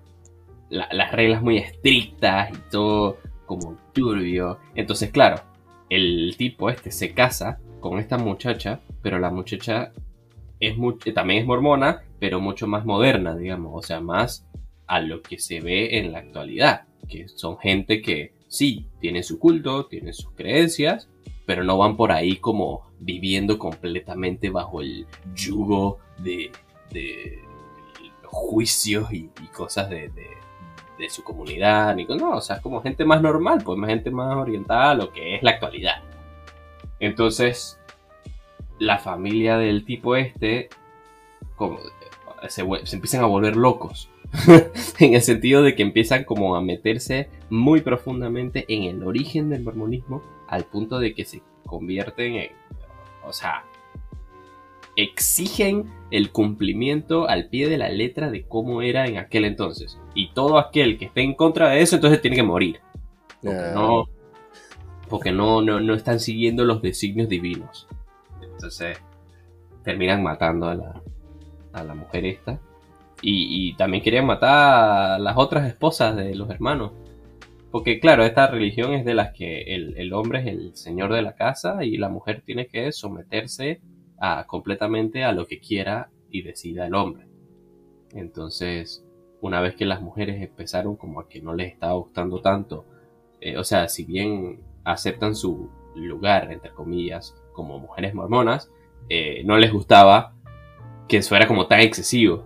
las 0.70 1.12
reglas 1.12 1.42
muy 1.42 1.58
estrictas 1.58 2.50
y 2.50 2.70
todo 2.70 3.18
como 3.46 3.78
turbio. 3.92 4.58
Entonces, 4.74 5.10
claro, 5.10 5.42
el 5.88 6.34
tipo 6.36 6.68
este 6.68 6.90
se 6.90 7.14
casa 7.14 7.60
con 7.80 7.98
esta 7.98 8.18
muchacha, 8.18 8.80
pero 9.02 9.18
la 9.18 9.30
muchacha 9.30 9.92
es 10.58 10.74
también 11.14 11.42
es 11.42 11.46
mormona, 11.46 12.02
pero 12.18 12.40
mucho 12.40 12.66
más 12.66 12.84
moderna, 12.84 13.36
digamos, 13.36 13.72
o 13.74 13.86
sea, 13.86 14.00
más 14.00 14.46
a 14.86 15.00
lo 15.00 15.22
que 15.22 15.38
se 15.38 15.60
ve 15.60 15.98
en 15.98 16.12
la 16.12 16.18
actualidad, 16.18 16.86
que 17.08 17.28
son 17.28 17.58
gente 17.58 18.00
que 18.00 18.32
sí, 18.48 18.86
tienen 19.00 19.22
su 19.22 19.38
culto, 19.38 19.86
tienen 19.86 20.14
sus 20.14 20.32
creencias, 20.32 21.08
pero 21.46 21.62
no 21.64 21.78
van 21.78 21.96
por 21.96 22.12
ahí 22.12 22.36
como 22.36 22.90
viviendo 22.98 23.58
completamente 23.58 24.50
bajo 24.50 24.82
el 24.82 25.06
yugo 25.34 25.98
de, 26.18 26.50
juicios 28.24 29.12
y, 29.12 29.30
cosas 29.54 29.88
de, 29.88 30.10
su 31.08 31.22
comunidad, 31.22 31.94
ni 31.94 32.04
no, 32.04 32.36
o 32.36 32.40
sea, 32.40 32.56
es 32.56 32.62
como 32.62 32.82
gente 32.82 33.04
más 33.04 33.22
normal, 33.22 33.62
pues 33.64 33.78
más 33.78 33.88
gente 33.88 34.10
más 34.10 34.36
orientada 34.36 34.90
a 34.90 34.94
lo 34.94 35.12
que 35.12 35.36
es 35.36 35.42
la 35.42 35.52
actualidad. 35.52 36.02
Entonces, 36.98 37.78
la 38.78 38.98
familia 38.98 39.56
del 39.56 39.84
tipo 39.84 40.16
este 40.16 40.68
como, 41.54 41.78
se 42.48 42.62
empiezan 42.62 43.22
a 43.22 43.26
volver 43.26 43.56
locos 43.56 44.10
en 44.98 45.14
el 45.14 45.22
sentido 45.22 45.62
de 45.62 45.74
que 45.74 45.82
empiezan 45.82 46.24
como 46.24 46.56
a 46.56 46.60
meterse 46.60 47.30
muy 47.48 47.80
profundamente 47.80 48.66
en 48.68 48.84
el 48.84 49.02
origen 49.04 49.48
del 49.48 49.62
mormonismo 49.62 50.22
al 50.48 50.64
punto 50.64 50.98
de 50.98 51.14
que 51.14 51.24
se 51.24 51.42
convierten 51.64 52.36
en, 52.36 52.50
o 53.24 53.32
sea, 53.32 53.64
exigen 54.96 55.92
el 56.10 56.30
cumplimiento 56.32 57.28
al 57.28 57.48
pie 57.48 57.68
de 57.68 57.78
la 57.78 57.88
letra 57.88 58.30
de 58.30 58.44
cómo 58.44 58.82
era 58.82 59.06
en 59.06 59.18
aquel 59.18 59.44
entonces. 59.44 59.98
Y 60.14 60.32
todo 60.32 60.58
aquel 60.58 60.98
que 60.98 61.06
esté 61.06 61.22
en 61.22 61.34
contra 61.34 61.70
de 61.70 61.82
eso, 61.82 61.96
entonces 61.96 62.20
tiene 62.20 62.36
que 62.36 62.42
morir. 62.42 62.80
Porque 63.42 63.58
ah. 63.58 63.72
no, 63.74 64.08
porque 65.08 65.32
no, 65.32 65.62
no, 65.62 65.80
no 65.80 65.94
están 65.94 66.20
siguiendo 66.20 66.64
los 66.64 66.82
designios 66.82 67.28
divinos. 67.28 67.86
Entonces 68.42 68.98
terminan 69.84 70.22
matando 70.22 70.68
a 70.68 70.74
la, 70.74 71.02
a 71.72 71.84
la 71.84 71.94
mujer 71.94 72.24
esta. 72.24 72.58
Y, 73.22 73.74
también 73.74 74.02
querían 74.02 74.26
matar 74.26 75.14
a 75.14 75.18
las 75.18 75.36
otras 75.36 75.66
esposas 75.66 76.14
de 76.16 76.34
los 76.34 76.50
hermanos. 76.50 76.92
Porque 77.76 78.00
claro, 78.00 78.24
esta 78.24 78.46
religión 78.46 78.94
es 78.94 79.04
de 79.04 79.12
las 79.12 79.34
que 79.34 79.74
el, 79.74 80.10
hombre 80.14 80.40
es 80.40 80.46
el 80.46 80.74
señor 80.74 81.12
de 81.12 81.20
la 81.20 81.34
casa 81.34 81.84
y 81.84 81.98
la 81.98 82.08
mujer 82.08 82.40
tiene 82.40 82.68
que 82.68 82.90
someterse 82.90 83.82
a, 84.18 84.46
completamente 84.46 85.24
a 85.24 85.32
lo 85.32 85.46
que 85.46 85.60
quiera 85.60 86.08
y 86.30 86.40
decida 86.40 86.86
el 86.86 86.94
hombre. 86.94 87.26
Entonces, 88.14 89.04
una 89.42 89.60
vez 89.60 89.74
que 89.74 89.84
las 89.84 90.00
mujeres 90.00 90.40
empezaron 90.40 90.96
como 90.96 91.20
a 91.20 91.28
que 91.28 91.42
no 91.42 91.52
les 91.52 91.70
estaba 91.70 91.92
gustando 91.92 92.40
tanto, 92.40 92.86
eh, 93.42 93.58
o 93.58 93.62
sea, 93.62 93.88
si 93.88 94.06
bien 94.06 94.62
aceptan 94.82 95.36
su 95.36 95.68
lugar, 95.94 96.50
entre 96.50 96.70
comillas, 96.70 97.34
como 97.52 97.78
mujeres 97.78 98.14
mormonas, 98.14 98.70
eh, 99.10 99.42
no 99.44 99.58
les 99.58 99.70
gustaba 99.70 100.32
que 101.08 101.20
fuera 101.20 101.46
como 101.46 101.66
tan 101.66 101.80
excesivo 101.80 102.42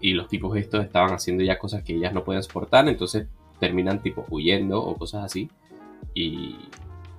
y 0.00 0.12
los 0.12 0.28
tipos 0.28 0.54
estos 0.58 0.84
estaban 0.84 1.14
haciendo 1.14 1.42
ya 1.44 1.58
cosas 1.58 1.82
que 1.82 1.94
ellas 1.94 2.12
no 2.12 2.24
pueden 2.24 2.42
soportar, 2.42 2.86
entonces 2.88 3.26
terminan 3.60 4.02
tipo 4.02 4.26
huyendo 4.30 4.82
o 4.82 4.96
cosas 4.96 5.24
así. 5.24 5.50
Y, 6.14 6.56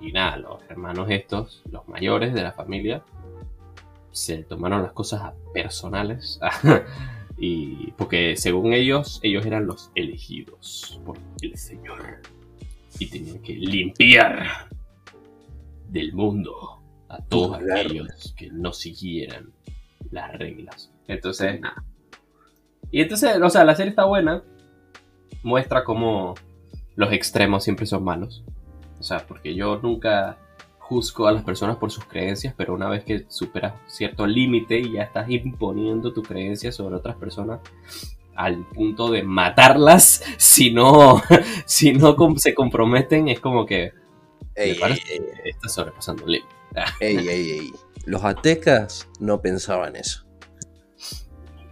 y 0.01 0.11
nada, 0.11 0.37
los 0.37 0.61
hermanos 0.69 1.07
estos, 1.09 1.61
los 1.71 1.87
mayores 1.87 2.33
de 2.33 2.43
la 2.43 2.51
familia, 2.51 3.03
se 4.11 4.43
tomaron 4.43 4.83
las 4.83 4.91
cosas 4.91 5.33
personales. 5.53 6.39
y 7.37 7.91
porque 7.91 8.35
según 8.35 8.73
ellos, 8.73 9.19
ellos 9.23 9.45
eran 9.45 9.65
los 9.65 9.91
elegidos 9.95 10.99
por 11.05 11.17
el 11.41 11.57
Señor. 11.57 12.21
Y 12.99 13.07
tenían 13.07 13.39
que 13.39 13.53
limpiar 13.53 14.67
del 15.87 16.13
mundo 16.13 16.81
a 17.07 17.21
todos 17.23 17.57
aquellos 17.57 18.33
que 18.37 18.49
no 18.51 18.73
siguieran 18.73 19.51
las 20.11 20.37
reglas. 20.37 20.91
Entonces, 21.07 21.59
nada. 21.59 21.83
Y 22.91 23.01
entonces, 23.01 23.41
o 23.41 23.49
sea, 23.49 23.63
la 23.63 23.75
serie 23.75 23.91
está 23.91 24.05
buena. 24.05 24.43
Muestra 25.43 25.83
cómo 25.83 26.35
los 26.95 27.11
extremos 27.11 27.63
siempre 27.63 27.85
son 27.85 28.03
malos. 28.03 28.43
O 28.99 29.03
sea, 29.03 29.25
porque 29.25 29.55
yo 29.55 29.79
nunca 29.81 30.37
juzgo 30.77 31.27
a 31.27 31.31
las 31.31 31.43
personas 31.43 31.77
por 31.77 31.89
sus 31.89 32.03
creencias, 32.05 32.53
pero 32.55 32.73
una 32.73 32.89
vez 32.89 33.03
que 33.03 33.25
superas 33.29 33.73
cierto 33.87 34.27
límite 34.27 34.77
y 34.77 34.93
ya 34.93 35.03
estás 35.03 35.29
imponiendo 35.29 36.11
tu 36.11 36.21
creencia 36.21 36.71
sobre 36.71 36.95
otras 36.95 37.15
personas 37.15 37.61
al 38.35 38.65
punto 38.67 39.09
de 39.09 39.23
matarlas 39.23 40.23
si 40.37 40.73
no, 40.73 41.21
si 41.65 41.93
no 41.93 42.15
se 42.37 42.53
comprometen, 42.53 43.29
es 43.29 43.39
como 43.39 43.65
que 43.65 43.93
ey, 44.55 44.77
está 45.45 45.69
sobrepasando 45.69 46.25
el 46.25 46.31
límite. 46.33 46.55
ey, 46.99 47.17
ey, 47.27 47.51
ey. 47.51 47.71
Los 48.05 48.23
aztecas 48.23 49.07
no 49.19 49.41
pensaban 49.41 49.95
eso. 49.95 50.25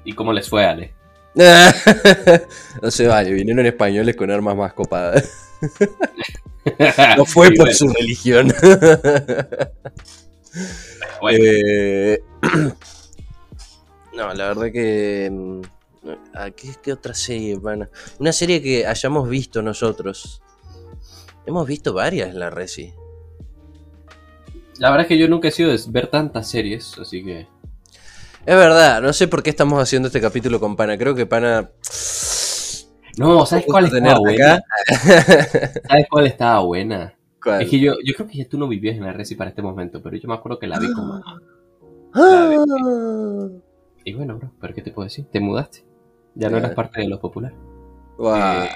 ¿Y 0.06 0.14
cómo 0.14 0.32
les 0.32 0.50
fue, 0.50 0.66
Ale? 0.66 0.94
no 2.82 2.92
se 2.92 3.08
vale, 3.08 3.32
vinieron 3.32 3.66
españoles 3.66 4.16
con 4.16 4.32
armas 4.32 4.56
más 4.56 4.74
copadas. 4.74 5.50
no 7.18 7.26
fue 7.26 7.52
por 7.56 7.74
su 7.74 7.88
religión. 7.90 8.54
Eh, 11.32 12.20
no, 14.16 14.34
la 14.34 14.48
verdad 14.48 14.72
que. 14.72 15.30
Mm, 15.32 15.62
¿Qué, 16.56 16.76
¿Qué 16.82 16.94
otra 16.94 17.14
serie, 17.14 17.60
pana? 17.60 17.90
Una 18.20 18.32
serie 18.32 18.62
que 18.62 18.88
hayamos 18.88 19.30
visto 19.30 19.62
nosotros. 19.62 20.42
Hemos 21.46 21.68
visto 21.68 21.94
varias 21.94 22.30
en 22.30 22.40
la 22.40 22.50
Resi. 22.50 22.94
La 24.78 24.92
verdad 24.92 25.06
es 25.06 25.08
que 25.10 25.18
yo 25.18 25.28
nunca 25.28 25.50
he 25.50 25.52
sido 25.52 25.72
de 25.72 25.80
ver 25.90 26.08
tantas 26.08 26.50
series, 26.50 26.98
así 27.00 27.24
que. 27.24 27.48
Es 28.50 28.56
verdad, 28.56 29.00
no 29.00 29.14
sé 29.14 29.28
por 29.28 29.44
qué 29.44 29.52
estamos 29.52 29.80
haciendo 29.80 30.08
este 30.08 30.20
capítulo 30.20 30.60
con 30.60 30.76
Pana. 30.76 30.98
Creo 30.98 31.14
que 31.14 31.28
Pana. 31.28 31.70
No, 33.16 33.46
¿sabes 33.46 33.66
cuál 33.68 33.86
estaba 33.86 34.18
buena? 34.18 34.64
¿Sabes 35.88 36.08
cuál 36.10 36.26
estaba 36.26 36.60
buena? 36.62 37.14
Es 37.60 37.70
que 37.70 37.80
yo, 37.80 37.94
yo 38.04 38.16
creo 38.16 38.28
que 38.28 38.40
ya 38.40 38.50
tú 38.50 38.58
no 38.58 38.68
vivías 38.68 38.96
en 38.96 39.04
la 39.04 39.14
Resi 39.14 39.36
para 39.36 39.52
este 39.52 39.62
momento, 39.62 40.02
pero 40.02 40.18
yo 40.18 40.28
me 40.28 40.34
acuerdo 40.34 40.58
que 40.58 40.66
la 40.66 40.80
vi 40.80 40.92
como. 40.92 41.22
Ah. 42.12 43.48
Y 44.04 44.14
bueno, 44.16 44.40
bro, 44.40 44.52
¿pero 44.60 44.74
qué 44.74 44.82
te 44.82 44.90
puedo 44.90 45.06
decir? 45.06 45.28
Te 45.32 45.40
mudaste. 45.40 45.86
Ya 46.34 46.50
no 46.50 46.58
eras 46.58 46.74
parte 46.74 47.02
de 47.02 47.08
los 47.08 47.20
populares. 47.20 47.56
Eh, 48.20 48.70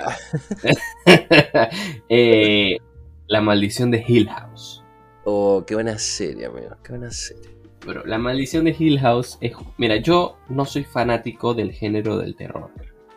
eh, 2.10 2.78
la 3.26 3.42
maldición 3.42 3.90
de 3.90 4.06
Hill 4.08 4.30
House. 4.30 4.84
Oh, 5.26 5.64
qué 5.66 5.74
buena 5.74 5.98
serie, 5.98 6.46
amigo. 6.46 6.78
Qué 6.84 6.92
buena 6.92 7.10
serie. 7.10 7.53
Pero 7.86 8.06
la 8.06 8.18
maldición 8.18 8.66
de 8.66 8.76
Hill 8.78 9.00
House 9.00 9.38
es. 9.42 9.54
Mira, 9.78 9.98
yo 9.98 10.38
no 10.50 10.66
soy 10.66 10.84
fanático 10.84 11.54
del 11.54 11.74
género 11.74 12.18
del 12.18 12.36
terror. 12.36 12.72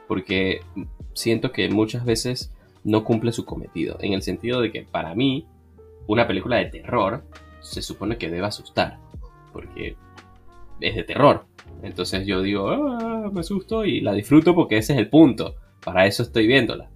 Porque 0.08 0.60
siento 1.14 1.52
que 1.52 1.68
muchas 1.68 2.04
veces 2.04 2.52
no 2.84 3.04
cumple 3.04 3.32
su 3.32 3.44
cometido. 3.44 3.96
En 4.00 4.12
el 4.12 4.22
sentido 4.22 4.60
de 4.60 4.70
que 4.70 4.82
para 4.82 5.14
mí, 5.14 5.46
una 6.06 6.26
película 6.26 6.56
de 6.56 6.66
terror 6.66 7.24
se 7.60 7.82
supone 7.82 8.18
que 8.18 8.30
debe 8.30 8.46
asustar. 8.46 8.98
Porque 9.52 9.96
es 10.80 10.94
de 10.94 11.04
terror. 11.04 11.46
Entonces 11.82 12.26
yo 12.26 12.42
digo, 12.42 12.70
ah, 12.70 13.30
me 13.32 13.40
asusto 13.40 13.84
y 13.84 14.00
la 14.00 14.12
disfruto 14.12 14.54
porque 14.54 14.78
ese 14.78 14.94
es 14.94 14.98
el 14.98 15.08
punto. 15.08 15.56
Para 15.84 16.06
eso 16.06 16.22
estoy 16.22 16.46
viéndola. 16.46 16.90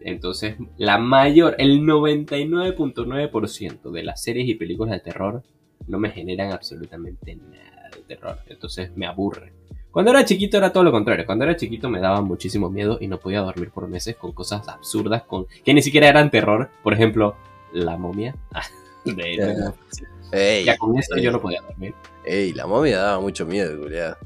Entonces, 0.00 0.56
la 0.76 0.98
mayor, 0.98 1.56
el 1.58 1.82
99.9% 1.82 3.90
de 3.90 4.02
las 4.02 4.22
series 4.22 4.48
y 4.48 4.54
películas 4.54 4.92
de 4.92 5.00
terror 5.00 5.42
no 5.88 5.98
me 5.98 6.10
generan 6.10 6.52
absolutamente 6.52 7.36
nada 7.36 7.90
de 7.94 8.02
terror. 8.02 8.38
Entonces 8.46 8.90
me 8.96 9.06
aburre. 9.06 9.52
Cuando 9.90 10.10
era 10.10 10.24
chiquito 10.24 10.58
era 10.58 10.72
todo 10.72 10.84
lo 10.84 10.92
contrario. 10.92 11.26
Cuando 11.26 11.44
era 11.44 11.56
chiquito 11.56 11.88
me 11.88 12.00
daba 12.00 12.20
muchísimo 12.20 12.70
miedo 12.70 12.98
y 13.00 13.08
no 13.08 13.18
podía 13.18 13.40
dormir 13.40 13.70
por 13.70 13.88
meses 13.88 14.16
con 14.16 14.32
cosas 14.32 14.68
absurdas 14.68 15.22
con 15.22 15.46
que 15.64 15.74
ni 15.74 15.82
siquiera 15.82 16.08
eran 16.08 16.30
terror. 16.30 16.70
Por 16.82 16.92
ejemplo, 16.92 17.36
la 17.72 17.96
momia. 17.96 18.36
ya 20.64 20.76
con 20.76 20.98
eso 20.98 21.16
yo 21.16 21.32
no 21.32 21.40
podía 21.40 21.62
dormir. 21.62 21.94
Ey, 22.24 22.52
la 22.52 22.66
momia 22.66 22.98
daba 22.98 23.20
mucho 23.20 23.46
miedo, 23.46 23.80
culiado. 23.80 24.16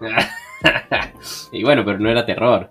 y 1.52 1.62
bueno, 1.62 1.84
pero 1.84 1.98
no 1.98 2.10
era 2.10 2.24
terror. 2.24 2.68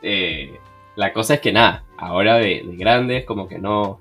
Eh, 0.00 0.58
la 0.96 1.12
cosa 1.12 1.34
es 1.34 1.40
que 1.40 1.52
nada, 1.52 1.84
ahora 1.96 2.36
de, 2.36 2.62
de 2.64 2.76
grandes 2.76 3.24
como 3.24 3.48
que 3.48 3.58
no, 3.58 4.00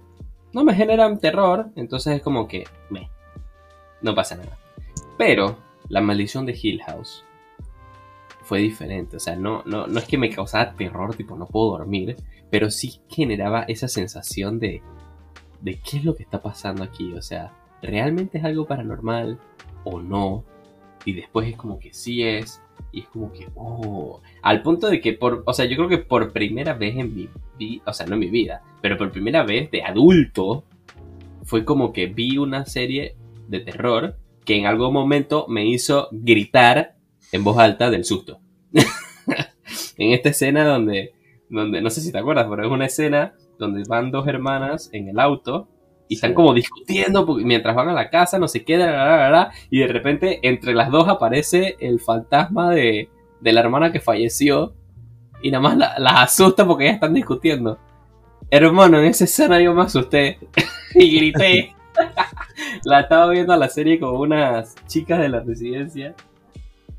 no 0.54 0.64
me 0.64 0.76
generan 0.76 1.20
terror, 1.20 1.68
entonces 1.76 2.18
es 2.18 2.22
como 2.22 2.48
que 2.48 2.66
me, 2.90 3.10
no 4.04 4.14
pasa 4.14 4.36
nada. 4.36 4.58
Pero 5.18 5.58
la 5.90 6.02
maldición 6.02 6.46
de 6.46 6.58
Hill 6.62 6.82
House 6.84 7.24
fue 8.44 8.60
diferente, 8.60 9.18
o 9.18 9.20
sea, 9.20 9.36
no, 9.36 9.64
no, 9.66 9.88
no 9.88 10.00
es 10.00 10.06
que 10.06 10.18
me 10.18 10.30
causara 10.30 10.76
terror, 10.76 11.16
tipo 11.16 11.36
no 11.38 11.48
puedo 11.48 11.78
dormir, 11.78 12.18
pero 12.50 12.70
sí 12.70 13.00
generaba 13.08 13.64
esa 13.64 13.88
sensación 13.88 14.60
de, 14.60 14.82
de 15.62 15.80
qué 15.80 15.98
es 15.98 16.06
lo 16.06 16.16
que 16.16 16.24
está 16.24 16.42
pasando 16.42 16.84
aquí, 16.84 17.14
o 17.14 17.22
sea, 17.22 17.54
¿realmente 17.82 18.38
es 18.38 18.44
algo 18.44 18.66
paranormal 18.66 19.40
o 19.86 20.02
no? 20.02 20.44
Y 21.06 21.14
después 21.14 21.48
es 21.50 21.56
como 21.56 21.80
que 21.80 21.94
sí 21.94 22.24
es, 22.24 22.62
y 22.92 23.02
es 23.02 23.08
como 23.08 23.32
que, 23.32 23.48
oh, 23.56 24.22
al 24.42 24.62
punto 24.62 24.90
de 24.90 25.00
que 25.00 25.14
por, 25.14 25.44
o 25.46 25.54
sea, 25.54 25.66
yo 25.66 25.78
creo 25.78 25.90
que 25.90 25.98
por 26.00 26.32
primera 26.34 26.74
vez 26.74 26.98
en 26.98 27.16
mi 27.16 27.30
vida, 27.58 27.84
o 27.86 27.94
sea, 27.94 28.06
no 28.06 28.16
en 28.16 28.20
mi 28.20 28.30
vida, 28.30 28.62
pero 28.82 28.98
por 28.98 29.12
primera 29.12 29.44
vez 29.44 29.72
de 29.72 29.84
adulto, 29.84 30.66
fue 31.44 31.66
como 31.66 31.94
que 31.94 32.08
vi 32.08 32.38
una 32.38 32.66
serie 32.66 33.16
de 33.48 33.60
terror 33.60 34.18
que 34.46 34.58
en 34.58 34.66
algún 34.66 34.94
momento 34.94 35.46
me 35.48 35.66
hizo 35.66 36.10
gritar 36.12 36.96
en 37.32 37.44
voz 37.44 37.58
alta 37.58 37.90
del 37.90 38.06
susto. 38.06 38.40
en 39.98 40.12
esta 40.12 40.30
escena 40.30 40.66
donde, 40.66 41.14
donde, 41.50 41.82
no 41.82 41.90
sé 41.90 42.02
si 42.02 42.12
te 42.12 42.18
acuerdas, 42.18 42.48
pero 42.50 42.66
es 42.66 42.72
una 42.72 42.86
escena 42.86 43.34
donde 43.58 43.84
van 43.88 44.12
dos 44.12 44.28
hermanas 44.28 44.90
en 44.94 45.10
el 45.10 45.20
auto 45.20 45.68
y 46.10 46.16
están 46.16 46.34
como 46.34 46.54
discutiendo 46.54 47.26
mientras 47.38 47.76
van 47.76 47.90
a 47.90 47.94
la 47.94 48.10
casa, 48.10 48.38
no 48.38 48.48
se 48.48 48.64
queda, 48.64 49.52
y 49.70 49.80
de 49.80 49.88
repente 49.88 50.40
entre 50.44 50.74
las 50.74 50.92
dos 50.92 51.08
aparece 51.08 51.78
el 51.80 52.00
fantasma 52.00 52.72
de, 52.72 53.10
de 53.40 53.54
la 53.54 53.62
hermana 53.62 53.92
que 53.92 54.00
falleció 54.00 54.74
y 55.42 55.52
nada 55.52 55.62
más 55.62 55.78
las 55.78 56.16
asusta 56.16 56.66
porque 56.66 56.86
ya 56.86 56.92
están 56.92 57.14
discutiendo. 57.14 57.78
Hermano, 58.50 59.00
en 59.00 59.06
esa 59.06 59.24
escena 59.24 59.60
yo 59.62 59.74
me 59.74 59.84
asusté 59.84 60.40
y 60.96 61.16
grité. 61.18 61.76
La 62.86 63.02
estaba 63.02 63.30
viendo 63.30 63.54
a 63.54 63.58
la 63.58 63.70
serie 63.70 64.00
con 64.00 64.16
unas 64.16 64.76
chicas 64.88 65.20
de 65.20 65.30
la 65.30 65.40
residencia. 65.42 66.16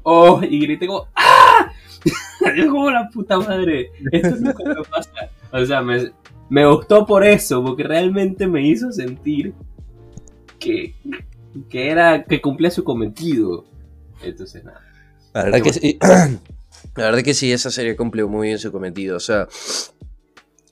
Oh, 0.03 0.41
y 0.43 0.61
grité 0.61 0.87
como 0.87 1.09
¡Ah! 1.15 1.73
yo 2.57 2.71
como 2.71 2.91
la 2.91 3.09
puta 3.09 3.39
madre. 3.39 3.91
Esto 4.13 4.37
nunca 4.37 4.65
me 4.65 4.83
pasa. 4.85 5.11
O 5.53 5.65
sea, 5.65 5.83
me, 5.83 6.13
me 6.49 6.67
gustó 6.67 7.07
por 7.07 7.25
eso, 7.25 7.63
porque 7.65 7.83
realmente 7.83 8.47
me 8.47 8.67
hizo 8.67 8.93
sentir 8.93 9.55
que, 10.59 10.95
que 11.69 11.91
era 11.91 12.25
que 12.25 12.41
cumplía 12.41 12.71
su 12.71 12.85
cometido. 12.85 13.65
Entonces, 14.23 14.65
nada. 14.65 14.81
La 15.33 15.45
verdad 15.45 15.63
que 15.63 15.73
sí. 15.73 15.99
La 16.97 17.07
verdad 17.07 17.23
que 17.23 17.35
sí, 17.35 17.51
esa 17.51 17.71
serie 17.71 17.97
cumple 17.97 18.25
muy 18.25 18.49
bien 18.49 18.59
su 18.59 18.71
cometido. 18.71 19.17
O 19.17 19.21
sea, 19.21 19.49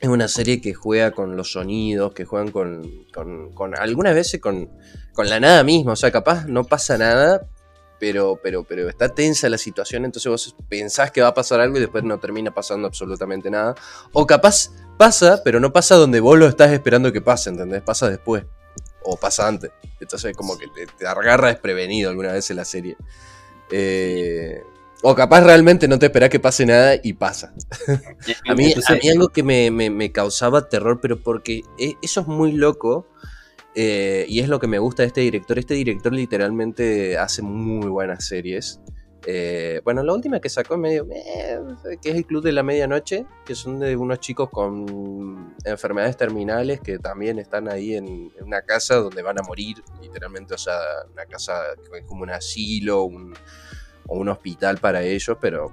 es 0.02 0.08
una 0.08 0.26
serie 0.26 0.60
que 0.60 0.74
juega 0.74 1.12
con 1.12 1.36
los 1.36 1.52
sonidos, 1.52 2.12
que 2.12 2.24
juegan 2.24 2.50
con, 2.50 3.04
con, 3.14 3.52
con 3.52 3.78
algunas 3.78 4.16
veces 4.16 4.40
con, 4.40 4.68
con 5.12 5.30
la 5.30 5.38
nada 5.38 5.62
misma. 5.62 5.92
O 5.92 5.96
sea, 5.96 6.10
capaz 6.10 6.44
no 6.46 6.64
pasa 6.64 6.98
nada, 6.98 7.46
pero, 8.00 8.36
pero, 8.42 8.64
pero 8.64 8.88
está 8.88 9.14
tensa 9.14 9.48
la 9.48 9.58
situación, 9.58 10.04
entonces 10.04 10.28
vos 10.28 10.56
pensás 10.68 11.12
que 11.12 11.22
va 11.22 11.28
a 11.28 11.34
pasar 11.34 11.60
algo 11.60 11.76
y 11.76 11.80
después 11.80 12.02
no 12.02 12.18
termina 12.18 12.52
pasando 12.52 12.88
absolutamente 12.88 13.48
nada. 13.48 13.76
O 14.12 14.26
capaz 14.26 14.70
pasa, 14.98 15.40
pero 15.44 15.60
no 15.60 15.72
pasa 15.72 15.94
donde 15.94 16.18
vos 16.18 16.36
lo 16.36 16.48
estás 16.48 16.72
esperando 16.72 17.12
que 17.12 17.20
pase, 17.20 17.50
¿entendés? 17.50 17.82
Pasa 17.82 18.10
después. 18.10 18.44
O 19.04 19.16
pasa 19.16 19.46
antes. 19.46 19.70
Entonces 20.00 20.36
como 20.36 20.58
que 20.58 20.66
te, 20.66 21.06
agarra 21.06 21.46
desprevenido 21.46 22.10
alguna 22.10 22.32
vez 22.32 22.50
en 22.50 22.56
la 22.56 22.64
serie. 22.64 22.96
Eh, 23.70 24.64
o 25.02 25.14
capaz 25.14 25.42
realmente 25.42 25.88
no 25.88 25.98
te 25.98 26.06
esperás 26.06 26.30
que 26.30 26.40
pase 26.40 26.64
nada 26.64 26.94
y 27.02 27.12
pasa. 27.14 27.52
a, 28.48 28.54
mí, 28.54 28.72
a 28.72 28.94
mí 28.94 29.08
algo 29.10 29.28
que 29.28 29.42
me, 29.42 30.12
causaba 30.12 30.68
terror, 30.68 31.00
pero 31.00 31.20
porque 31.20 31.62
e, 31.78 31.94
eso 32.02 32.20
es 32.20 32.26
muy 32.28 32.52
loco. 32.52 33.08
Eh, 33.74 34.26
y 34.28 34.40
es 34.40 34.48
lo 34.48 34.60
que 34.60 34.66
me 34.66 34.78
gusta 34.78 35.02
de 35.02 35.08
este 35.08 35.22
director. 35.22 35.58
Este 35.58 35.74
director 35.74 36.12
literalmente 36.12 37.18
hace 37.18 37.42
muy 37.42 37.88
buenas 37.88 38.26
series. 38.26 38.80
Eh, 39.24 39.80
bueno, 39.84 40.02
la 40.02 40.12
última 40.12 40.40
que 40.40 40.48
sacó 40.48 40.76
medio, 40.76 41.06
eh, 41.10 41.58
que 42.00 42.10
es 42.10 42.16
el 42.16 42.26
Club 42.26 42.42
de 42.42 42.52
la 42.52 42.62
Medianoche, 42.62 43.24
que 43.44 43.54
son 43.54 43.78
de 43.78 43.96
unos 43.96 44.18
chicos 44.18 44.50
con 44.50 45.54
enfermedades 45.64 46.16
terminales 46.16 46.80
que 46.80 46.98
también 46.98 47.38
están 47.38 47.68
ahí 47.68 47.94
en, 47.94 48.32
una 48.40 48.62
casa 48.62 48.96
donde 48.96 49.22
van 49.22 49.38
a 49.38 49.42
morir, 49.42 49.76
literalmente, 50.00 50.54
o 50.54 50.58
sea, 50.58 50.76
una 51.12 51.24
casa 51.26 51.62
que 51.76 51.98
es 51.98 52.04
como 52.04 52.24
un 52.24 52.30
asilo 52.30 53.04
un, 53.04 53.32
o 54.06 54.18
un 54.18 54.28
hospital 54.28 54.78
para 54.78 55.02
ellos, 55.02 55.36
pero 55.40 55.72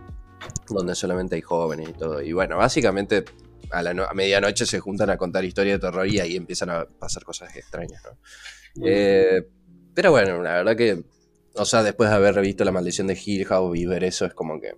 donde 0.69 0.95
solamente 0.95 1.35
hay 1.35 1.41
jóvenes 1.41 1.89
y 1.89 1.93
todo. 1.93 2.21
Y 2.21 2.33
bueno, 2.33 2.57
básicamente 2.57 3.25
a, 3.71 3.81
la 3.81 3.91
a 3.91 4.13
medianoche 4.13 4.65
se 4.65 4.79
juntan 4.79 5.09
a 5.09 5.17
contar 5.17 5.43
historias 5.43 5.79
de 5.79 5.87
terror 5.87 6.07
y 6.07 6.19
ahí 6.19 6.35
empiezan 6.35 6.69
a 6.69 6.85
pasar 6.85 7.23
cosas 7.23 7.55
extrañas, 7.55 8.01
¿no? 8.03 8.17
Eh, 8.85 9.47
pero 9.93 10.11
bueno, 10.11 10.41
la 10.41 10.53
verdad 10.53 10.75
que 10.75 11.03
o 11.59 11.65
sea, 11.65 11.83
después 11.83 12.09
de 12.09 12.15
haber 12.15 12.35
revisto 12.35 12.63
La 12.63 12.71
Maldición 12.71 13.07
de 13.07 13.19
Hill 13.23 13.45
House 13.45 13.77
y 13.77 13.85
ver 13.85 14.03
eso 14.03 14.25
es 14.25 14.33
como 14.33 14.59
que... 14.59 14.75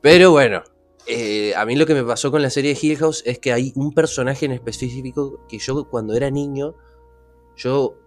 Pero 0.00 0.30
bueno, 0.30 0.62
eh, 1.06 1.54
a 1.54 1.64
mí 1.66 1.76
lo 1.76 1.86
que 1.86 1.94
me 1.94 2.04
pasó 2.04 2.30
con 2.30 2.42
la 2.42 2.50
serie 2.50 2.74
de 2.74 2.80
Hill 2.80 2.98
House 2.98 3.22
es 3.26 3.38
que 3.38 3.52
hay 3.52 3.72
un 3.76 3.92
personaje 3.92 4.46
en 4.46 4.52
específico 4.52 5.46
que 5.48 5.58
yo 5.58 5.88
cuando 5.88 6.14
era 6.14 6.30
niño, 6.30 6.74
yo 7.56 7.98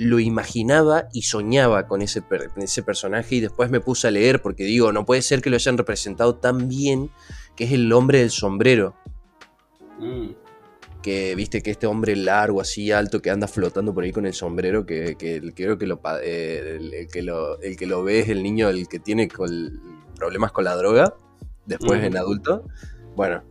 lo 0.00 0.20
imaginaba 0.20 1.08
y 1.12 1.22
soñaba 1.22 1.88
con 1.88 2.02
ese, 2.02 2.22
ese 2.56 2.82
personaje 2.82 3.34
y 3.34 3.40
después 3.40 3.68
me 3.68 3.80
puse 3.80 4.06
a 4.06 4.10
leer 4.12 4.40
porque 4.40 4.62
digo, 4.62 4.92
no 4.92 5.04
puede 5.04 5.22
ser 5.22 5.42
que 5.42 5.50
lo 5.50 5.56
hayan 5.56 5.76
representado 5.76 6.36
tan 6.36 6.68
bien, 6.68 7.10
que 7.56 7.64
es 7.64 7.72
el 7.72 7.92
hombre 7.92 8.20
del 8.20 8.30
sombrero. 8.30 8.94
Mm 9.98 10.28
que 11.02 11.34
viste 11.34 11.62
que 11.62 11.70
este 11.70 11.86
hombre 11.86 12.16
largo, 12.16 12.60
así 12.60 12.90
alto, 12.90 13.22
que 13.22 13.30
anda 13.30 13.46
flotando 13.46 13.94
por 13.94 14.04
ahí 14.04 14.12
con 14.12 14.26
el 14.26 14.34
sombrero, 14.34 14.84
que, 14.84 15.16
creo 15.54 15.78
que 15.78 15.86
lo, 15.86 16.00
eh, 16.22 16.78
el, 16.80 17.08
que 17.08 17.22
lo, 17.22 17.60
el 17.60 17.76
que 17.76 17.86
lo 17.86 18.02
ve 18.02 18.20
es 18.20 18.28
el 18.28 18.42
niño 18.42 18.68
el 18.68 18.88
que 18.88 18.98
tiene 18.98 19.28
problemas 20.16 20.52
con 20.52 20.64
la 20.64 20.76
droga, 20.76 21.14
después 21.66 22.02
en 22.02 22.16
adulto. 22.16 22.64
Bueno, 23.14 23.42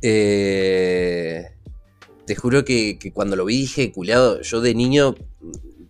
eh, 0.00 1.53
te 2.26 2.34
juro 2.34 2.64
que, 2.64 2.98
cuando 3.12 3.36
lo 3.36 3.44
vi 3.44 3.58
dije, 3.58 3.92
culiado, 3.92 4.40
yo 4.40 4.60
de 4.60 4.74
niño, 4.74 5.14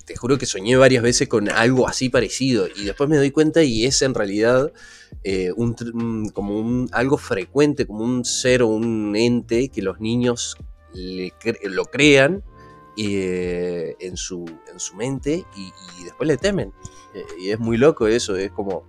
te 0.05 0.17
juro 0.17 0.39
que 0.39 0.47
soñé 0.47 0.77
varias 0.77 1.03
veces 1.03 1.29
con 1.29 1.49
algo 1.51 1.89
así 1.89 2.09
parecido, 2.09 2.69
y 2.75 2.85
después 2.85 3.09
me 3.09 3.17
doy 3.17 3.31
cuenta 3.31 3.63
y 3.63 3.85
es 3.87 4.03
en 4.03 4.15
realidad... 4.15 4.73
Eh, 5.23 5.53
un, 5.57 6.29
como 6.35 6.59
un, 6.59 6.89
algo 6.93 7.17
frecuente, 7.17 7.87
como 7.87 8.05
un 8.05 8.25
ser 8.25 8.63
o 8.63 8.69
un 8.69 9.15
ente 9.17 9.69
que 9.69 9.81
los 9.81 9.99
niños 10.01 10.57
lo 10.93 11.85
crean 11.87 12.43
eh, 12.97 13.97
en, 14.01 14.17
su, 14.17 14.45
en 14.71 14.79
su 14.79 14.95
mente 14.97 15.45
y, 15.57 16.05
después 16.05 16.29
le 16.29 16.37
temen. 16.37 16.73
Eh, 17.15 17.25
y 17.41 17.51
es 17.51 17.59
muy 17.59 17.79
loco 17.79 18.07
eso, 18.07 18.37
es 18.37 18.51
como, 18.51 18.85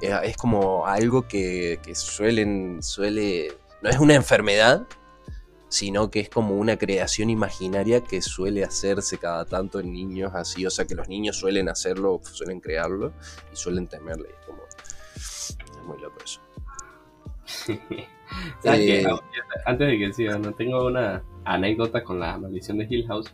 es 0.00 0.36
como 0.36 0.86
algo 0.86 1.26
que, 1.26 1.80
suelen, 1.94 2.82
suele, 2.82 3.52
no 3.82 3.90
es 3.90 3.98
una 3.98 4.14
enfermedad, 4.14 4.86
sino 5.74 6.08
que 6.08 6.20
es 6.20 6.28
como 6.28 6.54
una 6.54 6.76
creación 6.76 7.30
imaginaria 7.30 8.00
que 8.00 8.22
suele 8.22 8.62
hacerse 8.62 9.18
cada 9.18 9.44
tanto 9.44 9.80
en 9.80 9.92
niños 9.92 10.32
así, 10.32 10.64
o 10.64 10.70
sea 10.70 10.84
que 10.84 10.94
los 10.94 11.08
niños 11.08 11.36
suelen 11.36 11.68
hacerlo, 11.68 12.20
suelen 12.22 12.60
crearlo 12.60 13.12
y 13.52 13.56
suelen 13.56 13.88
temerle. 13.88 14.28
Es, 14.28 14.46
como, 14.46 14.62
es 14.68 15.84
muy 15.84 16.00
loco 16.00 16.16
eso. 16.24 16.40
Eh, 18.64 19.04
antes 19.66 19.86
de 19.86 19.98
que 19.98 20.12
siga, 20.12 20.38
no 20.38 20.52
tengo 20.54 20.86
una 20.86 21.22
anécdota 21.44 22.02
con 22.02 22.18
la 22.18 22.36
maldición 22.38 22.78
de 22.78 22.86
Hill 22.88 23.06
House. 23.06 23.32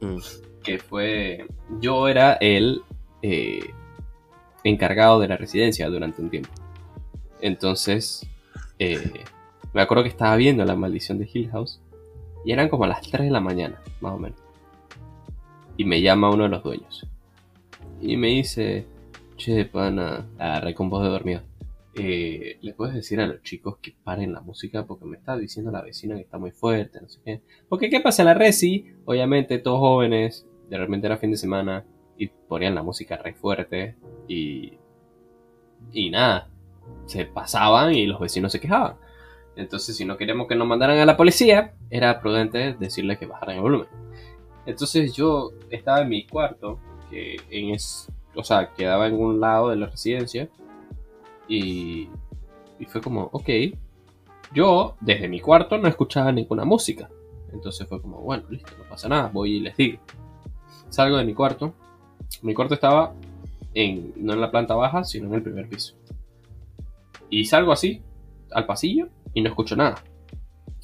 Mm. 0.00 0.18
Que 0.62 0.78
fue. 0.78 1.46
Yo 1.80 2.06
era 2.06 2.34
el 2.34 2.82
eh, 3.22 3.72
encargado 4.62 5.18
de 5.18 5.28
la 5.28 5.36
residencia 5.36 5.88
durante 5.88 6.20
un 6.20 6.30
tiempo. 6.30 6.50
Entonces. 7.40 8.24
Eh, 8.78 9.24
me 9.76 9.82
acuerdo 9.82 10.04
que 10.04 10.08
estaba 10.08 10.34
viendo 10.36 10.64
la 10.64 10.74
maldición 10.74 11.18
de 11.18 11.28
Hill 11.30 11.50
House. 11.50 11.82
Y 12.46 12.52
eran 12.52 12.70
como 12.70 12.84
a 12.84 12.88
las 12.88 13.02
3 13.02 13.26
de 13.26 13.30
la 13.30 13.40
mañana, 13.40 13.82
más 14.00 14.14
o 14.14 14.18
menos. 14.18 14.38
Y 15.76 15.84
me 15.84 16.00
llama 16.00 16.30
uno 16.30 16.44
de 16.44 16.48
los 16.48 16.62
dueños. 16.62 17.06
Y 18.00 18.16
me 18.16 18.28
dice. 18.28 18.86
Che, 19.36 19.66
pana. 19.66 20.26
Agarré 20.38 20.74
con 20.74 20.88
voz 20.88 21.02
de 21.02 21.10
dormido 21.10 21.42
eh, 21.98 22.58
le 22.60 22.72
puedes 22.72 22.94
decir 22.94 23.20
a 23.20 23.26
los 23.26 23.42
chicos 23.42 23.78
que 23.78 23.94
paren 24.04 24.32
la 24.32 24.40
música 24.40 24.86
porque 24.86 25.04
me 25.04 25.16
está 25.16 25.36
diciendo 25.36 25.70
la 25.70 25.82
vecina 25.82 26.14
que 26.14 26.22
está 26.22 26.38
muy 26.38 26.52
fuerte, 26.52 27.00
no 27.00 27.08
sé 27.08 27.20
qué. 27.22 27.42
Porque 27.68 27.90
qué 27.90 28.00
pasa 28.00 28.24
la 28.24 28.34
resi, 28.34 28.86
obviamente 29.04 29.58
todos 29.58 29.80
jóvenes, 29.80 30.46
de 30.70 30.78
repente 30.78 31.06
era 31.06 31.18
fin 31.18 31.30
de 31.30 31.36
semana 31.36 31.84
y 32.16 32.28
ponían 32.28 32.74
la 32.74 32.82
música 32.82 33.16
re 33.16 33.34
fuerte 33.34 33.96
y 34.26 34.78
y 35.92 36.10
nada, 36.10 36.48
se 37.06 37.26
pasaban 37.26 37.94
y 37.94 38.06
los 38.06 38.20
vecinos 38.20 38.52
se 38.52 38.60
quejaban. 38.60 38.96
Entonces, 39.56 39.96
si 39.96 40.04
no 40.04 40.16
queremos 40.18 40.46
que 40.46 40.54
nos 40.54 40.68
mandaran 40.68 40.98
a 40.98 41.06
la 41.06 41.16
policía, 41.16 41.74
era 41.90 42.20
prudente 42.20 42.76
decirles 42.78 43.18
que 43.18 43.26
bajaran 43.26 43.56
el 43.56 43.62
volumen. 43.62 43.88
Entonces, 44.66 45.14
yo 45.14 45.52
estaba 45.70 46.02
en 46.02 46.10
mi 46.10 46.26
cuarto, 46.26 46.78
que 47.10 47.36
en 47.50 47.74
es, 47.74 48.08
o 48.34 48.44
sea, 48.44 48.72
quedaba 48.74 49.06
en 49.06 49.14
un 49.14 49.40
lado 49.40 49.70
de 49.70 49.76
la 49.76 49.86
residencia 49.86 50.48
y, 51.48 52.08
fue 52.88 53.00
como, 53.00 53.30
ok, 53.32 53.48
yo 54.52 54.96
desde 55.00 55.28
mi 55.28 55.40
cuarto 55.40 55.78
no 55.78 55.88
escuchaba 55.88 56.30
ninguna 56.32 56.64
música. 56.64 57.08
Entonces 57.52 57.88
fue 57.88 58.02
como, 58.02 58.20
bueno, 58.20 58.44
listo, 58.50 58.72
no 58.76 58.84
pasa 58.84 59.08
nada, 59.08 59.30
voy 59.32 59.56
y 59.56 59.60
les 59.60 59.76
digo. 59.76 59.98
Salgo 60.90 61.16
de 61.16 61.24
mi 61.24 61.32
cuarto. 61.32 61.74
Mi 62.42 62.52
cuarto 62.54 62.74
estaba 62.74 63.14
en, 63.72 64.12
no 64.16 64.34
en 64.34 64.40
la 64.40 64.50
planta 64.50 64.74
baja, 64.74 65.04
sino 65.04 65.28
en 65.28 65.34
el 65.34 65.42
primer 65.42 65.68
piso. 65.68 65.94
Y 67.30 67.46
salgo 67.46 67.72
así, 67.72 68.02
al 68.52 68.66
pasillo, 68.66 69.08
y 69.36 69.42
no 69.42 69.50
escucho 69.50 69.76
nada. 69.76 70.02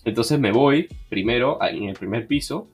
Entonces 0.04 0.38
me 0.38 0.52
voy 0.52 0.86
primero 1.08 1.58
en 1.62 1.84
el 1.84 1.96
primer 1.96 2.26
piso, 2.26 2.68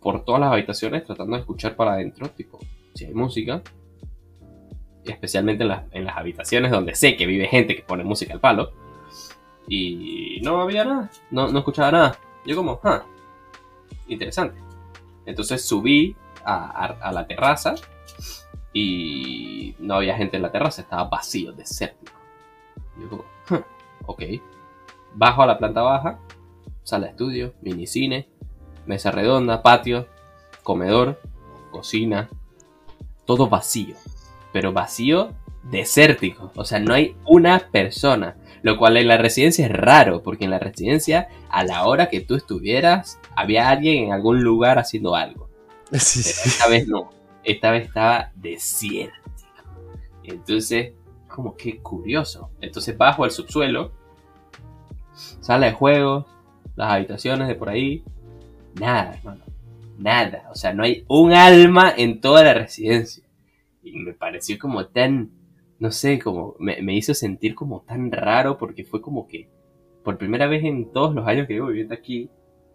por 0.00 0.24
todas 0.24 0.40
las 0.40 0.52
habitaciones, 0.52 1.04
tratando 1.04 1.36
de 1.36 1.40
escuchar 1.40 1.76
para 1.76 1.92
adentro, 1.92 2.28
tipo, 2.30 2.58
si 2.92 3.04
hay 3.04 3.14
música 3.14 3.62
especialmente 5.04 5.64
en, 5.92 6.04
las 6.04 6.16
habitaciones 6.16 6.70
donde 6.70 6.94
sé 6.94 7.16
que 7.16 7.24
vive 7.24 7.46
gente 7.46 7.74
que 7.76 7.82
pone 7.82 8.04
música 8.04 8.34
al 8.34 8.40
palo. 8.40 8.72
Y 9.68 10.40
no 10.42 10.60
había 10.60 10.84
nada, 10.84 11.10
no, 11.30 11.48
no 11.48 11.60
escuchaba 11.60 11.92
nada. 11.92 12.18
Yo 12.44 12.56
como, 12.56 12.80
ah, 12.82 13.04
interesante. 14.08 14.60
Entonces 15.24 15.64
subí 15.64 16.16
a, 16.44 17.10
la 17.12 17.26
terraza 17.26 17.76
y 18.72 19.76
no 19.78 19.94
había 19.94 20.16
gente 20.16 20.36
en 20.36 20.42
la 20.42 20.50
terraza, 20.50 20.82
estaba 20.82 21.04
vacío, 21.04 21.52
desértico. 21.52 22.18
Yo 23.00 23.08
como, 23.08 23.24
ah, 23.50 23.64
ok. 24.06 24.22
Bajo 25.14 25.42
a 25.42 25.46
la 25.46 25.58
planta 25.58 25.82
baja, 25.82 26.18
sala 26.82 27.06
de 27.06 27.10
estudio, 27.12 27.54
mini 27.62 27.86
cine, 27.86 28.28
mesa 28.86 29.10
redonda, 29.10 29.62
patio, 29.62 30.06
comedor, 30.62 31.20
cocina, 31.70 32.28
todo 33.24 33.48
vacío 33.48 33.94
pero 34.52 34.72
vacío, 34.72 35.34
desértico. 35.62 36.52
O 36.56 36.64
sea, 36.64 36.80
no 36.80 36.94
hay 36.94 37.16
una 37.24 37.58
persona. 37.70 38.36
Lo 38.62 38.76
cual 38.76 38.96
en 38.96 39.06
la 39.06 39.18
residencia 39.18 39.66
es 39.66 39.72
raro, 39.72 40.22
porque 40.22 40.44
en 40.44 40.50
la 40.50 40.58
residencia, 40.58 41.28
a 41.48 41.62
la 41.62 41.86
hora 41.86 42.08
que 42.08 42.20
tú 42.20 42.34
estuvieras, 42.34 43.20
había 43.36 43.68
alguien 43.68 44.06
en 44.06 44.12
algún 44.12 44.42
lugar 44.42 44.78
haciendo 44.78 45.14
algo. 45.14 45.48
esta 45.92 46.68
vez 46.68 46.88
no. 46.88 47.10
Esta 47.44 47.70
vez 47.70 47.86
estaba 47.86 48.32
desértico. 48.34 49.12
Entonces, 50.24 50.94
como 51.38 51.54
que 51.54 51.78
curioso. 51.78 52.50
Entonces 52.60 52.98
bajo 52.98 53.22
al 53.22 53.30
subsuelo, 53.30 53.92
sala 55.40 55.66
de 55.66 55.72
juegos, 55.72 56.26
las 56.74 56.90
habitaciones 56.90 57.46
de 57.46 57.54
por 57.54 57.68
ahí. 57.68 58.02
Nada, 58.74 59.14
hermano. 59.14 59.44
Nada. 59.96 60.48
O 60.50 60.56
sea, 60.56 60.72
no 60.74 60.82
hay 60.82 61.04
un 61.06 61.32
alma 61.32 61.94
en 61.96 62.20
toda 62.20 62.42
la 62.42 62.54
residencia 62.54 63.22
y 63.84 63.92
me 63.92 64.14
pareció 64.14 64.58
como 64.58 64.88
tan, 64.88 65.30
no 65.78 65.92
sé, 65.92 66.18
como 66.18 66.56
me, 66.58 66.92
hizo 66.96 67.14
sentir 67.14 67.54
como 67.54 67.82
tan 67.82 68.10
raro 68.10 68.58
porque 68.58 68.82
fue 68.82 69.00
como 69.00 69.28
que 69.28 69.48
por 70.02 70.18
primera 70.18 70.48
vez 70.48 70.64
en 70.64 70.90
todos 70.90 71.14
los 71.14 71.24
años 71.28 71.46
que 71.46 71.54
llevo 71.54 71.68
viviendo 71.68 71.94
aquí, 71.94 72.30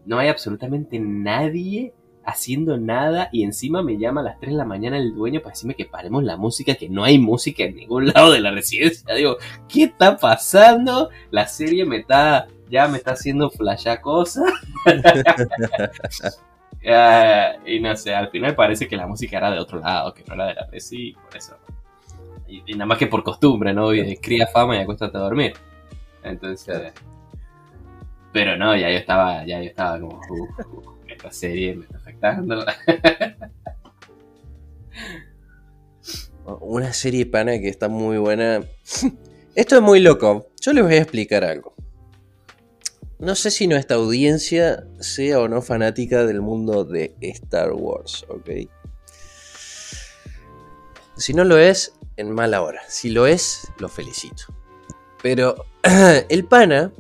no 0.06 0.20
hay 0.20 0.30
absolutamente 0.30 1.02
nadie 1.02 1.94
haciendo 2.26 2.78
nada 2.78 3.30
y 3.32 3.44
encima 3.44 3.84
me 3.84 3.98
llama 3.98 4.22
a 4.22 4.26
las 4.26 4.40
3 4.40 4.54
de 4.54 4.58
la 4.58 4.66
mañana 4.66 4.98
el 4.98 5.14
dueño 5.14 5.42
para 5.42 5.54
decirme 5.54 5.76
que 5.76 5.86
paremos 5.86 6.24
la 6.24 6.38
música, 6.38 6.76
que 6.76 6.90
no 6.90 7.04
hay 7.04 7.20
música 7.20 7.64
en 7.64 7.76
ningún 7.76 8.08
lado 8.14 8.32
de 8.32 8.40
la 8.40 8.52
residencia. 8.52 9.14
Digo, 9.16 9.38
¿qué 9.68 9.84
está 9.84 10.18
pasando? 10.18 11.10
La 11.32 11.48
serie 11.48 11.86
me 11.86 11.98
está, 11.98 12.48
ya 12.70 12.88
me 12.88 12.98
está 12.98 13.12
haciendo 13.12 13.50
flashar 13.50 14.02
cosas. 14.02 14.52
Ah, 16.86 17.54
y 17.66 17.80
no 17.80 17.96
sé, 17.96 18.14
al 18.14 18.30
final 18.30 18.56
parece 18.56 18.90
que 18.90 18.98
la 18.98 19.08
música 19.08 19.38
era 19.38 19.52
de 19.52 19.60
otro 19.60 19.80
lado, 19.80 20.14
que 20.14 20.22
no 20.28 20.34
era 20.34 20.48
de 20.48 20.54
la 20.56 20.68
Resi, 20.68 21.14
por 21.14 21.38
eso. 21.38 21.56
Y, 22.46 22.74
nada 22.74 22.86
más 22.86 22.98
que 22.98 23.08
por 23.08 23.24
costumbre, 23.24 23.74
¿no? 23.74 23.94
Y 23.94 24.18
cría 24.18 24.48
fama 24.48 24.76
y 24.76 24.80
acuéstate 24.80 25.18
a 25.18 25.22
dormir. 25.22 25.54
Entonces. 26.24 26.94
Pero 28.34 28.58
no, 28.58 28.76
ya 28.76 28.90
yo 28.90 28.98
estaba, 28.98 29.46
ya 29.46 29.62
yo 29.62 29.70
estaba 29.70 30.00
como, 30.00 30.20
esta 31.08 31.32
serie 31.32 31.76
me 31.76 31.86
está 31.86 32.00
Una 36.62 36.94
serie 36.94 37.26
pana 37.26 37.60
que 37.60 37.70
está 37.70 37.90
muy 37.90 38.18
buena. 38.18 38.64
Esto 39.56 39.76
es 39.76 39.82
muy 39.82 40.00
loco. 40.00 40.48
Yo 40.62 40.74
les 40.74 40.84
voy 40.84 40.96
a 40.96 41.02
explicar 41.02 41.44
algo. 41.44 41.74
No 43.20 43.36
sé 43.36 43.52
si 43.52 43.68
nuestra 43.68 43.98
audiencia 43.98 44.86
sea 45.00 45.40
o 45.40 45.48
no 45.48 45.62
fanática 45.62 46.26
del 46.26 46.42
mundo 46.42 46.84
de 46.84 47.16
Star 47.22 47.74
Wars, 47.74 48.26
¿ok? 48.28 48.50
Si 51.16 51.34
no 51.34 51.44
lo 51.44 51.58
es, 51.58 51.94
en 52.18 52.32
mala 52.32 52.62
hora. 52.62 52.82
Si 52.88 53.10
lo 53.10 53.28
es, 53.28 53.72
lo 53.78 53.88
felicito. 53.88 54.44
Pero 55.22 55.66
el 56.30 56.46
pana, 56.46 56.92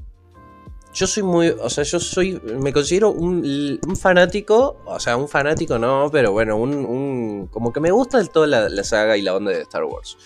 yo 0.94 1.08
soy 1.08 1.24
muy, 1.24 1.50
o 1.50 1.70
sea, 1.70 1.84
yo 1.84 2.00
soy, 2.00 2.40
me 2.40 2.72
considero 2.72 3.12
un, 3.12 3.80
fanático, 4.00 4.78
o 4.86 5.00
sea, 5.00 5.18
un 5.18 5.28
fanático 5.28 5.80
no, 5.80 6.10
pero 6.12 6.32
bueno, 6.32 6.56
un, 6.56 7.48
como 7.52 7.74
que 7.74 7.80
me 7.80 7.92
gusta 7.92 8.24
toda 8.26 8.46
la, 8.46 8.70
la, 8.70 8.84
saga 8.84 9.18
y 9.18 9.24
la 9.24 9.36
onda 9.36 9.52
de 9.52 9.62
Star 9.62 9.84
Wars. 9.86 10.18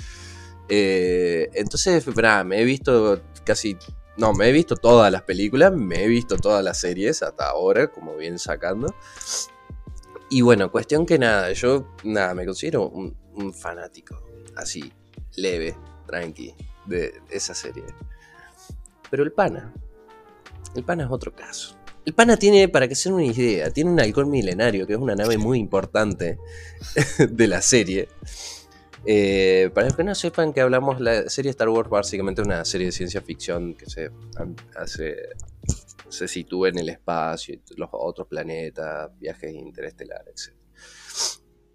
Eh, 0.68 1.50
entonces, 1.54 2.06
nada, 2.18 2.44
me 2.44 2.62
he 2.62 2.66
visto 2.66 3.22
casi, 3.46 3.78
no, 4.18 4.34
me 4.34 4.50
he 4.50 4.52
visto 4.52 4.76
todas 4.76 5.10
las 5.10 5.22
películas, 5.22 5.74
me 5.74 6.04
he 6.04 6.08
visto 6.08 6.36
todas 6.36 6.62
las 6.64 6.80
series 6.80 7.24
hasta 7.24 7.50
ahora, 7.50 7.88
como 7.88 8.18
bien 8.18 8.38
sacando. 8.38 8.94
Y 10.30 10.42
bueno, 10.42 10.70
cuestión 10.70 11.06
que 11.06 11.18
nada, 11.18 11.54
yo, 11.54 11.96
nada, 12.04 12.34
me 12.34 12.46
considero 12.46 12.90
un, 12.90 13.16
un 13.36 13.54
fanático, 13.54 14.22
así, 14.58 14.92
leve, 15.38 15.78
tranqui, 16.06 16.54
de 16.86 17.22
esa 17.30 17.54
serie. 17.54 17.86
Pero 19.10 19.24
el 19.24 19.32
pana, 19.32 19.74
el 20.76 20.84
pana 20.84 21.06
es 21.06 21.12
otro 21.12 21.34
caso. 21.34 21.78
El 22.06 22.14
pana 22.14 22.38
tiene, 22.38 22.70
para 22.70 22.88
que 22.88 22.96
se 22.96 23.10
den 23.10 23.16
una 23.16 23.26
idea, 23.26 23.70
tiene 23.70 23.92
un 23.92 24.00
halcón 24.00 24.30
milenario, 24.30 24.88
que 24.88 24.94
es 24.94 25.00
una 25.00 25.16
nave 25.16 25.38
muy 25.38 25.60
importante 25.60 26.38
de 27.30 27.48
la 27.48 27.62
serie. 27.62 28.08
Eh, 29.06 29.70
para 29.74 29.88
los 29.88 29.96
que 29.96 30.04
no 30.04 30.16
sepan 30.16 30.54
que 30.54 30.62
hablamos, 30.62 31.00
la 31.02 31.30
serie 31.30 31.52
Star 31.52 31.70
Wars 31.70 31.90
básicamente 31.90 32.42
es 32.42 32.48
una 32.48 32.64
serie 32.66 32.88
de 32.88 32.92
ciencia 32.92 33.22
ficción 33.22 33.74
que 33.74 33.90
se 33.90 34.10
hace, 34.76 35.16
se 36.10 36.28
sitúa 36.28 36.70
en 36.70 36.80
el 36.80 36.90
espacio, 36.90 37.60
los 37.76 37.90
otros 37.92 38.28
planetas, 38.28 39.10
viajes 39.20 39.54
interestelares, 39.54 40.48
etc. 40.48 40.58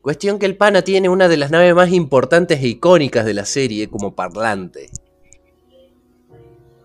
Cuestión 0.03 0.41
que 0.41 0.47
el 0.47 0.57
pana 0.57 0.83
tiene 0.83 1.09
una 1.09 1.29
de 1.29 1.37
las 1.37 1.53
naves 1.53 1.75
más 1.77 1.93
importantes 1.93 2.61
e 2.61 2.67
icónicas 2.67 3.25
de 3.25 3.35
la 3.35 3.45
serie 3.45 3.89
como 3.89 4.17
parlante. 4.17 4.91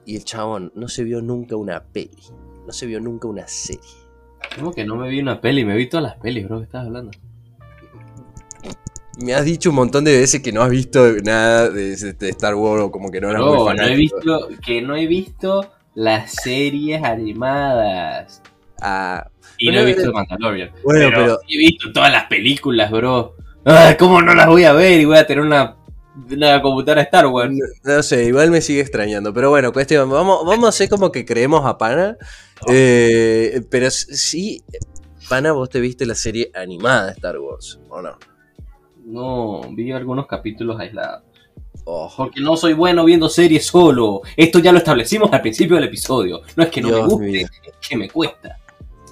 Y 0.08 0.16
el 0.16 0.24
chabón 0.24 0.72
no 0.74 0.88
se 0.88 1.04
vio 1.04 1.22
nunca 1.22 1.58
una 1.58 1.84
peli. 1.84 2.24
No 2.66 2.72
se 2.72 2.86
vio 2.86 3.02
nunca 3.02 3.28
una 3.28 3.46
serie. 3.46 3.82
¿Cómo 4.56 4.72
que 4.72 4.86
no 4.86 4.96
me 4.96 5.10
vi 5.10 5.20
una 5.20 5.42
peli? 5.42 5.66
Me 5.66 5.76
vi 5.76 5.88
todas 5.90 6.04
las 6.06 6.16
pelis, 6.16 6.48
bro. 6.48 6.60
¿Qué 6.60 6.64
estás 6.64 6.86
hablando? 6.86 7.12
Me 9.22 9.34
has 9.34 9.44
dicho 9.44 9.70
un 9.70 9.76
montón 9.76 10.06
de 10.06 10.18
veces 10.18 10.42
que 10.42 10.54
no 10.54 10.62
has 10.62 10.70
visto 10.70 11.14
nada 11.26 11.70
de, 11.70 11.92
Star 11.92 12.56
Wars 12.56 12.84
o 12.84 12.90
como 12.90 13.12
que 13.12 13.20
no 13.20 13.32
eras 13.32 13.42
muy 13.44 13.58
fanático. 13.58 13.84
No 13.84 13.92
he 13.92 13.96
visto, 13.98 14.50
que 14.66 14.82
no 14.82 14.96
he 14.96 15.08
visto 15.08 15.72
las 15.94 16.32
series 16.32 17.04
animadas. 17.04 18.42
Ah, 18.82 19.30
y 19.58 19.72
no 19.72 19.80
he 19.82 19.86
visto 19.88 20.14
Mandalorian. 20.14 20.72
Bueno, 20.86 21.10
pero, 21.14 21.40
he 21.50 21.58
visto 21.58 21.92
todas 21.92 22.14
las 22.14 22.28
películas, 22.28 22.90
bro. 22.92 23.36
¿Cómo 24.00 24.22
no 24.22 24.34
las 24.34 24.48
voy 24.48 24.64
a 24.64 24.72
ver? 24.72 25.02
Y 25.02 25.04
voy 25.04 25.18
a 25.18 25.28
tener 25.28 25.44
una 25.44 25.77
una 26.32 26.62
computadora 26.62 27.02
Star 27.04 27.28
Wars. 27.28 27.54
No, 27.84 28.04
sé, 28.04 28.26
igual 28.26 28.52
me 28.52 28.62
sigue 28.62 28.82
extrañando. 28.82 29.34
Pero 29.34 29.50
bueno, 29.50 29.72
cuestión, 29.72 30.10
vamos, 30.10 30.46
vamos 30.46 30.66
a 30.66 30.70
hacer 30.70 30.90
como 30.90 31.12
que 31.12 31.26
creemos 31.26 31.66
a 31.66 31.78
Pana. 31.78 32.18
Eh, 32.68 33.62
pero 33.70 33.90
sí, 33.92 34.64
Pana, 35.30 35.52
vos 35.52 35.70
te 35.70 35.80
viste 35.80 36.06
la 36.06 36.16
serie 36.16 36.52
animada 36.54 37.08
de 37.08 37.12
Star 37.14 37.38
Wars, 37.40 37.80
¿o 37.90 38.02
no? 38.02 38.18
No, 39.06 39.62
vi 39.74 39.92
algunos 39.92 40.28
capítulos 40.28 40.80
aislados. 40.80 41.24
Oh. 41.86 42.12
Porque 42.18 42.42
no 42.42 42.58
soy 42.58 42.74
bueno 42.74 43.06
viendo 43.06 43.30
series 43.30 43.66
solo. 43.66 44.22
Esto 44.36 44.60
ya 44.60 44.72
lo 44.72 44.80
establecimos 44.80 45.32
al 45.32 45.42
principio 45.42 45.76
del 45.76 45.86
episodio. 45.86 46.42
No 46.56 46.64
es 46.64 46.70
que 46.70 46.82
no 46.82 46.90
me 46.90 47.08
guste, 47.08 47.42
es 47.42 47.88
que 47.88 47.96
me 47.96 48.10
cuesta. 48.10 48.58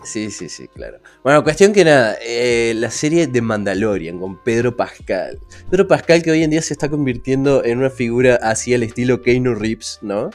Sí, 0.05 0.29
sí, 0.29 0.49
sí, 0.49 0.67
claro. 0.67 0.99
Bueno, 1.23 1.43
cuestión 1.43 1.73
que 1.73 1.83
nada, 1.83 2.15
eh, 2.21 2.73
la 2.75 2.91
serie 2.91 3.27
de 3.27 3.41
Mandalorian 3.41 4.19
con 4.19 4.41
Pedro 4.43 4.77
Pascal. 4.77 5.39
Pedro 5.69 5.87
Pascal 5.87 6.21
que 6.21 6.31
hoy 6.31 6.43
en 6.43 6.51
día 6.51 6.61
se 6.61 6.73
está 6.73 6.89
convirtiendo 6.89 7.63
en 7.63 7.79
una 7.79 7.89
figura 7.89 8.35
así 8.41 8.73
al 8.73 8.83
estilo 8.83 9.21
Keanu 9.21 9.55
Reeves, 9.55 9.99
¿no? 10.01 10.29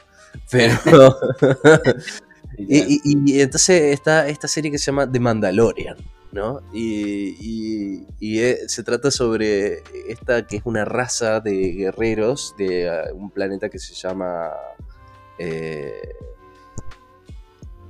Pero... 0.50 1.16
y, 2.58 3.40
entonces 3.40 3.94
está 3.94 4.28
esta 4.28 4.48
serie 4.48 4.70
que 4.70 4.78
se 4.78 4.86
llama 4.86 5.10
The 5.10 5.20
Mandalorian, 5.20 5.96
¿no? 6.32 6.62
Y, 6.72 8.04
eh, 8.20 8.58
se 8.66 8.82
trata 8.82 9.10
sobre 9.10 9.82
esta 10.08 10.46
que 10.46 10.56
es 10.56 10.62
una 10.64 10.84
raza 10.84 11.40
de 11.40 11.72
guerreros 11.72 12.54
de 12.58 12.90
uh, 12.90 13.16
un 13.16 13.30
planeta 13.30 13.68
que 13.68 13.78
se 13.78 13.94
llama... 13.94 14.50
Eh, 15.38 15.92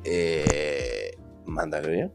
eh, 0.04 1.09
Mandalorian. 1.50 2.12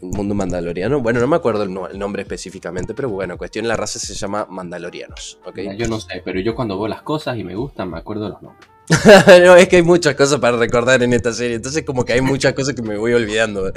Un 0.00 0.10
mundo 0.10 0.34
mandaloriano. 0.34 1.00
Bueno, 1.00 1.20
no 1.20 1.26
me 1.26 1.36
acuerdo 1.36 1.62
el, 1.62 1.98
nombre 1.98 2.22
específicamente, 2.22 2.94
pero 2.94 3.10
bueno, 3.10 3.36
cuestión 3.36 3.68
la 3.68 3.76
raza 3.76 3.98
se 3.98 4.14
llama 4.14 4.46
Mandalorianos. 4.48 5.38
¿okay? 5.44 5.76
Yo 5.76 5.88
no 5.88 6.00
sé, 6.00 6.22
pero 6.24 6.40
yo 6.40 6.54
cuando 6.54 6.78
veo 6.78 6.88
las 6.88 7.02
cosas 7.02 7.36
y 7.36 7.44
me 7.44 7.54
gustan, 7.54 7.90
me 7.90 7.98
acuerdo 7.98 8.24
de 8.24 8.30
los 8.30 8.42
nombres. 8.42 8.68
no, 9.44 9.54
es 9.54 9.68
que 9.68 9.76
hay 9.76 9.82
muchas 9.82 10.16
cosas 10.16 10.40
para 10.40 10.56
recordar 10.56 11.00
en 11.02 11.12
esta 11.12 11.32
serie, 11.32 11.54
entonces 11.54 11.84
como 11.84 12.04
que 12.04 12.12
hay 12.12 12.20
muchas 12.20 12.54
cosas 12.54 12.74
que 12.74 12.82
me 12.82 12.96
voy 12.96 13.12
olvidando. 13.12 13.70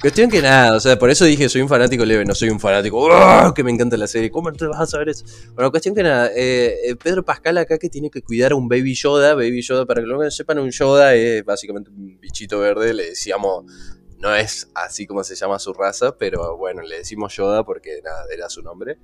Cuestión 0.00 0.30
que 0.30 0.42
nada, 0.42 0.74
o 0.74 0.80
sea, 0.80 0.98
por 0.98 1.10
eso 1.10 1.24
dije 1.24 1.48
soy 1.48 1.60
un 1.60 1.68
fanático 1.68 2.04
leve, 2.04 2.24
no 2.24 2.34
soy 2.34 2.48
un 2.48 2.58
fanático 2.58 2.98
¡oh! 2.98 3.54
que 3.54 3.62
me 3.62 3.70
encanta 3.70 3.96
la 3.96 4.08
serie. 4.08 4.32
¿Cómo 4.32 4.52
te 4.52 4.66
vas 4.66 4.80
a 4.80 4.86
saber 4.86 5.10
eso? 5.10 5.24
Bueno, 5.54 5.70
cuestión 5.70 5.94
que 5.94 6.02
nada, 6.02 6.30
eh, 6.34 6.74
eh, 6.86 6.96
Pedro 6.96 7.24
Pascal 7.24 7.58
acá 7.58 7.78
que 7.78 7.88
tiene 7.88 8.10
que 8.10 8.22
cuidar 8.22 8.50
a 8.50 8.56
un 8.56 8.68
Baby 8.68 8.94
Yoda, 8.94 9.34
Baby 9.34 9.62
Yoda, 9.62 9.86
para 9.86 10.00
que 10.00 10.08
lo 10.08 10.28
sepan, 10.30 10.58
un 10.58 10.70
Yoda 10.70 11.14
es 11.14 11.44
básicamente 11.44 11.90
un 11.90 12.18
bichito 12.18 12.58
verde, 12.58 12.94
le 12.94 13.10
decíamos 13.10 13.64
no 14.18 14.34
es 14.34 14.70
así 14.74 15.06
como 15.06 15.22
se 15.22 15.36
llama 15.36 15.58
su 15.58 15.72
raza, 15.72 16.16
pero 16.16 16.56
bueno, 16.56 16.82
le 16.82 16.98
decimos 16.98 17.36
Yoda 17.36 17.64
porque 17.64 18.00
nada, 18.02 18.24
era 18.32 18.50
su 18.50 18.62
nombre. 18.62 18.98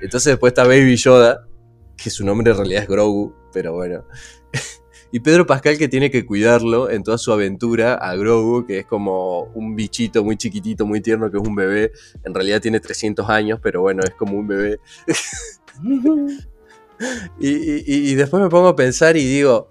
Entonces 0.00 0.32
después 0.32 0.52
está 0.52 0.64
Baby 0.64 0.96
Yoda, 0.96 1.48
que 1.96 2.10
su 2.10 2.24
nombre 2.24 2.50
en 2.50 2.56
realidad 2.56 2.82
es 2.82 2.88
Grogu, 2.88 3.34
pero 3.52 3.72
bueno. 3.72 4.04
y 5.12 5.20
Pedro 5.20 5.46
Pascal 5.46 5.78
que 5.78 5.88
tiene 5.88 6.10
que 6.10 6.24
cuidarlo 6.24 6.90
en 6.90 7.02
toda 7.02 7.18
su 7.18 7.32
aventura 7.32 7.94
a 7.94 8.14
Grogu, 8.14 8.64
que 8.64 8.80
es 8.80 8.86
como 8.86 9.44
un 9.54 9.74
bichito 9.74 10.22
muy 10.22 10.36
chiquitito, 10.36 10.86
muy 10.86 11.00
tierno, 11.00 11.30
que 11.30 11.38
es 11.38 11.46
un 11.46 11.56
bebé. 11.56 11.92
En 12.24 12.32
realidad 12.32 12.60
tiene 12.60 12.78
300 12.78 13.28
años, 13.28 13.58
pero 13.60 13.80
bueno, 13.80 14.02
es 14.04 14.14
como 14.14 14.38
un 14.38 14.46
bebé. 14.46 14.78
y, 17.40 18.10
y 18.10 18.14
después 18.14 18.40
me 18.40 18.48
pongo 18.48 18.68
a 18.68 18.76
pensar 18.76 19.16
y 19.16 19.24
digo, 19.24 19.68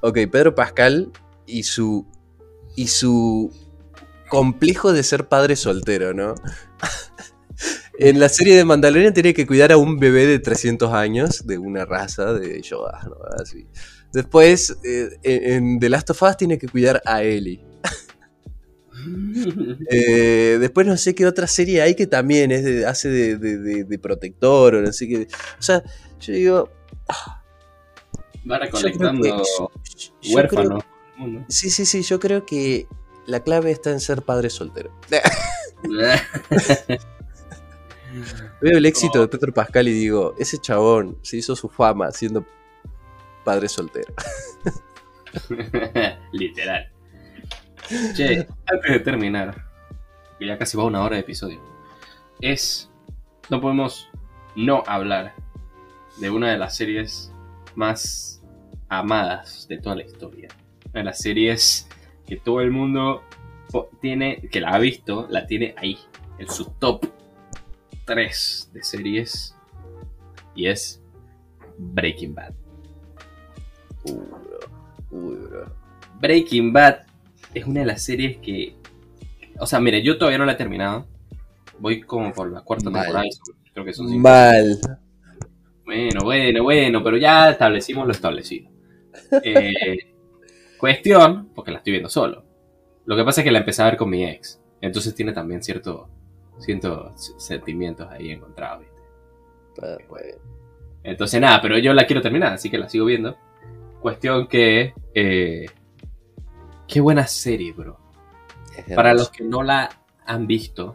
ok, 0.00 0.18
Pedro 0.30 0.54
Pascal 0.54 1.10
y 1.46 1.62
su... 1.62 2.06
Y 2.76 2.88
su 2.88 3.52
complejo 4.34 4.92
de 4.92 5.04
ser 5.04 5.28
padre 5.28 5.54
soltero, 5.54 6.12
¿no? 6.12 6.34
en 8.00 8.18
la 8.18 8.28
serie 8.28 8.56
de 8.56 8.64
Mandalorian 8.64 9.14
tiene 9.14 9.32
que 9.32 9.46
cuidar 9.46 9.70
a 9.70 9.76
un 9.76 10.00
bebé 10.00 10.26
de 10.26 10.40
300 10.40 10.92
años 10.92 11.46
de 11.46 11.56
una 11.56 11.84
raza 11.84 12.32
de 12.34 12.60
Yoda, 12.60 13.00
¿no? 13.04 13.14
Así. 13.40 13.68
Después, 14.12 14.76
eh, 14.82 15.20
en 15.22 15.78
The 15.78 15.88
Last 15.88 16.10
of 16.10 16.22
Us 16.22 16.36
tiene 16.36 16.58
que 16.58 16.66
cuidar 16.66 17.00
a 17.06 17.22
Ellie. 17.22 17.64
Eh, 19.90 20.56
después 20.58 20.86
no 20.86 20.96
sé 20.96 21.14
qué 21.14 21.26
otra 21.26 21.46
serie 21.46 21.82
hay 21.82 21.94
que 21.94 22.06
también 22.06 22.50
es 22.50 22.86
hace 22.86 23.10
de, 23.10 23.98
protector 23.98 24.76
o 24.76 24.80
no 24.80 24.90
sé 24.94 25.06
qué. 25.06 25.28
O 25.58 25.62
sea, 25.62 25.82
yo 26.20 26.32
digo... 26.32 26.70
Va 28.50 28.60
recolectando 28.60 29.42
huérfanos. 30.32 30.84
Sí, 31.48 31.68
sí, 31.68 31.84
sí, 31.84 32.00
yo 32.00 32.18
creo 32.18 32.46
que 32.46 32.86
la 33.26 33.40
clave 33.40 33.70
está 33.70 33.90
en 33.90 34.00
ser 34.00 34.22
padre 34.22 34.50
soltero. 34.50 34.90
Veo 38.60 38.78
el 38.78 38.86
éxito 38.86 39.20
de 39.20 39.28
Petro 39.28 39.52
Pascal 39.52 39.88
y 39.88 39.92
digo, 39.92 40.34
ese 40.38 40.58
chabón 40.58 41.18
se 41.22 41.38
hizo 41.38 41.56
su 41.56 41.68
fama 41.68 42.12
siendo 42.12 42.46
padre 43.44 43.68
soltero. 43.68 44.14
Literal. 46.32 46.90
Che, 48.14 48.46
antes 48.66 48.92
de 48.92 49.00
terminar, 49.00 49.66
que 50.38 50.46
ya 50.46 50.56
casi 50.56 50.76
va 50.76 50.84
una 50.84 51.02
hora 51.02 51.16
de 51.16 51.22
episodio, 51.22 51.60
es. 52.40 52.90
No 53.50 53.60
podemos 53.60 54.08
no 54.56 54.82
hablar 54.86 55.34
de 56.16 56.30
una 56.30 56.50
de 56.50 56.56
las 56.56 56.76
series 56.76 57.30
más 57.74 58.42
amadas 58.88 59.66
de 59.68 59.78
toda 59.78 59.96
la 59.96 60.02
historia. 60.02 60.48
Una 60.86 61.00
de 61.00 61.04
las 61.04 61.18
series 61.18 61.86
que 62.26 62.36
todo 62.36 62.60
el 62.60 62.70
mundo 62.70 63.22
tiene, 64.00 64.40
que 64.50 64.60
la 64.60 64.70
ha 64.70 64.78
visto, 64.78 65.26
la 65.30 65.46
tiene 65.46 65.74
ahí, 65.76 65.98
en 66.38 66.48
su 66.48 66.66
top 66.78 67.06
3 68.04 68.70
de 68.72 68.82
series. 68.82 69.56
Y 70.54 70.66
es 70.66 71.02
Breaking 71.78 72.34
Bad. 72.34 72.54
Breaking 76.20 76.72
Bad 76.72 76.98
es 77.52 77.64
una 77.66 77.80
de 77.80 77.86
las 77.86 78.02
series 78.02 78.36
que. 78.38 78.76
O 79.58 79.66
sea, 79.66 79.80
mire, 79.80 80.02
yo 80.02 80.18
todavía 80.18 80.38
no 80.38 80.44
la 80.44 80.52
he 80.52 80.56
terminado. 80.56 81.06
Voy 81.78 82.02
como 82.02 82.32
por 82.32 82.50
la 82.50 82.60
cuarta 82.60 82.84
temporada. 82.84 83.24
Creo 83.72 83.84
que 83.84 83.92
son 83.92 84.16
Mal. 84.20 84.78
menos, 85.84 86.22
bueno, 86.22 86.62
bueno, 86.62 87.02
pero 87.02 87.16
ya 87.16 87.50
establecimos 87.50 88.06
lo 88.06 88.12
establecido. 88.12 88.70
Eh, 89.44 90.13
cuestión, 90.84 91.48
porque 91.54 91.70
la 91.70 91.78
estoy 91.78 91.92
viendo 91.92 92.10
solo. 92.10 92.44
Lo 93.06 93.16
que 93.16 93.24
pasa 93.24 93.40
es 93.40 93.44
que 93.46 93.50
la 93.50 93.60
empecé 93.60 93.80
a 93.80 93.86
ver 93.86 93.96
con 93.96 94.10
mi 94.10 94.22
ex. 94.22 94.60
Entonces 94.82 95.14
tiene 95.14 95.32
también 95.32 95.62
cierto, 95.62 96.08
ciertos 96.58 97.34
sentimientos 97.38 98.06
ahí 98.10 98.30
encontrados, 98.30 98.80
¿viste? 98.80 99.82
Ah, 99.82 99.96
bueno. 100.10 100.36
Entonces 101.02 101.40
nada, 101.40 101.62
pero 101.62 101.78
yo 101.78 101.94
la 101.94 102.06
quiero 102.06 102.20
terminar, 102.20 102.52
así 102.52 102.68
que 102.68 102.76
la 102.76 102.90
sigo 102.90 103.06
viendo. 103.06 103.34
Cuestión 104.02 104.46
que... 104.46 104.92
eh, 105.14 105.64
qué 106.86 107.00
buena 107.00 107.26
serie, 107.26 107.72
bro. 107.72 107.98
Para 108.94 109.14
los 109.14 109.30
que 109.30 109.42
no 109.42 109.62
la 109.62 109.88
han 110.26 110.46
visto, 110.46 110.94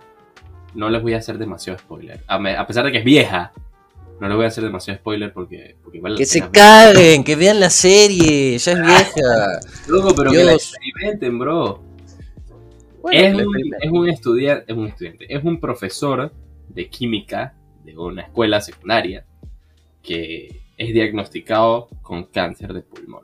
no 0.75 0.89
les 0.89 1.01
voy 1.01 1.15
a 1.15 1.17
hacer 1.17 1.39
demasiado 1.39 1.79
spoiler. 1.79 2.23
A 2.27 2.67
pesar 2.67 2.85
de 2.85 2.91
que 2.91 2.99
es 2.99 3.03
vieja, 3.03 3.53
no 4.19 4.27
les 4.27 4.35
voy 4.35 4.45
a 4.45 4.47
hacer 4.49 4.63
demasiado 4.63 4.99
spoiler 4.99 5.31
porque, 5.33 5.75
porque 5.83 5.97
igual 5.97 6.13
la 6.13 6.17
Que 6.17 6.25
se 6.25 6.39
pena- 6.41 6.51
caguen, 6.51 7.23
que 7.23 7.35
vean 7.35 7.59
la 7.59 7.69
serie, 7.69 8.57
ya 8.57 8.71
es 8.73 8.81
vieja. 8.81 9.59
Loco, 9.87 10.13
pero 10.15 10.31
que 10.31 10.37
la 10.43 10.51
Dios. 10.51 10.73
experimenten, 10.73 11.39
bro. 11.39 11.81
Bueno, 13.01 13.39
es, 13.39 13.45
un, 13.45 13.55
es 13.81 13.91
un 13.91 14.09
estudiante, 14.09 14.65
es 14.71 14.77
un 14.77 14.87
estudiante, 14.87 15.33
es 15.33 15.43
un 15.43 15.59
profesor 15.59 16.33
de 16.67 16.89
química 16.89 17.55
de 17.85 17.97
una 17.97 18.23
escuela 18.23 18.59
secundaria 18.61 19.25
que 20.03 20.61
es 20.77 20.93
diagnosticado 20.93 21.87
con 22.01 22.25
cáncer 22.25 22.73
de 22.73 22.81
pulmón. 22.81 23.23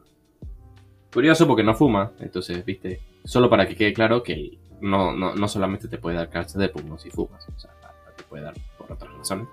Curioso 1.14 1.46
porque 1.48 1.64
no 1.64 1.76
fuma, 1.76 2.12
entonces, 2.20 2.64
viste, 2.66 3.00
solo 3.24 3.50
para 3.50 3.68
que 3.68 3.76
quede 3.76 3.94
claro 3.94 4.24
que 4.24 4.58
no, 4.82 5.14
no, 5.14 5.36
no 5.36 5.48
solamente 5.48 5.88
te 5.88 5.98
puede 5.98 6.18
dar 6.18 6.30
cáncer 6.30 6.62
de 6.62 6.70
pulmón 6.70 7.00
si 7.00 7.10
fumas, 7.10 7.46
o 7.48 7.60
sea, 7.60 7.72
te 8.16 8.24
puede 8.24 8.44
dar 8.44 8.54
por 8.78 8.92
otras 8.92 9.14
razones. 9.14 9.48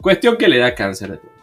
Cuestión 0.00 0.36
que 0.36 0.48
le 0.48 0.58
da 0.58 0.74
cáncer 0.74 1.10
de 1.10 1.18
pulmón. 1.18 1.38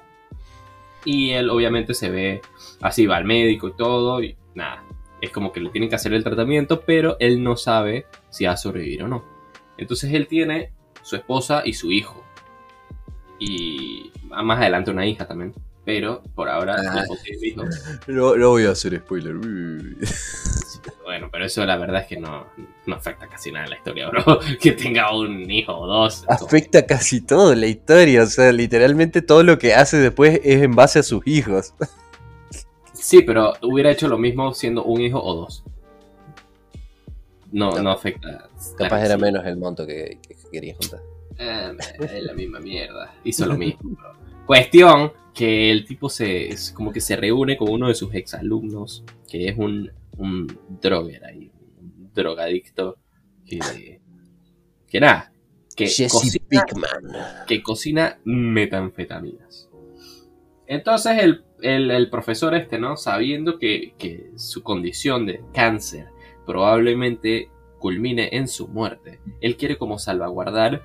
Y 1.05 1.31
él 1.31 1.49
obviamente 1.49 1.93
se 1.93 2.09
ve 2.09 2.41
así, 2.81 3.05
va 3.05 3.17
al 3.17 3.25
médico 3.25 3.67
y 3.67 3.73
todo, 3.73 4.23
y 4.23 4.35
nada, 4.55 4.83
es 5.21 5.29
como 5.29 5.51
que 5.51 5.59
le 5.59 5.69
tienen 5.69 5.89
que 5.89 5.95
hacer 5.95 6.13
el 6.13 6.23
tratamiento, 6.23 6.81
pero 6.81 7.17
él 7.19 7.43
no 7.43 7.57
sabe 7.57 8.07
si 8.29 8.45
va 8.45 8.53
a 8.53 8.57
sobrevivir 8.57 9.03
o 9.03 9.07
no. 9.07 9.23
Entonces 9.77 10.13
él 10.13 10.27
tiene 10.27 10.71
su 11.01 11.15
esposa 11.15 11.63
y 11.65 11.73
su 11.73 11.91
hijo. 11.91 12.23
Y 13.39 14.11
más 14.29 14.59
adelante 14.59 14.91
una 14.91 15.05
hija 15.05 15.27
también. 15.27 15.53
Pero 15.85 16.23
por 16.33 16.49
ahora 16.49 16.75
Ah. 16.79 17.03
No, 18.07 18.35
no 18.35 18.49
voy 18.49 18.65
a 18.65 18.71
hacer 18.71 18.97
spoiler. 18.99 19.35
Bueno, 21.03 21.29
pero 21.31 21.45
eso 21.45 21.63
la 21.65 21.77
verdad 21.77 22.01
es 22.01 22.07
que 22.07 22.19
no, 22.19 22.47
no 22.87 22.95
afecta 22.95 23.27
casi 23.27 23.51
nada 23.51 23.65
a 23.65 23.69
la 23.69 23.75
historia, 23.77 24.09
bro. 24.09 24.39
Que 24.59 24.71
tenga 24.71 25.15
un 25.15 25.49
hijo 25.51 25.73
o 25.77 25.85
dos. 25.87 26.25
Afecta 26.27 26.85
casi 26.87 27.21
todo 27.21 27.53
la 27.53 27.67
historia, 27.67 28.23
o 28.23 28.25
sea, 28.27 28.51
literalmente 28.51 29.21
todo 29.21 29.43
lo 29.43 29.59
que 29.59 29.73
hace 29.75 29.97
después 29.97 30.39
es 30.43 30.63
en 30.63 30.73
base 30.75 30.99
a 30.99 31.03
sus 31.03 31.25
hijos. 31.27 31.73
Sí, 32.93 33.21
pero 33.21 33.53
hubiera 33.61 33.91
hecho 33.91 34.07
lo 34.07 34.17
mismo 34.17 34.53
siendo 34.55 34.83
un 34.83 34.99
hijo 35.01 35.21
o 35.23 35.35
dos. 35.35 35.63
No, 37.51 37.71
No. 37.71 37.83
no 37.83 37.91
afecta. 37.91 38.49
Capaz 38.77 38.87
Claro, 38.87 39.05
era 39.05 39.15
sí. 39.15 39.21
menos 39.21 39.45
el 39.45 39.57
monto 39.57 39.85
que, 39.85 40.17
que 40.27 40.35
quería 40.51 40.73
juntar. 40.75 40.99
Eh, 41.37 41.77
es 41.99 42.23
la 42.23 42.33
misma 42.33 42.59
mierda. 42.59 43.13
Hizo 43.23 43.45
lo 43.45 43.55
mismo. 43.55 43.91
bro. 43.91 44.13
Cuestión 44.47 45.11
que 45.35 45.69
el 45.69 45.85
tipo 45.85 46.09
se 46.09 46.47
es 46.47 46.71
como 46.71 46.91
que 46.91 47.01
se 47.01 47.15
reúne 47.15 47.57
con 47.57 47.69
uno 47.69 47.87
de 47.89 47.93
sus 47.95 48.13
exalumnos, 48.15 49.03
que 49.29 49.49
es 49.49 49.57
un, 49.57 49.91
un 50.17 50.47
droger 50.81 51.23
ahí, 51.25 51.51
un 51.79 52.09
drogadicto, 52.13 52.97
que, 53.45 53.99
que 54.87 54.99
nada, 54.99 55.31
que 55.75 55.87
Jesse 55.87 56.11
cocina, 56.11 56.45
Pickman. 56.47 57.13
que 57.47 57.61
cocina 57.61 58.17
metanfetaminas. 58.23 59.69
Entonces 60.67 61.21
el, 61.21 61.43
el- 61.61 61.91
el 61.91 62.09
profesor 62.09 62.55
este, 62.55 62.79
¿no? 62.79 62.97
Sabiendo 62.97 63.59
que, 63.59 63.93
que 63.99 64.31
su 64.37 64.63
condición 64.63 65.25
de 65.25 65.41
cáncer 65.53 66.07
probablemente 66.45 67.49
culmine 67.79 68.29
en 68.31 68.47
su 68.47 68.67
muerte, 68.67 69.19
él 69.41 69.57
quiere 69.57 69.77
como 69.77 69.99
salvaguardar 69.99 70.81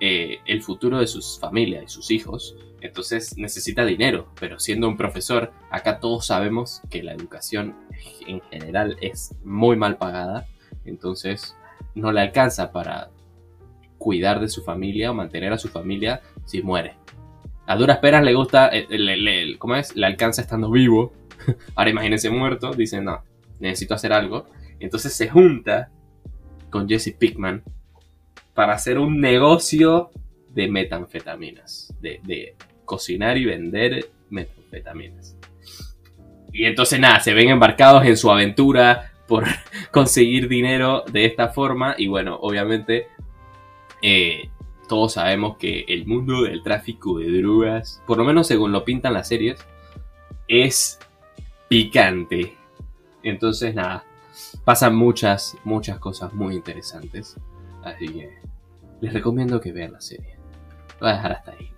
eh, 0.00 0.38
el 0.46 0.62
futuro 0.62 0.98
de 1.00 1.06
sus 1.06 1.38
familias 1.38 1.84
y 1.84 1.88
sus 1.88 2.10
hijos. 2.10 2.56
Entonces 2.82 3.36
necesita 3.38 3.84
dinero, 3.84 4.28
pero 4.40 4.58
siendo 4.58 4.88
un 4.88 4.96
profesor, 4.96 5.52
acá 5.70 6.00
todos 6.00 6.26
sabemos 6.26 6.82
que 6.90 7.02
la 7.02 7.12
educación 7.12 7.76
en 8.26 8.40
general 8.50 8.96
es 9.00 9.34
muy 9.44 9.76
mal 9.76 9.96
pagada, 9.98 10.46
entonces 10.84 11.56
no 11.94 12.10
le 12.10 12.20
alcanza 12.20 12.72
para 12.72 13.10
cuidar 13.98 14.40
de 14.40 14.48
su 14.48 14.64
familia 14.64 15.12
o 15.12 15.14
mantener 15.14 15.52
a 15.52 15.58
su 15.58 15.68
familia 15.68 16.22
si 16.44 16.60
muere. 16.62 16.94
A 17.66 17.76
duras 17.76 17.98
penas 17.98 18.24
le 18.24 18.34
gusta, 18.34 18.68
eh, 18.68 18.86
le, 18.90 19.16
le- 19.16 19.58
¿cómo 19.58 19.76
es? 19.76 19.94
Le 19.94 20.04
alcanza 20.06 20.42
estando 20.42 20.68
vivo. 20.70 21.12
Ahora 21.76 21.90
imagínense 21.90 22.30
muerto, 22.30 22.72
dice, 22.72 23.00
no, 23.00 23.22
necesito 23.60 23.94
hacer 23.94 24.12
algo. 24.12 24.46
Entonces 24.80 25.12
se 25.12 25.28
junta 25.28 25.90
con 26.70 26.88
Jesse 26.88 27.14
Pickman 27.16 27.62
para 28.54 28.72
hacer 28.74 28.98
un 28.98 29.20
negocio 29.20 30.10
de 30.48 30.68
metanfetaminas, 30.68 31.94
de 32.00 32.56
cocinar 32.92 33.38
y 33.38 33.46
vender 33.46 34.10
metanfetaminas. 34.28 35.34
Y 36.52 36.66
entonces 36.66 37.00
nada, 37.00 37.20
se 37.20 37.32
ven 37.32 37.48
embarcados 37.48 38.04
en 38.04 38.18
su 38.18 38.30
aventura 38.30 39.12
por 39.26 39.46
conseguir 39.90 40.46
dinero 40.46 41.04
de 41.10 41.24
esta 41.24 41.48
forma 41.48 41.94
y 41.96 42.08
bueno, 42.08 42.38
obviamente 42.38 43.06
eh, 44.02 44.50
todos 44.90 45.14
sabemos 45.14 45.56
que 45.56 45.86
el 45.88 46.06
mundo 46.06 46.42
del 46.42 46.62
tráfico 46.62 47.18
de 47.18 47.32
drogas, 47.40 48.02
por 48.06 48.18
lo 48.18 48.24
menos 48.24 48.46
según 48.46 48.72
lo 48.72 48.84
pintan 48.84 49.14
las 49.14 49.28
series, 49.28 49.66
es 50.46 50.98
picante. 51.68 52.54
Entonces, 53.22 53.74
nada, 53.74 54.04
pasan 54.66 54.94
muchas, 54.94 55.56
muchas 55.64 55.98
cosas 55.98 56.34
muy 56.34 56.56
interesantes. 56.56 57.38
Así 57.82 58.06
que 58.06 58.34
les 59.00 59.14
recomiendo 59.14 59.62
que 59.62 59.72
vean 59.72 59.92
la 59.92 60.00
serie. 60.02 60.36
Voy 61.00 61.08
a 61.08 61.14
dejar 61.14 61.32
hasta 61.32 61.52
ahí. 61.52 61.71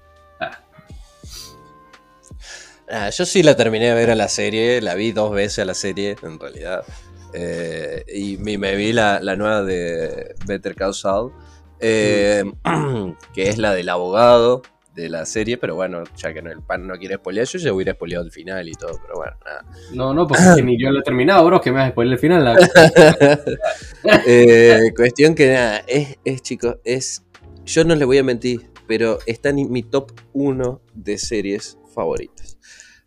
Ah, 2.91 3.09
yo 3.11 3.25
sí 3.25 3.43
la 3.43 3.57
terminé 3.57 3.87
de 3.89 3.95
ver 3.95 4.11
a 4.11 4.15
la 4.15 4.29
serie, 4.29 4.81
la 4.83 4.95
vi 4.95 5.13
dos 5.13 5.33
veces 5.33 5.61
a 5.61 5.65
la 5.65 5.75
serie, 5.75 6.17
en 6.23 6.39
realidad. 6.39 6.85
Eh, 7.33 8.05
y 8.15 8.37
me, 8.39 8.59
me 8.59 8.77
vi 8.77 8.93
la, 8.93 9.21
la 9.21 9.37
nueva 9.37 9.63
de 9.63 10.35
Better 10.47 10.75
Call 10.75 10.95
Saul, 10.95 11.33
eh, 11.81 12.45
que 13.35 13.49
es 13.49 13.59
la 13.59 13.75
del 13.75 13.89
abogado 13.89 14.63
de 14.95 15.09
la 15.09 15.27
serie, 15.27 15.57
pero 15.59 15.75
bueno, 15.75 16.05
ya 16.17 16.33
que 16.33 16.41
no, 16.43 16.53
el 16.53 16.63
pan 16.63 16.87
no 16.87 16.97
quiere 16.97 17.17
spoilear, 17.17 17.47
yo 17.49 17.59
ya 17.59 17.73
hubiera 17.73 17.95
spoileado 17.95 18.25
el 18.25 18.31
final 18.31 18.69
y 18.69 18.73
todo, 18.73 19.01
pero 19.03 19.15
bueno, 19.17 19.33
nada. 19.45 19.65
No, 19.93 20.15
no, 20.15 20.25
porque 20.27 20.63
ni 20.63 20.81
yo 20.81 20.91
lo 20.93 21.01
he 21.01 21.03
terminado, 21.03 21.45
bro, 21.45 21.61
que 21.61 21.73
me 21.73 21.79
vas 21.79 21.89
a 21.89 21.91
spoiler 21.91 22.13
el 22.13 22.19
final. 22.21 22.45
la- 22.45 22.55
Eh, 24.27 24.93
cuestión 24.95 25.35
que 25.35 25.49
nada, 25.53 25.79
es, 25.89 26.19
es 26.25 26.43
chicos, 26.43 26.77
es. 26.85 27.23
Yo 27.65 27.85
no 27.85 27.95
les 27.95 28.07
voy 28.07 28.19
a 28.19 28.23
mentir, 28.23 28.71
pero 28.87 29.19
está 29.27 29.49
en 29.49 29.71
mi 29.73 29.83
top 29.83 30.13
1 30.35 30.81
de 30.95 31.17
series 31.19 31.79
favoritas. 31.95 32.54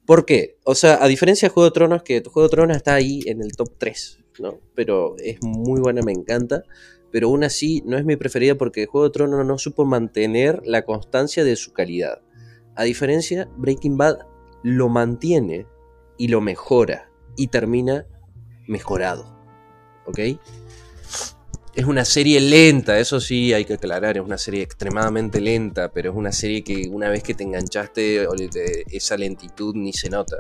¿Por 0.08 0.24
qué? 0.24 0.58
O 0.64 0.74
sea, 0.74 1.04
a 1.04 1.08
diferencia 1.10 1.50
de 1.50 1.54
Juego 1.54 1.66
de 1.66 1.74
Tronos, 1.74 2.02
que 2.02 2.24
Juego 2.24 2.48
de 2.48 2.56
Tronos 2.56 2.78
está 2.78 2.94
ahí 2.94 3.24
en 3.26 3.42
el 3.42 3.58
top 3.58 3.74
3, 3.78 4.20
¿no? 4.40 4.58
Pero 4.74 5.18
es 5.18 5.44
muy 5.44 5.82
buena, 5.82 6.02
me 6.02 6.14
encanta. 6.14 6.64
Pero 7.12 7.28
aún 7.28 7.44
así 7.44 7.84
no 7.86 7.98
es 7.98 8.06
mi 8.06 8.16
preferida 8.16 8.56
porque 8.56 8.86
Juego 8.86 9.10
de 9.10 9.12
Tronos 9.12 9.46
no 9.46 9.58
supo 9.58 9.84
mantener 9.84 10.62
la 10.66 10.86
constancia 10.86 11.44
de 11.44 11.58
su 11.58 11.74
calidad. 11.74 12.22
A 12.74 12.86
diferencia, 12.86 13.50
Breaking 13.58 13.98
Bad 13.98 14.20
lo 14.64 14.88
mantiene 14.88 15.68
y 16.18 16.30
lo 16.30 16.40
mejora 16.40 17.12
y 17.36 17.48
termina 17.48 18.08
mejorado. 18.66 19.38
¿Ok? 20.06 20.20
Es 21.78 21.86
una 21.86 22.06
serie 22.06 22.42
lenta, 22.42 22.98
eso 22.98 23.20
sí 23.20 23.54
hay 23.54 23.64
que 23.64 23.76
aclarar, 23.76 24.18
es 24.18 24.24
una 24.24 24.40
serie 24.40 24.64
extremadamente 24.64 25.40
lenta, 25.40 25.92
pero 25.92 26.10
es 26.10 26.18
una 26.18 26.32
serie 26.32 26.64
que 26.64 26.90
una 26.90 27.08
vez 27.08 27.22
que 27.22 27.36
te 27.36 27.44
enganchaste, 27.44 28.28
esa 28.90 29.16
lentitud 29.16 29.76
ni 29.76 29.94
se 29.94 30.10
nota. 30.10 30.38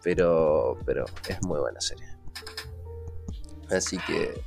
Pero, 0.00 0.78
pero 0.86 1.06
es 1.28 1.42
muy 1.42 1.58
buena 1.58 1.80
serie. 1.80 2.06
Así 3.68 3.98
que... 4.06 4.40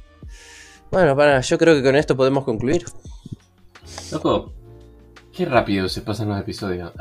Bueno, 0.92 1.14
para, 1.14 1.42
yo 1.42 1.58
creo 1.58 1.76
que 1.76 1.84
con 1.84 1.98
esto 1.98 2.16
podemos 2.16 2.46
concluir. 2.46 2.86
Loco, 4.10 4.54
qué 5.34 5.44
rápido 5.44 5.90
se 5.90 6.04
pasan 6.04 6.30
los 6.30 6.40
episodios. 6.40 6.94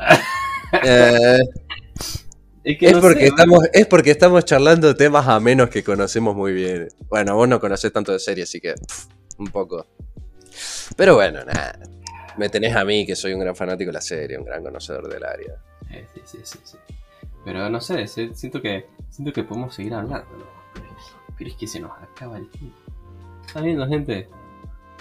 Eh, 0.83 1.39
es 2.71 2.77
que 2.77 2.85
es, 2.87 2.93
no 2.93 3.01
porque 3.01 3.21
sé, 3.21 3.27
estamos, 3.27 3.59
es 3.71 3.87
porque 3.87 4.11
estamos 4.11 4.45
charlando 4.45 4.95
temas 4.95 5.27
a 5.27 5.39
menos 5.39 5.69
que 5.69 5.83
conocemos 5.83 6.35
muy 6.35 6.51
bien. 6.53 6.89
Bueno, 7.07 7.35
vos 7.35 7.47
no 7.47 7.59
conocés 7.59 7.93
tanto 7.93 8.11
de 8.11 8.19
serie, 8.19 8.43
así 8.43 8.59
que 8.59 8.73
pff, 8.73 9.05
un 9.37 9.47
poco. 9.47 9.85
Pero 10.95 11.15
bueno, 11.15 11.45
nada. 11.45 11.79
Me 12.37 12.49
tenés 12.49 12.75
a 12.75 12.83
mí, 12.83 13.05
que 13.05 13.15
soy 13.15 13.33
un 13.33 13.39
gran 13.39 13.55
fanático 13.55 13.89
de 13.89 13.93
la 13.93 14.01
serie, 14.01 14.37
un 14.37 14.45
gran 14.45 14.63
conocedor 14.63 15.07
del 15.07 15.23
área. 15.23 15.55
Eh, 15.91 16.05
sí, 16.13 16.21
sí, 16.25 16.37
sí, 16.43 16.59
sí. 16.63 16.77
Pero 17.45 17.69
no 17.69 17.79
sé, 17.79 18.05
siento 18.07 18.61
que 18.61 18.87
siento 19.09 19.31
que 19.31 19.43
podemos 19.43 19.73
seguir 19.73 19.93
hablando, 19.93 20.27
¿no? 20.37 20.45
pero, 20.73 20.85
pero 21.37 21.49
es 21.49 21.55
que 21.55 21.67
se 21.67 21.79
nos 21.79 21.91
acaba 21.91 22.37
el 22.37 22.49
tiempo. 22.49 22.77
¿Está 23.45 23.61
viendo, 23.61 23.87
gente? 23.87 24.27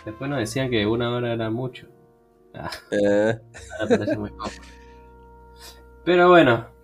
Después 0.04 0.30
nos 0.30 0.38
decían 0.38 0.70
que 0.70 0.86
una 0.86 1.10
hora 1.10 1.32
era 1.32 1.50
mucho. 1.50 1.88
Ah, 2.54 2.70
Eh, 2.92 3.36
ahora 3.80 3.98
parece 3.98 4.16
muy 4.16 4.30
poco. 4.30 4.50
Pero 6.04 6.28
bueno, 6.28 6.75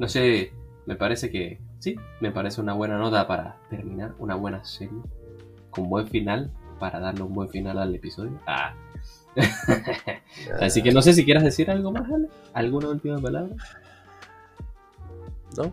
no 0.00 0.08
sé, 0.08 0.50
me 0.86 0.96
parece 0.96 1.30
que 1.30 1.58
sí, 1.78 1.94
me 2.20 2.30
parece 2.30 2.62
una 2.62 2.72
buena 2.72 2.96
nota 2.96 3.28
para 3.28 3.58
terminar 3.68 4.14
una 4.18 4.34
buena 4.34 4.64
serie 4.64 4.98
con 5.68 5.90
buen 5.90 6.08
final, 6.08 6.50
para 6.78 6.98
darle 6.98 7.22
un 7.22 7.34
buen 7.34 7.50
final 7.50 7.78
al 7.78 7.94
episodio. 7.94 8.40
Ah. 8.46 8.74
Así 10.60 10.82
que 10.82 10.90
no 10.90 11.02
sé 11.02 11.12
si 11.12 11.22
quieras 11.26 11.44
decir 11.44 11.70
algo 11.70 11.92
más, 11.92 12.10
Ale. 12.10 12.28
¿Alguna 12.54 12.88
última 12.88 13.18
palabra? 13.18 13.54
¿No? 15.58 15.70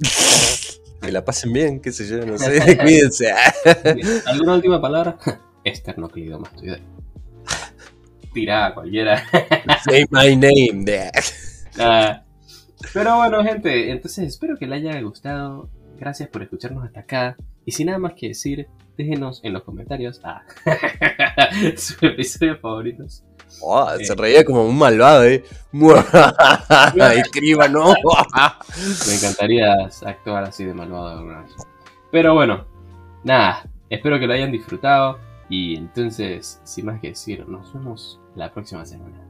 que 1.02 1.12
la 1.12 1.22
pasen 1.22 1.52
bien, 1.52 1.80
qué 1.80 1.92
sé 1.92 2.08
yo, 2.08 2.24
no 2.24 2.38
sé, 2.38 2.78
cuídense. 2.82 3.30
¿Alguna 4.24 4.54
última 4.54 4.80
palabra? 4.80 5.18
Esternocleidomastoidea. 5.62 6.80
Tirá 8.32 8.72
cualquiera. 8.72 9.22
Say 9.84 10.06
my 10.10 10.34
name. 10.34 11.10
Ah, 11.78 12.22
pero 12.92 13.16
bueno, 13.16 13.42
gente, 13.42 13.90
entonces 13.90 14.28
espero 14.28 14.56
que 14.56 14.66
les 14.66 14.84
haya 14.84 15.00
gustado. 15.00 15.68
Gracias 15.98 16.28
por 16.28 16.42
escucharnos 16.42 16.84
hasta 16.84 17.00
acá. 17.00 17.36
Y 17.64 17.72
sin 17.72 17.86
nada 17.86 17.98
más 17.98 18.14
que 18.14 18.28
decir, 18.28 18.68
déjenos 18.96 19.40
en 19.42 19.52
los 19.52 19.64
comentarios 19.64 20.20
ah, 20.24 20.42
sus 21.76 22.02
episodios 22.02 22.60
favoritos. 22.60 23.24
Oh, 23.62 23.88
se 24.02 24.14
reía 24.14 24.44
como 24.44 24.66
un 24.66 24.76
malvado, 24.76 25.24
¿eh? 25.24 25.42
Escriba, 27.16 27.68
no. 27.68 27.94
Me 29.06 29.14
encantaría 29.14 29.74
actuar 30.04 30.44
así 30.44 30.64
de 30.64 30.74
malvado 30.74 31.18
alguna 31.18 31.42
vez. 31.42 31.52
Pero 32.10 32.34
bueno, 32.34 32.66
nada, 33.24 33.68
espero 33.90 34.18
que 34.18 34.26
lo 34.26 34.34
hayan 34.34 34.52
disfrutado. 34.52 35.18
Y 35.48 35.76
entonces, 35.76 36.60
sin 36.64 36.86
más 36.86 37.00
que 37.00 37.08
decir, 37.08 37.48
nos 37.48 37.72
vemos 37.72 38.20
la 38.34 38.52
próxima 38.52 38.84
semana 38.84 39.20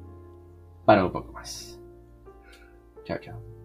para 0.84 1.04
un 1.04 1.12
poco 1.12 1.32
más. 1.32 1.75
ciao 3.18 3.55